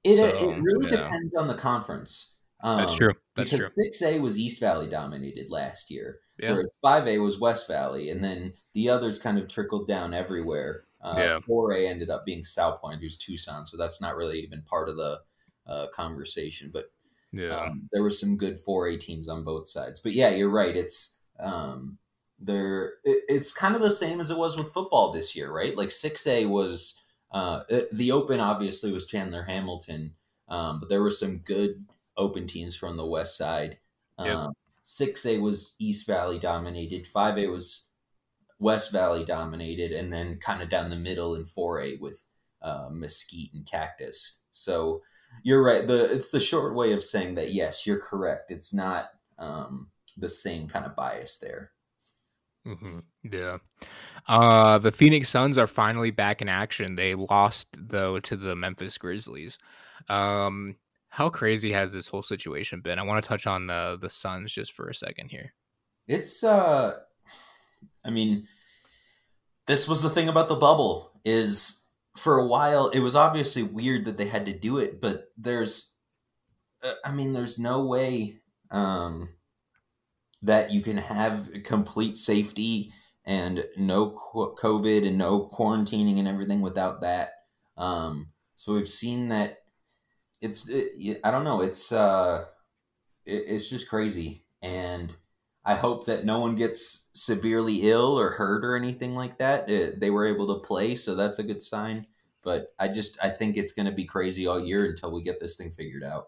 It, 0.04 0.18
so, 0.18 0.26
it 0.26 0.62
really 0.62 0.92
yeah. 0.92 1.04
depends 1.04 1.34
on 1.36 1.48
the 1.48 1.56
conference. 1.56 2.42
Um, 2.62 2.80
That's 2.80 2.96
true. 2.96 3.14
That's 3.36 3.52
because 3.52 3.74
true. 3.74 3.90
6A 3.92 4.20
was 4.20 4.40
East 4.40 4.60
Valley 4.60 4.90
dominated 4.90 5.50
last 5.50 5.92
year, 5.92 6.20
yeah. 6.40 6.52
whereas 6.52 6.74
5A 6.84 7.24
was 7.24 7.40
West 7.40 7.68
Valley, 7.68 8.10
and 8.10 8.24
then 8.24 8.54
the 8.74 8.90
others 8.90 9.20
kind 9.20 9.38
of 9.38 9.48
trickled 9.48 9.88
down 9.88 10.14
everywhere. 10.14 10.85
Uh, 11.06 11.16
yeah. 11.18 11.40
4A 11.48 11.88
ended 11.88 12.10
up 12.10 12.26
being 12.26 12.42
Salpointe, 12.42 13.00
who's 13.00 13.18
Tucson, 13.18 13.68
so 13.68 13.78
that's 13.78 14.02
not 14.02 14.16
really 14.16 14.40
even 14.40 14.64
part 14.64 14.90
of 14.90 14.98
the 14.98 15.20
uh, 15.68 15.86
conversation. 15.94 16.72
But 16.74 16.86
yeah, 17.32 17.56
um, 17.56 17.88
there 17.92 18.02
were 18.02 18.10
some 18.10 18.38
good 18.38 18.58
4A 18.66 19.00
teams 19.00 19.30
on 19.30 19.44
both 19.44 19.68
sides. 19.68 20.00
But 20.00 20.14
yeah, 20.14 20.30
you're 20.30 20.50
right. 20.50 20.76
It's 20.76 21.22
um, 21.40 22.00
there. 22.40 22.94
It, 23.04 23.24
it's 23.30 23.54
kind 23.54 23.76
of 23.76 23.82
the 23.82 23.92
same 23.92 24.20
as 24.20 24.32
it 24.32 24.38
was 24.38 24.58
with 24.58 24.74
football 24.74 25.12
this 25.12 25.36
year, 25.36 25.52
right? 25.52 25.78
Like 25.78 25.90
6A 25.90 26.50
was 26.50 27.04
uh, 27.32 27.62
the 27.92 28.12
Open. 28.12 28.40
Obviously, 28.40 28.92
was 28.92 29.06
Chandler 29.06 29.44
Hamilton, 29.44 30.16
um, 30.50 30.80
but 30.80 30.90
there 30.90 31.04
were 31.04 31.12
some 31.12 31.38
good 31.38 31.86
Open 32.18 32.48
teams 32.48 32.76
from 32.76 32.98
the 32.98 33.06
West 33.06 33.38
Side. 33.38 33.78
Um, 34.18 34.54
6A 34.86 35.40
was 35.40 35.76
East 35.78 36.08
Valley 36.08 36.40
dominated. 36.40 37.06
5A 37.06 37.52
was 37.52 37.90
West 38.60 38.92
Valley 38.92 39.26
dominated, 39.26 39.92
and 39.92 40.12
then 40.12 40.38
kind 40.38 40.62
of 40.62 40.70
down 40.70 40.90
the 40.90 40.96
middle 40.96 41.36
in 41.36 41.44
4A 41.44 42.00
with 42.00 42.24
uh, 42.62 42.88
Mesquite 42.92 43.54
and 43.54 43.66
Cactus. 43.66 44.44
So 44.52 45.02
you're 45.44 45.64
right. 45.64 45.86
The 45.86 46.12
it's 46.12 46.32
the 46.32 46.40
short 46.40 46.76
way 46.76 46.94
of 46.94 47.04
saying 47.04 47.36
that. 47.36 47.54
Yes, 47.54 47.86
you're 47.86 48.00
correct. 48.00 48.52
It's 48.52 48.74
not 48.74 49.10
um, 49.38 49.90
the 50.18 50.30
same 50.30 50.68
kind 50.68 50.86
of 50.86 50.96
bias 50.96 51.40
there. 51.40 51.72
Mm-hmm. 52.66 53.00
Yeah. 53.32 53.58
Uh, 54.28 54.80
the 54.80 54.92
Phoenix 54.92 55.30
Suns 55.30 55.58
are 55.58 55.68
finally 55.68 56.10
back 56.10 56.42
in 56.42 56.50
action. 56.50 56.96
They 56.96 57.14
lost 57.14 57.68
though 57.78 58.20
to 58.20 58.36
the 58.36 58.56
Memphis 58.56 58.98
Grizzlies. 58.98 59.58
Um, 60.10 60.78
how 61.10 61.30
crazy 61.30 61.72
has 61.74 61.92
this 61.92 62.08
whole 62.08 62.24
situation 62.24 62.82
been? 62.82 63.00
I 63.00 63.04
want 63.04 63.24
to 63.24 63.28
touch 63.28 63.46
on 63.46 63.68
the 63.68 63.98
the 64.00 64.10
Suns 64.10 64.52
just 64.52 64.74
for 64.74 64.88
a 64.88 64.96
second 64.96 65.30
here. 65.30 65.54
It's 66.08 66.44
uh 66.44 67.00
I 68.06 68.10
mean, 68.10 68.48
this 69.68 69.88
was 69.88 70.02
the 70.02 70.10
thing 70.10 70.30
about 70.30 70.48
the 70.48 70.56
bubble 70.56 71.12
is 71.24 71.88
for 72.16 72.38
a 72.38 72.46
while 72.46 72.90
it 72.90 73.00
was 73.00 73.16
obviously 73.16 73.64
weird 73.64 74.06
that 74.06 74.18
they 74.18 74.26
had 74.26 74.46
to 74.46 74.54
do 74.54 74.78
it, 74.78 75.02
but 75.02 75.32
there's, 75.38 75.98
uh, 76.84 76.94
I 77.04 77.12
mean, 77.12 77.34
there's 77.34 77.60
no 77.60 77.86
way 77.86 78.42
um, 78.72 79.30
that 80.44 80.72
you 80.72 80.82
can 80.82 80.98
have 80.98 81.50
complete 81.64 82.16
safety 82.16 82.94
and 83.26 83.66
no 83.76 84.12
COVID 84.12 85.08
and 85.08 85.18
no 85.18 85.50
quarantining 85.50 86.20
and 86.20 86.28
everything 86.28 86.62
without 86.62 87.02
that. 87.02 87.30
Um, 87.76 88.30
so 88.56 88.74
we've 88.74 88.88
seen 88.88 89.30
that 89.30 89.58
it's 90.42 90.70
it, 90.70 91.20
I 91.24 91.32
don't 91.32 91.44
know 91.44 91.62
it's 91.62 91.92
uh 91.92 92.46
it, 93.26 93.44
it's 93.48 93.70
just 93.70 93.90
crazy 93.90 94.46
and 94.62 95.14
I 95.66 95.74
hope 95.74 96.06
that 96.06 96.26
no 96.26 96.40
one 96.40 96.56
gets 96.56 97.10
severely 97.14 97.90
ill 97.90 98.20
or 98.20 98.32
hurt 98.32 98.64
or 98.64 98.76
anything 98.76 99.16
like 99.16 99.38
that. 99.40 99.68
It, 99.70 100.00
they 100.00 100.12
were 100.12 100.28
able 100.28 100.48
to 100.48 100.66
play, 100.66 100.96
so 100.96 101.16
that's 101.16 101.40
a 101.40 101.44
good 101.44 101.62
sign. 101.62 102.06
But 102.44 102.74
I 102.78 102.88
just 102.88 103.18
I 103.24 103.30
think 103.30 103.58
it's 103.58 103.74
going 103.74 103.88
to 103.88 103.92
be 103.92 104.06
crazy 104.06 104.46
all 104.46 104.60
year 104.60 104.86
until 104.86 105.12
we 105.12 105.24
get 105.24 105.40
this 105.40 105.58
thing 105.58 105.72
figured 105.72 106.04
out. 106.04 106.28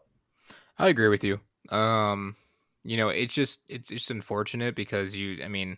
I 0.79 0.87
agree 0.87 1.09
with 1.09 1.23
you. 1.23 1.39
Um, 1.69 2.35
you 2.83 2.97
know, 2.97 3.09
it's 3.09 3.33
just 3.33 3.61
it's 3.69 3.89
just 3.89 4.09
unfortunate 4.09 4.75
because 4.75 5.15
you, 5.15 5.43
I 5.43 5.47
mean, 5.47 5.77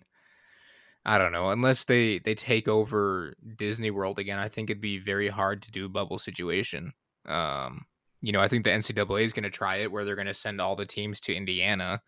I 1.06 1.18
don't 1.18 1.34
know, 1.34 1.50
unless 1.50 1.84
they 1.84 2.20
they 2.20 2.36
take 2.36 2.70
over 2.70 3.34
Disney 3.58 3.92
World 3.92 4.20
again, 4.20 4.40
I 4.40 4.48
think 4.48 4.70
it'd 4.70 4.82
be 4.82 5.00
very 5.00 5.28
hard 5.28 5.62
to 5.64 5.72
do 5.72 5.86
a 5.86 5.90
bubble 5.90 6.20
situation. 6.20 6.94
Um, 7.26 7.86
you 8.22 8.32
know, 8.32 8.40
I 8.40 8.48
think 8.48 8.64
the 8.64 8.70
NCAA 8.70 9.24
is 9.24 9.34
going 9.34 9.44
to 9.44 9.50
try 9.50 9.78
it 9.78 9.92
where 9.92 10.06
they're 10.06 10.16
going 10.16 10.28
to 10.28 10.34
send 10.34 10.62
all 10.62 10.78
the 10.78 10.86
teams 10.86 11.20
to 11.22 11.34
Indiana 11.34 12.02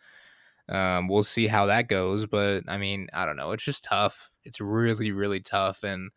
um, 0.72 1.09
we'll 1.09 1.24
see 1.24 1.47
how 1.47 1.65
that 1.65 1.89
goes, 1.89 2.26
but 2.26 2.63
I 2.67 2.78
mean, 2.78 3.09
I 3.13 3.26
don't 3.26 3.36
know. 3.36 3.51
It's 3.51 3.63
just 3.63 3.84
tough. 3.84 4.32
It's 4.45 4.61
really, 4.61 5.11
really 5.11 5.41
tough. 5.41 5.84
And, 5.84 6.11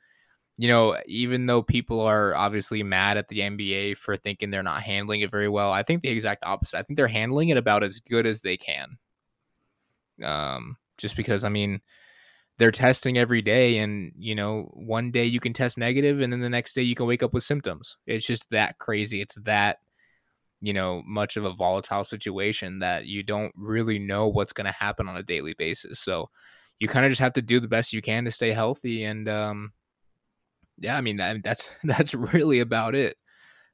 you 0.57 0.69
know, 0.69 0.97
even 1.07 1.47
though 1.47 1.63
people 1.63 2.01
are 2.01 2.37
obviously 2.37 2.85
mad 2.85 3.17
at 3.17 3.29
the 3.29 3.41
NBA 3.41 3.97
for 3.97 4.17
thinking 4.17 4.51
they're 4.51 4.63
not 4.63 4.83
handling 4.83 5.23
it 5.23 5.31
very 5.33 5.49
well, 5.49 5.73
I 5.73 5.83
think 5.83 6.03
the 6.03 6.09
exact 6.09 6.45
opposite. 6.47 6.79
I 6.79 6.83
think 6.83 6.97
they're 6.97 7.09
handling 7.09 7.49
it 7.49 7.57
about 7.57 7.83
as 7.83 7.99
good 7.99 8.27
as 8.27 8.43
they 8.43 8.57
can. 8.57 8.99
Um, 10.23 10.77
just 10.99 11.17
because, 11.17 11.43
I 11.43 11.49
mean, 11.49 11.81
they're 12.59 12.71
testing 12.71 13.19
every 13.19 13.43
day, 13.43 13.79
and, 13.79 14.13
you 14.17 14.37
know, 14.37 14.71
one 14.75 15.11
day 15.11 15.25
you 15.25 15.41
can 15.41 15.53
test 15.53 15.77
negative, 15.77 16.21
and 16.21 16.33
then 16.33 16.39
the 16.39 16.49
next 16.49 16.75
day 16.75 16.83
you 16.83 16.95
can 16.95 17.07
wake 17.07 17.25
up 17.25 17.35
with 17.35 17.43
symptoms. 17.43 17.97
It's 18.07 18.25
just 18.25 18.51
that 18.51 18.79
crazy. 18.79 19.21
It's 19.21 19.35
that 19.43 19.79
you 20.61 20.73
know, 20.73 21.03
much 21.07 21.37
of 21.37 21.45
a 21.45 21.53
volatile 21.53 22.05
situation 22.05 22.79
that 22.79 23.07
you 23.07 23.23
don't 23.23 23.53
really 23.57 23.99
know 23.99 24.29
what's 24.29 24.53
going 24.53 24.67
to 24.67 24.73
happen 24.73 25.09
on 25.09 25.17
a 25.17 25.23
daily 25.23 25.55
basis. 25.57 26.01
So 26.01 26.31
you 26.79 26.89
kind 26.89 27.05
of 27.05 27.11
just 27.11 27.21
have 27.21 27.35
to 27.35 27.43
do 27.43 27.61
the 27.61 27.69
best 27.69 27.93
you 27.93 28.03
can 28.03 28.25
to 28.25 28.33
stay 28.33 28.53
healthy. 28.53 29.05
And, 29.05 29.29
um, 29.29 29.73
yeah, 30.79 30.97
I 30.97 31.01
mean, 31.01 31.19
that, 31.19 31.43
that's, 31.43 31.69
that's 31.85 32.15
really 32.15 32.61
about 32.61 32.95
it. 32.95 33.17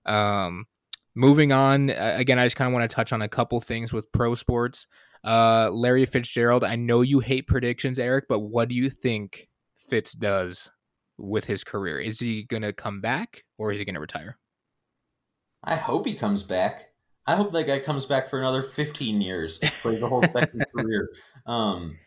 Um, 0.04 0.66
moving 1.14 1.52
on 1.52 1.90
again, 1.90 2.38
I 2.38 2.46
just 2.46 2.56
kind 2.56 2.68
of 2.68 2.72
want 2.72 2.88
to 2.88 2.94
touch 2.94 3.12
on 3.12 3.22
a 3.22 3.28
couple 3.28 3.60
things 3.60 3.92
with 3.92 4.10
pro 4.12 4.34
sports. 4.34 4.86
Uh, 5.22 5.68
Larry 5.70 6.06
Fitzgerald, 6.06 6.64
I 6.64 6.76
know 6.76 7.02
you 7.02 7.20
hate 7.20 7.46
predictions, 7.46 7.98
Eric, 7.98 8.24
but 8.28 8.40
what 8.40 8.68
do 8.68 8.74
you 8.74 8.88
think 8.88 9.48
Fitz 9.76 10.12
does 10.12 10.70
with 11.18 11.44
his 11.44 11.62
career? 11.62 11.98
Is 11.98 12.18
he 12.18 12.44
going 12.44 12.62
to 12.62 12.72
come 12.72 13.00
back 13.00 13.44
or 13.58 13.70
is 13.70 13.78
he 13.78 13.84
going 13.84 13.94
to 13.94 14.00
retire? 14.00 14.38
I 15.62 15.76
hope 15.76 16.06
he 16.06 16.14
comes 16.14 16.42
back. 16.42 16.90
I 17.26 17.36
hope 17.36 17.52
that 17.52 17.66
guy 17.66 17.78
comes 17.80 18.06
back 18.06 18.28
for 18.28 18.38
another 18.38 18.62
15 18.62 19.20
years 19.20 19.58
for 19.80 19.94
the 19.94 20.08
whole 20.08 20.22
second 20.22 20.64
career. 20.76 21.11
Um, 21.46 21.98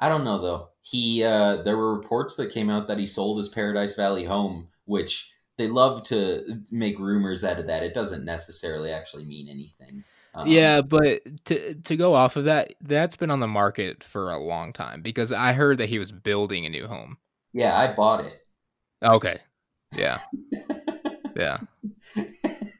I 0.00 0.08
don't 0.08 0.24
know 0.24 0.40
though. 0.40 0.68
He 0.82 1.24
uh, 1.24 1.62
there 1.62 1.76
were 1.76 1.96
reports 1.96 2.36
that 2.36 2.52
came 2.52 2.70
out 2.70 2.88
that 2.88 2.98
he 2.98 3.06
sold 3.06 3.38
his 3.38 3.48
Paradise 3.48 3.94
Valley 3.94 4.24
home, 4.24 4.68
which 4.84 5.32
they 5.56 5.68
love 5.68 6.02
to 6.04 6.62
make 6.70 6.98
rumors 6.98 7.44
out 7.44 7.58
of 7.58 7.66
that. 7.66 7.82
It 7.82 7.94
doesn't 7.94 8.24
necessarily 8.24 8.92
actually 8.92 9.24
mean 9.24 9.48
anything. 9.48 10.04
Um, 10.34 10.46
yeah, 10.46 10.82
but 10.82 11.44
to 11.46 11.74
to 11.74 11.96
go 11.96 12.14
off 12.14 12.36
of 12.36 12.44
that, 12.44 12.74
that's 12.80 13.16
been 13.16 13.30
on 13.30 13.40
the 13.40 13.48
market 13.48 14.04
for 14.04 14.30
a 14.30 14.38
long 14.38 14.72
time 14.72 15.02
because 15.02 15.32
I 15.32 15.52
heard 15.52 15.78
that 15.78 15.88
he 15.88 15.98
was 15.98 16.12
building 16.12 16.64
a 16.64 16.70
new 16.70 16.86
home. 16.86 17.18
Yeah, 17.52 17.76
I 17.76 17.92
bought 17.92 18.24
it. 18.24 18.40
Okay. 19.02 19.38
Yeah. 19.96 20.18
yeah. 21.36 21.58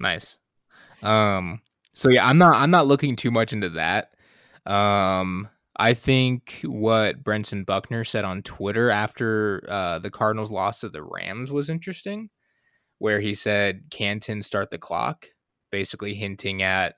Nice. 0.00 0.38
Um 1.02 1.60
so 1.92 2.10
yeah, 2.10 2.26
I'm 2.26 2.38
not 2.38 2.54
I'm 2.54 2.70
not 2.70 2.86
looking 2.86 3.16
too 3.16 3.30
much 3.30 3.52
into 3.52 3.70
that. 3.70 4.10
Um 4.64 5.48
I 5.76 5.92
think 5.94 6.60
what 6.64 7.22
Brentson 7.22 7.66
Buckner 7.66 8.02
said 8.02 8.24
on 8.24 8.42
Twitter 8.42 8.90
after 8.90 9.62
uh, 9.68 9.98
the 9.98 10.10
Cardinals 10.10 10.50
lost 10.50 10.80
to 10.80 10.88
the 10.88 11.02
Rams 11.02 11.52
was 11.52 11.68
interesting, 11.68 12.30
where 12.98 13.20
he 13.20 13.34
said 13.34 13.90
Canton 13.90 14.40
start 14.40 14.70
the 14.70 14.78
clock, 14.78 15.26
basically 15.70 16.14
hinting 16.14 16.62
at 16.62 16.94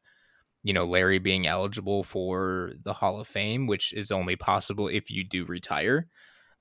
you 0.62 0.72
know 0.72 0.85
Larry 0.85 1.18
being 1.18 1.47
eligible 1.47 2.05
for 2.05 2.72
the 2.83 2.93
Hall 2.93 3.20
of 3.20 3.26
Fame, 3.26 3.66
which 3.66 3.93
is 3.93 4.12
only 4.12 4.37
possible 4.37 4.87
if 4.87 5.11
you 5.11 5.24
do 5.24 5.45
retire. 5.45 6.07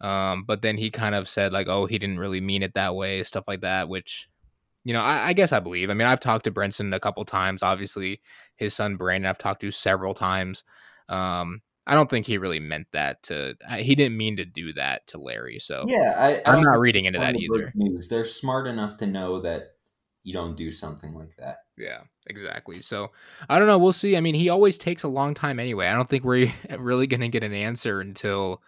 Um, 0.01 0.43
but 0.47 0.61
then 0.61 0.77
he 0.77 0.89
kind 0.89 1.15
of 1.15 1.27
said 1.29 1.53
like, 1.53 1.67
oh, 1.67 1.85
he 1.85 1.99
didn't 1.99 2.19
really 2.19 2.41
mean 2.41 2.63
it 2.63 2.73
that 2.75 2.95
way, 2.95 3.23
stuff 3.23 3.47
like 3.47 3.61
that, 3.61 3.89
which 3.89 4.27
you 4.87 4.93
know, 4.93 5.01
I, 5.01 5.27
I, 5.27 5.33
guess 5.33 5.51
I 5.51 5.59
believe. 5.59 5.89
I 5.89 5.93
mean, 5.93 6.07
I've 6.07 6.21
talked 6.21 6.45
to 6.45 6.51
Brentson 6.51 6.95
a 6.95 6.99
couple 7.01 7.25
times. 7.25 7.61
Obviously, 7.61 8.21
his 8.55 8.73
son 8.73 8.95
Brandon, 8.95 9.29
I've 9.29 9.37
talked 9.37 9.59
to 9.59 9.69
several 9.69 10.13
times. 10.13 10.63
Um, 11.09 11.61
I 11.85 11.93
don't 11.93 12.09
think 12.09 12.25
he 12.25 12.37
really 12.37 12.61
meant 12.61 12.87
that 12.93 13.21
to. 13.23 13.55
He 13.79 13.95
didn't 13.95 14.15
mean 14.15 14.37
to 14.37 14.45
do 14.45 14.71
that 14.73 15.05
to 15.07 15.17
Larry. 15.17 15.59
So 15.59 15.83
yeah, 15.87 16.39
I, 16.45 16.53
am 16.55 16.63
not 16.63 16.79
reading 16.79 17.03
into 17.03 17.19
that 17.19 17.35
either. 17.35 17.73
News. 17.75 18.07
They're 18.07 18.23
smart 18.23 18.65
enough 18.65 18.95
to 18.97 19.07
know 19.07 19.41
that 19.41 19.73
you 20.23 20.31
don't 20.31 20.55
do 20.55 20.71
something 20.71 21.13
like 21.13 21.35
that. 21.35 21.57
Yeah, 21.77 22.03
exactly. 22.27 22.79
So 22.79 23.11
I 23.49 23.59
don't 23.59 23.67
know. 23.67 23.77
We'll 23.77 23.91
see. 23.91 24.15
I 24.15 24.21
mean, 24.21 24.35
he 24.35 24.47
always 24.47 24.77
takes 24.77 25.03
a 25.03 25.09
long 25.09 25.33
time 25.33 25.59
anyway. 25.59 25.87
I 25.87 25.93
don't 25.95 26.07
think 26.07 26.23
we're 26.23 26.49
really 26.79 27.07
going 27.07 27.21
to 27.21 27.27
get 27.27 27.43
an 27.43 27.53
answer 27.53 27.99
until 27.99 28.61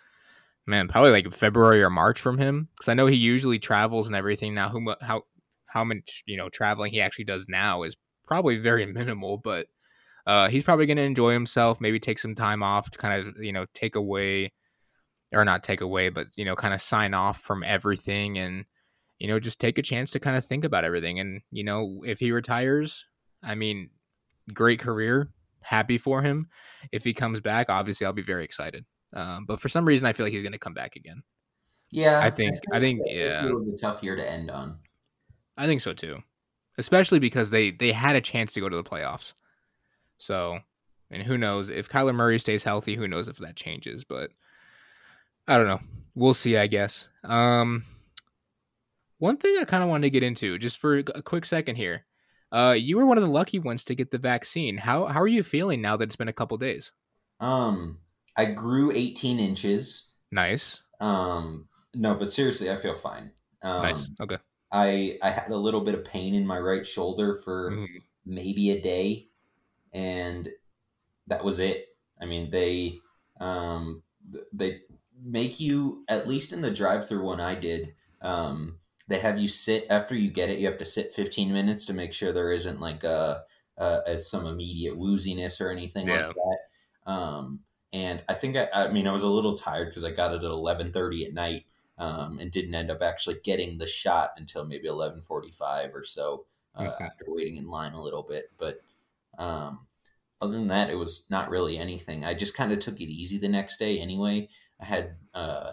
man, 0.69 0.89
probably 0.89 1.11
like 1.11 1.33
February 1.33 1.81
or 1.81 1.89
March 1.89 2.19
from 2.19 2.37
him 2.37 2.67
because 2.75 2.89
I 2.89 2.93
know 2.93 3.07
he 3.07 3.15
usually 3.15 3.57
travels 3.57 4.07
and 4.07 4.17
everything. 4.17 4.53
Now, 4.53 4.69
who 4.69 4.93
how 5.01 5.23
how 5.69 5.83
much 5.83 6.23
you 6.25 6.37
know 6.37 6.49
traveling 6.49 6.91
he 6.91 7.01
actually 7.01 7.25
does 7.25 7.45
now 7.47 7.83
is 7.83 7.95
probably 8.27 8.57
very 8.57 8.85
minimal, 8.93 9.37
but 9.37 9.67
uh, 10.27 10.49
he's 10.49 10.63
probably 10.63 10.85
going 10.85 10.97
to 10.97 11.03
enjoy 11.03 11.33
himself. 11.33 11.81
Maybe 11.81 11.99
take 11.99 12.19
some 12.19 12.35
time 12.35 12.61
off 12.61 12.91
to 12.91 12.97
kind 12.97 13.27
of 13.27 13.43
you 13.43 13.53
know 13.53 13.65
take 13.73 13.95
away, 13.95 14.51
or 15.33 15.45
not 15.45 15.63
take 15.63 15.81
away, 15.81 16.09
but 16.09 16.27
you 16.35 16.45
know 16.45 16.55
kind 16.55 16.73
of 16.73 16.81
sign 16.81 17.13
off 17.13 17.41
from 17.41 17.63
everything 17.63 18.37
and 18.37 18.65
you 19.17 19.27
know 19.27 19.39
just 19.39 19.59
take 19.59 19.77
a 19.77 19.83
chance 19.83 20.11
to 20.11 20.19
kind 20.19 20.37
of 20.37 20.45
think 20.45 20.65
about 20.65 20.85
everything. 20.85 21.19
And 21.19 21.41
you 21.51 21.63
know 21.63 22.01
if 22.05 22.19
he 22.19 22.31
retires, 22.31 23.05
I 23.43 23.55
mean, 23.55 23.89
great 24.53 24.79
career, 24.79 25.29
happy 25.61 25.97
for 25.97 26.21
him. 26.21 26.47
If 26.91 27.03
he 27.03 27.13
comes 27.13 27.39
back, 27.39 27.69
obviously 27.69 28.05
I'll 28.05 28.13
be 28.13 28.21
very 28.21 28.45
excited. 28.45 28.85
Um, 29.13 29.45
but 29.45 29.59
for 29.59 29.69
some 29.69 29.85
reason, 29.85 30.07
I 30.07 30.13
feel 30.13 30.25
like 30.25 30.33
he's 30.33 30.43
going 30.43 30.53
to 30.53 30.59
come 30.59 30.73
back 30.73 30.95
again. 30.95 31.23
Yeah, 31.91 32.19
I 32.19 32.29
think 32.29 32.55
I 32.71 32.79
think, 32.79 33.01
I 33.01 33.07
think 33.07 33.29
yeah, 33.31 33.47
it 33.47 33.53
was 33.53 33.67
a 33.73 33.77
tough 33.77 34.03
year 34.03 34.15
to 34.15 34.29
end 34.29 34.51
on. 34.51 34.77
I 35.59 35.67
think 35.67 35.81
so 35.81 35.91
too, 35.91 36.23
especially 36.77 37.19
because 37.19 37.49
they 37.49 37.69
they 37.69 37.91
had 37.91 38.15
a 38.15 38.21
chance 38.21 38.53
to 38.53 38.61
go 38.61 38.69
to 38.69 38.77
the 38.77 38.83
playoffs. 38.83 39.33
So, 40.17 40.59
and 41.11 41.23
who 41.23 41.37
knows 41.37 41.69
if 41.69 41.89
Kyler 41.89 42.15
Murray 42.15 42.39
stays 42.39 42.63
healthy? 42.63 42.95
Who 42.95 43.09
knows 43.09 43.27
if 43.27 43.37
that 43.39 43.57
changes? 43.57 44.05
But 44.05 44.31
I 45.49 45.57
don't 45.57 45.67
know. 45.67 45.81
We'll 46.15 46.33
see. 46.33 46.55
I 46.55 46.67
guess. 46.67 47.09
Um, 47.25 47.83
one 49.17 49.35
thing 49.35 49.57
I 49.59 49.65
kind 49.65 49.83
of 49.83 49.89
wanted 49.89 50.03
to 50.03 50.11
get 50.11 50.23
into, 50.23 50.57
just 50.57 50.79
for 50.79 50.99
a 50.99 51.21
quick 51.21 51.45
second 51.45 51.75
here. 51.75 52.05
Uh, 52.51 52.71
you 52.71 52.97
were 52.97 53.05
one 53.05 53.17
of 53.17 53.23
the 53.23 53.29
lucky 53.29 53.59
ones 53.59 53.83
to 53.83 53.93
get 53.95 54.11
the 54.11 54.17
vaccine. 54.17 54.77
How 54.77 55.07
how 55.07 55.21
are 55.21 55.27
you 55.27 55.43
feeling 55.43 55.81
now 55.81 55.97
that 55.97 56.05
it's 56.05 56.15
been 56.15 56.29
a 56.29 56.33
couple 56.33 56.57
days? 56.57 56.93
Um, 57.41 57.99
I 58.37 58.45
grew 58.45 58.91
18 58.91 59.39
inches. 59.39 60.15
Nice. 60.31 60.81
Um, 61.01 61.67
no, 61.93 62.15
but 62.15 62.31
seriously, 62.31 62.71
I 62.71 62.77
feel 62.77 62.95
fine. 62.95 63.31
Um, 63.61 63.81
nice. 63.81 64.09
Okay. 64.21 64.37
I 64.71 65.17
I 65.21 65.29
had 65.29 65.49
a 65.49 65.57
little 65.57 65.81
bit 65.81 65.95
of 65.95 66.05
pain 66.05 66.35
in 66.35 66.45
my 66.45 66.59
right 66.59 66.85
shoulder 66.85 67.35
for 67.35 67.71
mm. 67.71 67.87
maybe 68.25 68.71
a 68.71 68.81
day, 68.81 69.27
and 69.93 70.47
that 71.27 71.43
was 71.43 71.59
it. 71.59 71.87
I 72.21 72.25
mean, 72.25 72.51
they 72.51 72.99
um, 73.39 74.03
they 74.53 74.81
make 75.23 75.59
you 75.59 76.03
at 76.07 76.27
least 76.27 76.53
in 76.53 76.61
the 76.61 76.71
drive-through 76.71 77.23
one 77.23 77.41
I 77.41 77.55
did. 77.55 77.93
Um, 78.21 78.77
they 79.07 79.19
have 79.19 79.39
you 79.39 79.47
sit 79.47 79.87
after 79.89 80.15
you 80.15 80.29
get 80.29 80.49
it. 80.49 80.59
You 80.59 80.67
have 80.67 80.77
to 80.77 80.85
sit 80.85 81.13
15 81.13 81.51
minutes 81.51 81.85
to 81.87 81.93
make 81.93 82.13
sure 82.13 82.31
there 82.31 82.51
isn't 82.51 82.79
like 82.79 83.03
a, 83.03 83.41
a, 83.77 83.99
a 84.05 84.19
some 84.19 84.45
immediate 84.45 84.97
wooziness 84.97 85.59
or 85.59 85.71
anything 85.71 86.07
yeah. 86.07 86.27
like 86.27 86.35
that. 86.35 87.11
Um, 87.11 87.61
and 87.91 88.23
I 88.29 88.35
think 88.35 88.55
I, 88.55 88.67
I 88.71 88.91
mean 88.91 89.07
I 89.07 89.11
was 89.11 89.23
a 89.23 89.29
little 89.29 89.55
tired 89.55 89.89
because 89.89 90.03
I 90.03 90.11
got 90.11 90.33
it 90.33 90.43
at 90.43 90.51
11:30 90.51 91.27
at 91.27 91.33
night 91.33 91.65
um, 91.99 92.39
and 92.39 92.51
didn't 92.51 92.73
end 92.73 92.89
up 92.89 93.01
actually 93.01 93.35
getting 93.43 93.77
the 93.77 93.87
shot 93.87 94.31
until 94.37 94.65
maybe 94.65 94.87
11:45 94.87 95.93
or 95.93 96.03
so 96.03 96.45
uh, 96.75 96.83
okay. 96.83 97.05
after 97.05 97.25
waiting 97.27 97.57
in 97.57 97.67
line 97.67 97.93
a 97.93 98.01
little 98.01 98.23
bit. 98.23 98.45
But 98.57 98.77
um, 99.37 99.85
other 100.41 100.53
than 100.53 100.69
that, 100.69 100.89
it 100.89 100.97
was 100.97 101.27
not 101.29 101.49
really 101.49 101.77
anything. 101.77 102.25
I 102.25 102.33
just 102.33 102.57
kind 102.57 102.71
of 102.71 102.79
took 102.79 102.99
it 102.99 103.09
easy 103.09 103.37
the 103.37 103.49
next 103.49 103.77
day 103.77 103.99
anyway. 103.99 104.49
I 104.81 104.85
had 104.85 105.17
uh, 105.33 105.71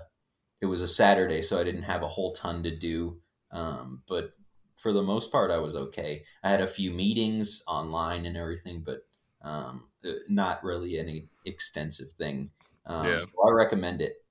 it 0.61 0.67
was 0.67 0.83
a 0.83 0.89
Saturday, 0.89 1.41
so 1.43 1.59
I 1.61 1.65
didn't 1.65 1.85
have 1.85 2.03
a 2.03 2.09
whole 2.09 2.33
ton 2.33 2.63
to 2.65 2.77
do. 2.77 3.21
Um, 3.53 4.03
but 4.09 4.33
for 4.77 4.93
the 4.93 5.03
most 5.03 5.33
part, 5.33 5.51
I 5.51 5.59
was 5.59 5.77
okay. 5.77 6.25
I 6.43 6.51
had 6.51 6.61
a 6.61 6.67
few 6.67 6.91
meetings 6.91 7.63
online 7.67 8.27
and 8.27 8.37
everything, 8.37 8.83
but 8.85 9.07
Um, 9.43 9.91
uh, 10.05 10.13
not 10.29 10.65
really 10.65 10.99
any 10.99 11.29
extensive 11.45 12.11
thing. 12.19 12.51
Um, 12.87 13.07
Yeah. 13.07 13.21
So 13.21 13.31
I 13.47 13.53
recommend 13.53 14.01
it. 14.01 14.25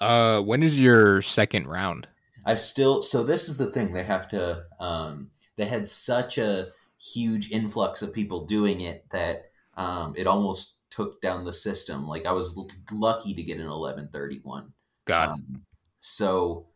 Uh, 0.00 0.40
when 0.40 0.62
is 0.62 0.80
your 0.80 1.22
second 1.22 1.66
round? 1.66 2.06
I 2.44 2.54
still 2.54 3.02
so 3.02 3.24
this 3.24 3.48
is 3.48 3.56
the 3.56 3.66
thing 3.66 3.92
they 3.92 4.04
have 4.04 4.28
to 4.28 4.64
um 4.78 5.30
they 5.56 5.64
had 5.64 5.88
such 5.88 6.38
a 6.38 6.68
huge 6.98 7.50
influx 7.50 8.02
of 8.02 8.12
people 8.12 8.46
doing 8.46 8.80
it 8.82 9.04
that 9.10 9.50
um 9.76 10.14
it 10.16 10.26
almost 10.26 10.80
took 10.90 11.20
down 11.20 11.44
the 11.44 11.52
system. 11.52 12.06
Like 12.06 12.24
I 12.24 12.32
was 12.32 12.56
l- 12.56 12.68
lucky 12.92 13.34
to 13.34 13.42
get 13.42 13.58
an 13.58 13.66
1131. 13.66 14.72
God, 15.06 15.28
Um, 15.30 15.62
so 16.00 16.66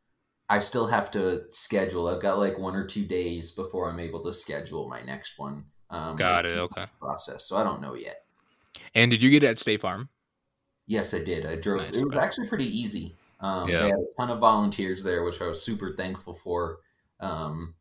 I 0.49 0.59
still 0.59 0.89
have 0.89 1.11
to 1.13 1.45
schedule. 1.51 2.09
I've 2.09 2.21
got 2.21 2.39
like 2.39 2.59
one 2.59 2.75
or 2.75 2.85
two 2.85 3.05
days 3.05 3.53
before 3.53 3.89
I'm 3.89 4.01
able 4.01 4.23
to 4.25 4.33
schedule 4.33 4.89
my 4.89 5.03
next 5.03 5.39
one. 5.39 5.67
Um 5.91 6.17
got 6.17 6.47
it. 6.47 6.59
Okay. 6.59 6.87
Process. 6.99 7.45
So 7.45 7.57
I 7.57 7.63
don't 7.63 7.81
know 7.81 7.95
yet. 7.95 8.25
And 8.95 9.11
did 9.11 9.23
you 9.23 9.31
get 9.31 9.45
it 9.45 9.47
at 9.47 9.59
State 9.61 9.81
Farm? 9.83 10.09
Yes, 10.87 11.15
I 11.15 11.23
did. 11.23 11.47
I 11.47 11.57
drove. 11.57 11.83
Nice, 11.83 11.93
it 11.93 12.05
was 12.05 12.15
okay. 12.15 12.25
actually 12.25 12.49
pretty 12.49 12.79
easy. 12.79 13.15
Um, 13.41 13.69
Yeah. 13.69 13.83
They 13.83 13.89
had 13.89 13.99
a 13.99 14.07
ton 14.19 14.31
of 14.31 14.39
volunteers 14.41 15.03
there, 15.03 15.25
which 15.25 15.41
I 15.41 15.47
was 15.47 15.63
super 15.63 15.95
thankful 15.97 16.35
for. 16.35 16.79
Um, 17.21 17.75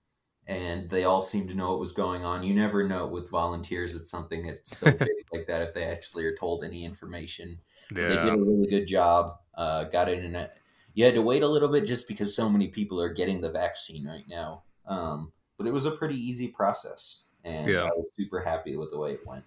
and 0.48 0.90
they 0.90 1.04
all 1.04 1.22
seemed 1.22 1.48
to 1.50 1.56
know 1.56 1.70
what 1.70 1.80
was 1.80 1.92
going 1.92 2.26
on. 2.26 2.44
You 2.44 2.56
never 2.56 2.88
know 2.88 3.08
with 3.08 3.30
volunteers; 3.30 3.96
it's 3.96 4.10
something 4.10 4.48
that's 4.48 4.78
so 4.78 4.92
big 4.92 5.10
like 5.32 5.48
that 5.48 5.62
if 5.62 5.74
they 5.74 5.84
actually 5.84 6.26
are 6.26 6.36
told 6.36 6.64
any 6.64 6.86
information. 6.86 7.60
They 7.92 8.08
did 8.08 8.18
a 8.18 8.38
really 8.38 8.68
good 8.68 8.88
job. 8.88 9.38
Uh, 9.56 9.84
got 9.86 10.10
it 10.10 10.24
in 10.24 10.36
a. 10.36 10.50
You 10.96 11.06
had 11.06 11.14
to 11.14 11.22
wait 11.22 11.44
a 11.44 11.48
little 11.48 11.70
bit 11.70 11.86
just 11.86 12.08
because 12.08 12.36
so 12.36 12.50
many 12.50 12.68
people 12.68 13.00
are 13.00 13.14
getting 13.14 13.42
the 13.42 13.52
vaccine 13.52 14.06
right 14.08 14.26
now. 14.28 14.64
Um, 14.88 15.32
but 15.58 15.68
it 15.68 15.72
was 15.74 15.86
a 15.86 15.92
pretty 15.92 16.16
easy 16.16 16.48
process, 16.48 17.28
and 17.44 17.68
Yeah. 17.72 17.84
I 17.84 17.92
was 17.96 18.10
super 18.14 18.40
happy 18.40 18.76
with 18.76 18.90
the 18.90 18.98
way 18.98 19.14
it 19.14 19.26
went. 19.26 19.44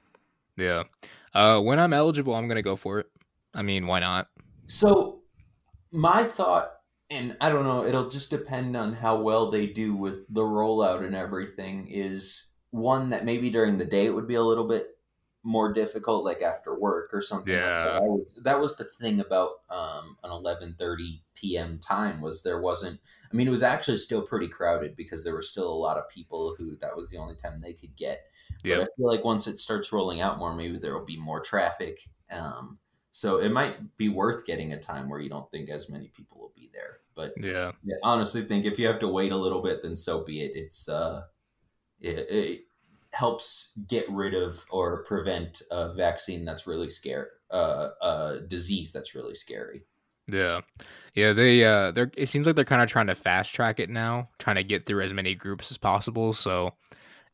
Yeah. 0.57 0.85
Uh, 1.35 1.59
when 1.61 1.81
I'm 1.81 1.93
eligible, 1.93 2.35
I'm 2.35 2.47
gonna 2.47 2.63
go 2.63 2.77
for 2.77 3.01
it. 3.01 3.11
I 3.55 3.63
mean, 3.63 3.87
why 3.87 4.01
not? 4.01 4.29
So, 4.67 5.23
my 5.93 6.25
thought, 6.25 6.73
and 7.11 7.37
I 7.41 7.51
don't 7.51 7.65
know, 7.65 7.85
it'll 7.85 8.11
just 8.11 8.31
depend 8.31 8.77
on 8.77 8.95
how 8.95 9.21
well 9.23 9.51
they 9.51 9.67
do 9.67 9.95
with 9.95 10.27
the 10.33 10.43
rollout 10.43 11.05
and 11.05 11.15
everything, 11.15 11.89
is 11.89 12.55
one 12.71 13.11
that 13.11 13.25
maybe 13.25 13.51
during 13.51 13.79
the 13.79 13.85
day 13.85 14.07
it 14.07 14.15
would 14.15 14.29
be 14.29 14.35
a 14.37 14.43
little 14.43 14.67
bit 14.67 14.99
more 15.45 15.73
difficult, 15.73 16.25
like 16.25 16.43
after 16.43 16.79
work 16.79 17.11
or 17.13 17.21
something. 17.21 17.55
like 17.55 17.59
Yeah. 17.59 17.85
that. 17.85 18.03
Was, 18.03 18.43
that 18.45 18.61
was 18.61 18.77
the 18.77 18.85
thing 18.85 19.21
about 19.21 19.51
um, 19.71 20.17
an 20.25 20.31
11:30 20.31 21.23
p.m. 21.35 21.79
time 21.81 22.21
was 22.23 22.43
there 22.43 22.61
wasn't. 22.61 23.01
I 23.31 23.37
mean, 23.37 23.49
it 23.49 23.51
was 23.51 23.63
actually 23.65 23.99
still 23.99 24.23
pretty 24.23 24.49
crowded 24.49 24.97
because 24.97 25.25
there 25.25 25.35
were 25.35 25.43
still 25.43 25.69
a 25.71 25.75
lot 25.75 25.99
of 25.99 26.09
people 26.09 26.55
who 26.57 26.77
that 26.79 26.97
was 26.97 27.11
the 27.11 27.19
only 27.19 27.37
time 27.37 27.61
they 27.61 27.75
could 27.75 27.97
get. 27.97 28.21
But 28.67 28.79
Yep. 28.79 28.81
I 28.81 28.87
feel 28.97 29.09
like 29.09 29.25
once 29.25 29.47
it 29.47 29.59
starts 29.59 29.93
rolling 29.93 30.21
out 30.21 30.39
more, 30.39 30.55
maybe 30.55 30.79
there 30.79 30.97
will 30.97 31.05
be 31.05 31.19
more 31.19 31.41
traffic. 31.41 32.01
Um, 32.31 32.79
so 33.13 33.39
it 33.39 33.51
might 33.53 33.97
be 33.97 34.09
worth 34.09 34.47
getting 34.47 34.73
a 34.73 34.81
time 34.81 35.09
where 35.09 35.21
you 35.21 35.29
don't 35.31 35.51
think 35.51 35.71
as 35.71 35.91
many 35.91 36.09
people 36.09 36.39
will 36.39 36.53
be 36.57 36.71
there. 36.73 36.99
But 37.15 37.35
Yeah. 37.37 37.73
yeah, 37.85 37.97
honestly, 38.03 38.43
think 38.43 38.65
if 38.65 38.79
you 38.79 38.87
have 38.89 38.99
to 39.01 39.09
wait 39.09 39.33
a 39.33 39.37
little 39.37 39.63
bit, 39.63 39.83
then 39.83 39.95
so 39.97 40.25
be 40.25 40.43
it. 40.43 40.53
It's 40.57 40.89
uh, 40.89 41.23
it, 42.01 42.27
it 42.31 42.61
helps 43.13 43.79
get 43.89 44.11
rid 44.11 44.35
of 44.35 44.65
or 44.71 45.05
prevent 45.05 45.63
a 45.71 45.95
vaccine 45.95 46.45
that's 46.45 46.67
really 46.67 46.91
scary, 46.91 47.29
uh, 47.51 47.89
a 48.03 48.41
disease 48.49 48.93
that's 48.93 49.15
really 49.15 49.35
scary. 49.35 49.83
Yeah. 50.29 50.61
Yeah, 51.15 51.33
they 51.33 51.65
uh 51.65 51.93
they're 51.93 52.11
it 52.17 52.29
seems 52.29 52.47
like 52.47 52.57
they're 52.57 52.65
kind 52.65 52.83
of 52.83 52.89
trying 52.89 53.09
to 53.09 53.15
fast 53.15 53.55
track 53.55 53.81
it 53.81 53.91
now, 53.91 54.31
trying 54.39 54.57
to 54.57 54.65
get 54.65 54.87
through 54.87 55.03
as 55.03 55.13
many 55.15 55.35
groups 55.35 55.71
as 55.71 55.79
possible. 55.79 56.33
So, 56.33 56.75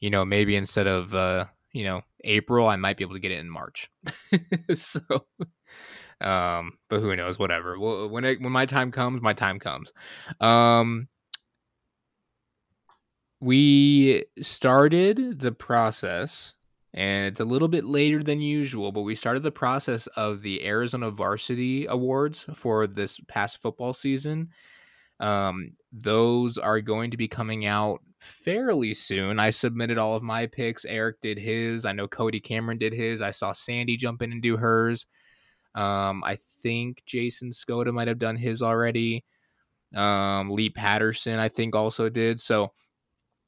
you 0.01 0.11
know, 0.11 0.25
maybe 0.25 0.57
instead 0.57 0.87
of 0.89 1.15
uh, 1.15 1.47
you 1.73 1.85
know, 1.85 2.03
April, 2.25 2.67
I 2.69 2.77
might 2.77 2.97
be 2.97 3.05
able 3.05 3.15
to 3.15 3.21
get 3.21 3.33
it 3.33 3.39
in 3.39 3.51
March. 3.51 3.91
so 4.75 5.01
um, 6.21 6.79
but 6.91 7.01
who 7.01 7.15
knows, 7.15 7.39
whatever. 7.39 7.79
Well, 7.79 8.09
when 8.09 8.25
it 8.25 8.41
when 8.41 8.53
my 8.53 8.67
time 8.67 8.91
comes, 8.91 9.23
my 9.23 9.35
time 9.35 9.59
comes. 9.59 9.93
Um 10.41 11.09
we 13.41 14.25
started 14.41 15.39
the 15.39 15.53
process 15.53 16.55
and 16.95 17.27
it's 17.27 17.41
a 17.41 17.45
little 17.45 17.69
bit 17.69 17.85
later 17.85 18.23
than 18.23 18.41
usual, 18.41 18.91
but 18.93 19.03
we 19.03 19.15
started 19.15 19.43
the 19.43 19.53
process 19.53 20.07
of 20.09 20.43
the 20.43 20.67
Arizona 20.67 21.11
Varsity 21.11 21.87
Awards 21.87 22.47
for 22.55 22.87
this 22.87 23.21
past 23.29 23.61
football 23.61 23.95
season. 23.95 24.49
Um, 25.21 25.73
those 25.93 26.59
are 26.59 26.81
going 26.81 27.11
to 27.11 27.17
be 27.17 27.29
coming 27.29 27.67
out 27.67 28.03
fairly 28.19 28.95
soon. 28.95 29.39
I 29.39 29.51
submitted 29.51 29.99
all 29.99 30.15
of 30.15 30.23
my 30.23 30.47
picks. 30.47 30.85
Eric 30.85 31.21
did 31.21 31.39
his. 31.39 31.85
I 31.85 31.93
know 31.93 32.09
Cody 32.09 32.41
Cameron 32.41 32.79
did 32.79 32.93
his. 32.93 33.23
I 33.23 33.31
saw 33.31 33.53
Sandy 33.53 33.97
jump 33.97 34.23
in 34.23 34.33
and 34.33 34.43
do 34.43 34.57
hers. 34.57 35.07
Um, 35.75 36.25
I 36.25 36.37
think 36.63 37.03
Jason 37.07 37.51
Skoda 37.51 37.93
might 37.93 38.09
have 38.09 38.19
done 38.19 38.37
his 38.37 38.63
already. 38.63 39.25
Um, 39.95 40.51
Lee 40.51 40.71
Patterson, 40.71 41.39
I 41.39 41.49
think, 41.49 41.75
also 41.75 42.09
did. 42.09 42.41
So 42.41 42.73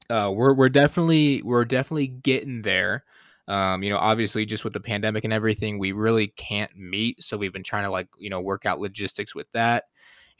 uh, 0.09 0.31
we're 0.33 0.53
we're 0.53 0.69
definitely 0.69 1.41
we're 1.41 1.65
definitely 1.65 2.07
getting 2.07 2.61
there. 2.61 3.03
Um, 3.47 3.83
you 3.83 3.89
know, 3.89 3.97
obviously, 3.97 4.45
just 4.45 4.63
with 4.63 4.73
the 4.73 4.79
pandemic 4.79 5.23
and 5.23 5.33
everything, 5.33 5.77
we 5.77 5.91
really 5.91 6.27
can't 6.27 6.75
meet. 6.75 7.21
So 7.21 7.37
we've 7.37 7.53
been 7.53 7.63
trying 7.63 7.83
to 7.83 7.91
like 7.91 8.07
you 8.17 8.29
know 8.29 8.41
work 8.41 8.65
out 8.65 8.79
logistics 8.79 9.35
with 9.35 9.47
that. 9.53 9.85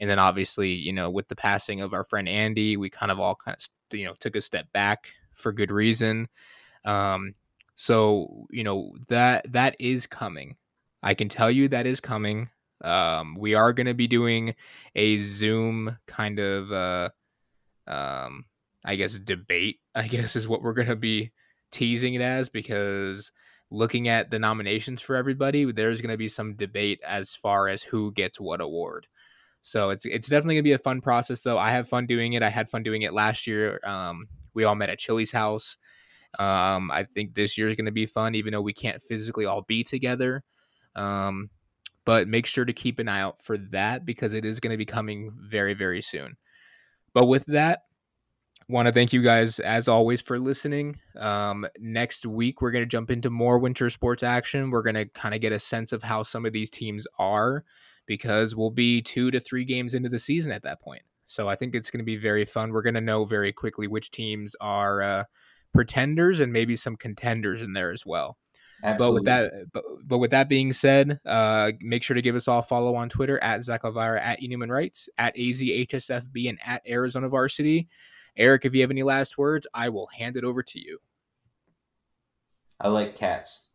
And 0.00 0.10
then 0.10 0.18
obviously, 0.18 0.70
you 0.70 0.92
know, 0.92 1.10
with 1.10 1.28
the 1.28 1.36
passing 1.36 1.80
of 1.80 1.92
our 1.94 2.04
friend 2.04 2.28
Andy, 2.28 2.76
we 2.76 2.90
kind 2.90 3.12
of 3.12 3.20
all 3.20 3.36
kind 3.36 3.56
of 3.56 3.62
you 3.92 4.06
know 4.06 4.14
took 4.18 4.36
a 4.36 4.40
step 4.40 4.66
back 4.72 5.08
for 5.34 5.52
good 5.52 5.70
reason. 5.70 6.28
Um, 6.84 7.34
so 7.74 8.46
you 8.50 8.64
know 8.64 8.94
that 9.08 9.52
that 9.52 9.76
is 9.78 10.06
coming. 10.06 10.56
I 11.02 11.14
can 11.14 11.28
tell 11.28 11.50
you 11.50 11.68
that 11.68 11.86
is 11.86 12.00
coming. 12.00 12.48
Um, 12.82 13.36
we 13.36 13.54
are 13.54 13.72
going 13.72 13.86
to 13.86 13.94
be 13.94 14.08
doing 14.08 14.54
a 14.94 15.18
Zoom 15.18 15.98
kind 16.06 16.38
of, 16.38 16.72
uh, 16.72 17.10
um, 17.86 18.44
I 18.84 18.96
guess, 18.96 19.14
debate. 19.14 19.80
I 19.94 20.08
guess 20.08 20.36
is 20.36 20.48
what 20.48 20.62
we're 20.62 20.72
going 20.72 20.88
to 20.88 20.96
be 20.96 21.32
teasing 21.70 22.14
it 22.14 22.22
as 22.22 22.48
because 22.48 23.32
looking 23.70 24.08
at 24.08 24.30
the 24.30 24.38
nominations 24.38 25.00
for 25.00 25.16
everybody, 25.16 25.70
there's 25.70 26.00
going 26.00 26.12
to 26.12 26.18
be 26.18 26.28
some 26.28 26.54
debate 26.54 27.00
as 27.06 27.34
far 27.34 27.68
as 27.68 27.82
who 27.82 28.12
gets 28.12 28.38
what 28.40 28.60
award. 28.60 29.06
So 29.62 29.90
it's 29.90 30.04
it's 30.04 30.28
definitely 30.28 30.56
gonna 30.56 30.64
be 30.64 30.72
a 30.72 30.78
fun 30.78 31.00
process 31.00 31.40
though. 31.40 31.56
I 31.56 31.70
have 31.70 31.88
fun 31.88 32.06
doing 32.06 32.34
it. 32.34 32.42
I 32.42 32.50
had 32.50 32.68
fun 32.68 32.82
doing 32.82 33.02
it 33.02 33.14
last 33.14 33.46
year. 33.46 33.80
Um, 33.84 34.26
we 34.54 34.64
all 34.64 34.74
met 34.74 34.90
at 34.90 34.98
Chili's 34.98 35.30
house. 35.30 35.78
Um, 36.38 36.90
I 36.90 37.04
think 37.04 37.34
this 37.34 37.56
year 37.56 37.68
is 37.68 37.76
gonna 37.76 37.92
be 37.92 38.06
fun, 38.06 38.34
even 38.34 38.52
though 38.52 38.60
we 38.60 38.72
can't 38.72 39.00
physically 39.00 39.46
all 39.46 39.62
be 39.62 39.84
together. 39.84 40.42
Um, 40.96 41.48
but 42.04 42.26
make 42.26 42.46
sure 42.46 42.64
to 42.64 42.72
keep 42.72 42.98
an 42.98 43.08
eye 43.08 43.20
out 43.20 43.40
for 43.42 43.56
that 43.56 44.04
because 44.04 44.32
it 44.32 44.44
is 44.44 44.58
gonna 44.58 44.76
be 44.76 44.84
coming 44.84 45.30
very 45.38 45.74
very 45.74 46.00
soon. 46.00 46.36
But 47.14 47.26
with 47.26 47.46
that, 47.46 47.84
want 48.68 48.86
to 48.86 48.92
thank 48.92 49.12
you 49.12 49.22
guys 49.22 49.60
as 49.60 49.86
always 49.86 50.20
for 50.20 50.40
listening. 50.40 50.96
Um, 51.16 51.68
next 51.78 52.26
week 52.26 52.60
we're 52.60 52.72
gonna 52.72 52.84
jump 52.84 53.12
into 53.12 53.30
more 53.30 53.60
winter 53.60 53.88
sports 53.90 54.24
action. 54.24 54.72
We're 54.72 54.82
gonna 54.82 55.06
kind 55.06 55.36
of 55.36 55.40
get 55.40 55.52
a 55.52 55.60
sense 55.60 55.92
of 55.92 56.02
how 56.02 56.24
some 56.24 56.44
of 56.46 56.52
these 56.52 56.68
teams 56.68 57.06
are 57.20 57.64
because 58.06 58.54
we'll 58.54 58.70
be 58.70 59.02
two 59.02 59.30
to 59.30 59.40
three 59.40 59.64
games 59.64 59.94
into 59.94 60.08
the 60.08 60.18
season 60.18 60.52
at 60.52 60.62
that 60.62 60.80
point. 60.80 61.02
So 61.26 61.48
I 61.48 61.54
think 61.54 61.74
it's 61.74 61.90
going 61.90 62.00
to 62.00 62.04
be 62.04 62.16
very 62.16 62.44
fun. 62.44 62.72
We're 62.72 62.82
going 62.82 62.94
to 62.94 63.00
know 63.00 63.24
very 63.24 63.52
quickly 63.52 63.86
which 63.86 64.10
teams 64.10 64.54
are 64.60 65.02
uh, 65.02 65.24
pretenders 65.72 66.40
and 66.40 66.52
maybe 66.52 66.76
some 66.76 66.96
contenders 66.96 67.62
in 67.62 67.72
there 67.72 67.90
as 67.90 68.04
well. 68.04 68.36
Absolutely. 68.84 69.22
But 69.24 69.42
with 69.42 69.52
that, 69.52 69.72
but, 69.72 69.84
but 70.04 70.18
with 70.18 70.30
that 70.32 70.48
being 70.48 70.72
said, 70.72 71.20
uh, 71.24 71.70
make 71.80 72.02
sure 72.02 72.14
to 72.14 72.22
give 72.22 72.34
us 72.34 72.48
all 72.48 72.58
a 72.58 72.62
follow 72.62 72.96
on 72.96 73.08
Twitter 73.08 73.42
at 73.42 73.62
Zach 73.62 73.82
Alvira, 73.84 74.20
at 74.20 74.40
Enuman 74.40 74.70
Rights, 74.70 75.08
at 75.18 75.36
AZHSFB, 75.36 76.48
and 76.48 76.58
at 76.64 76.82
Arizona 76.88 77.28
Varsity. 77.28 77.88
Eric, 78.36 78.64
if 78.64 78.74
you 78.74 78.80
have 78.80 78.90
any 78.90 79.02
last 79.02 79.38
words, 79.38 79.66
I 79.72 79.88
will 79.90 80.08
hand 80.08 80.36
it 80.36 80.44
over 80.44 80.62
to 80.62 80.80
you. 80.80 80.98
I 82.80 82.88
like 82.88 83.14
cats. 83.14 83.68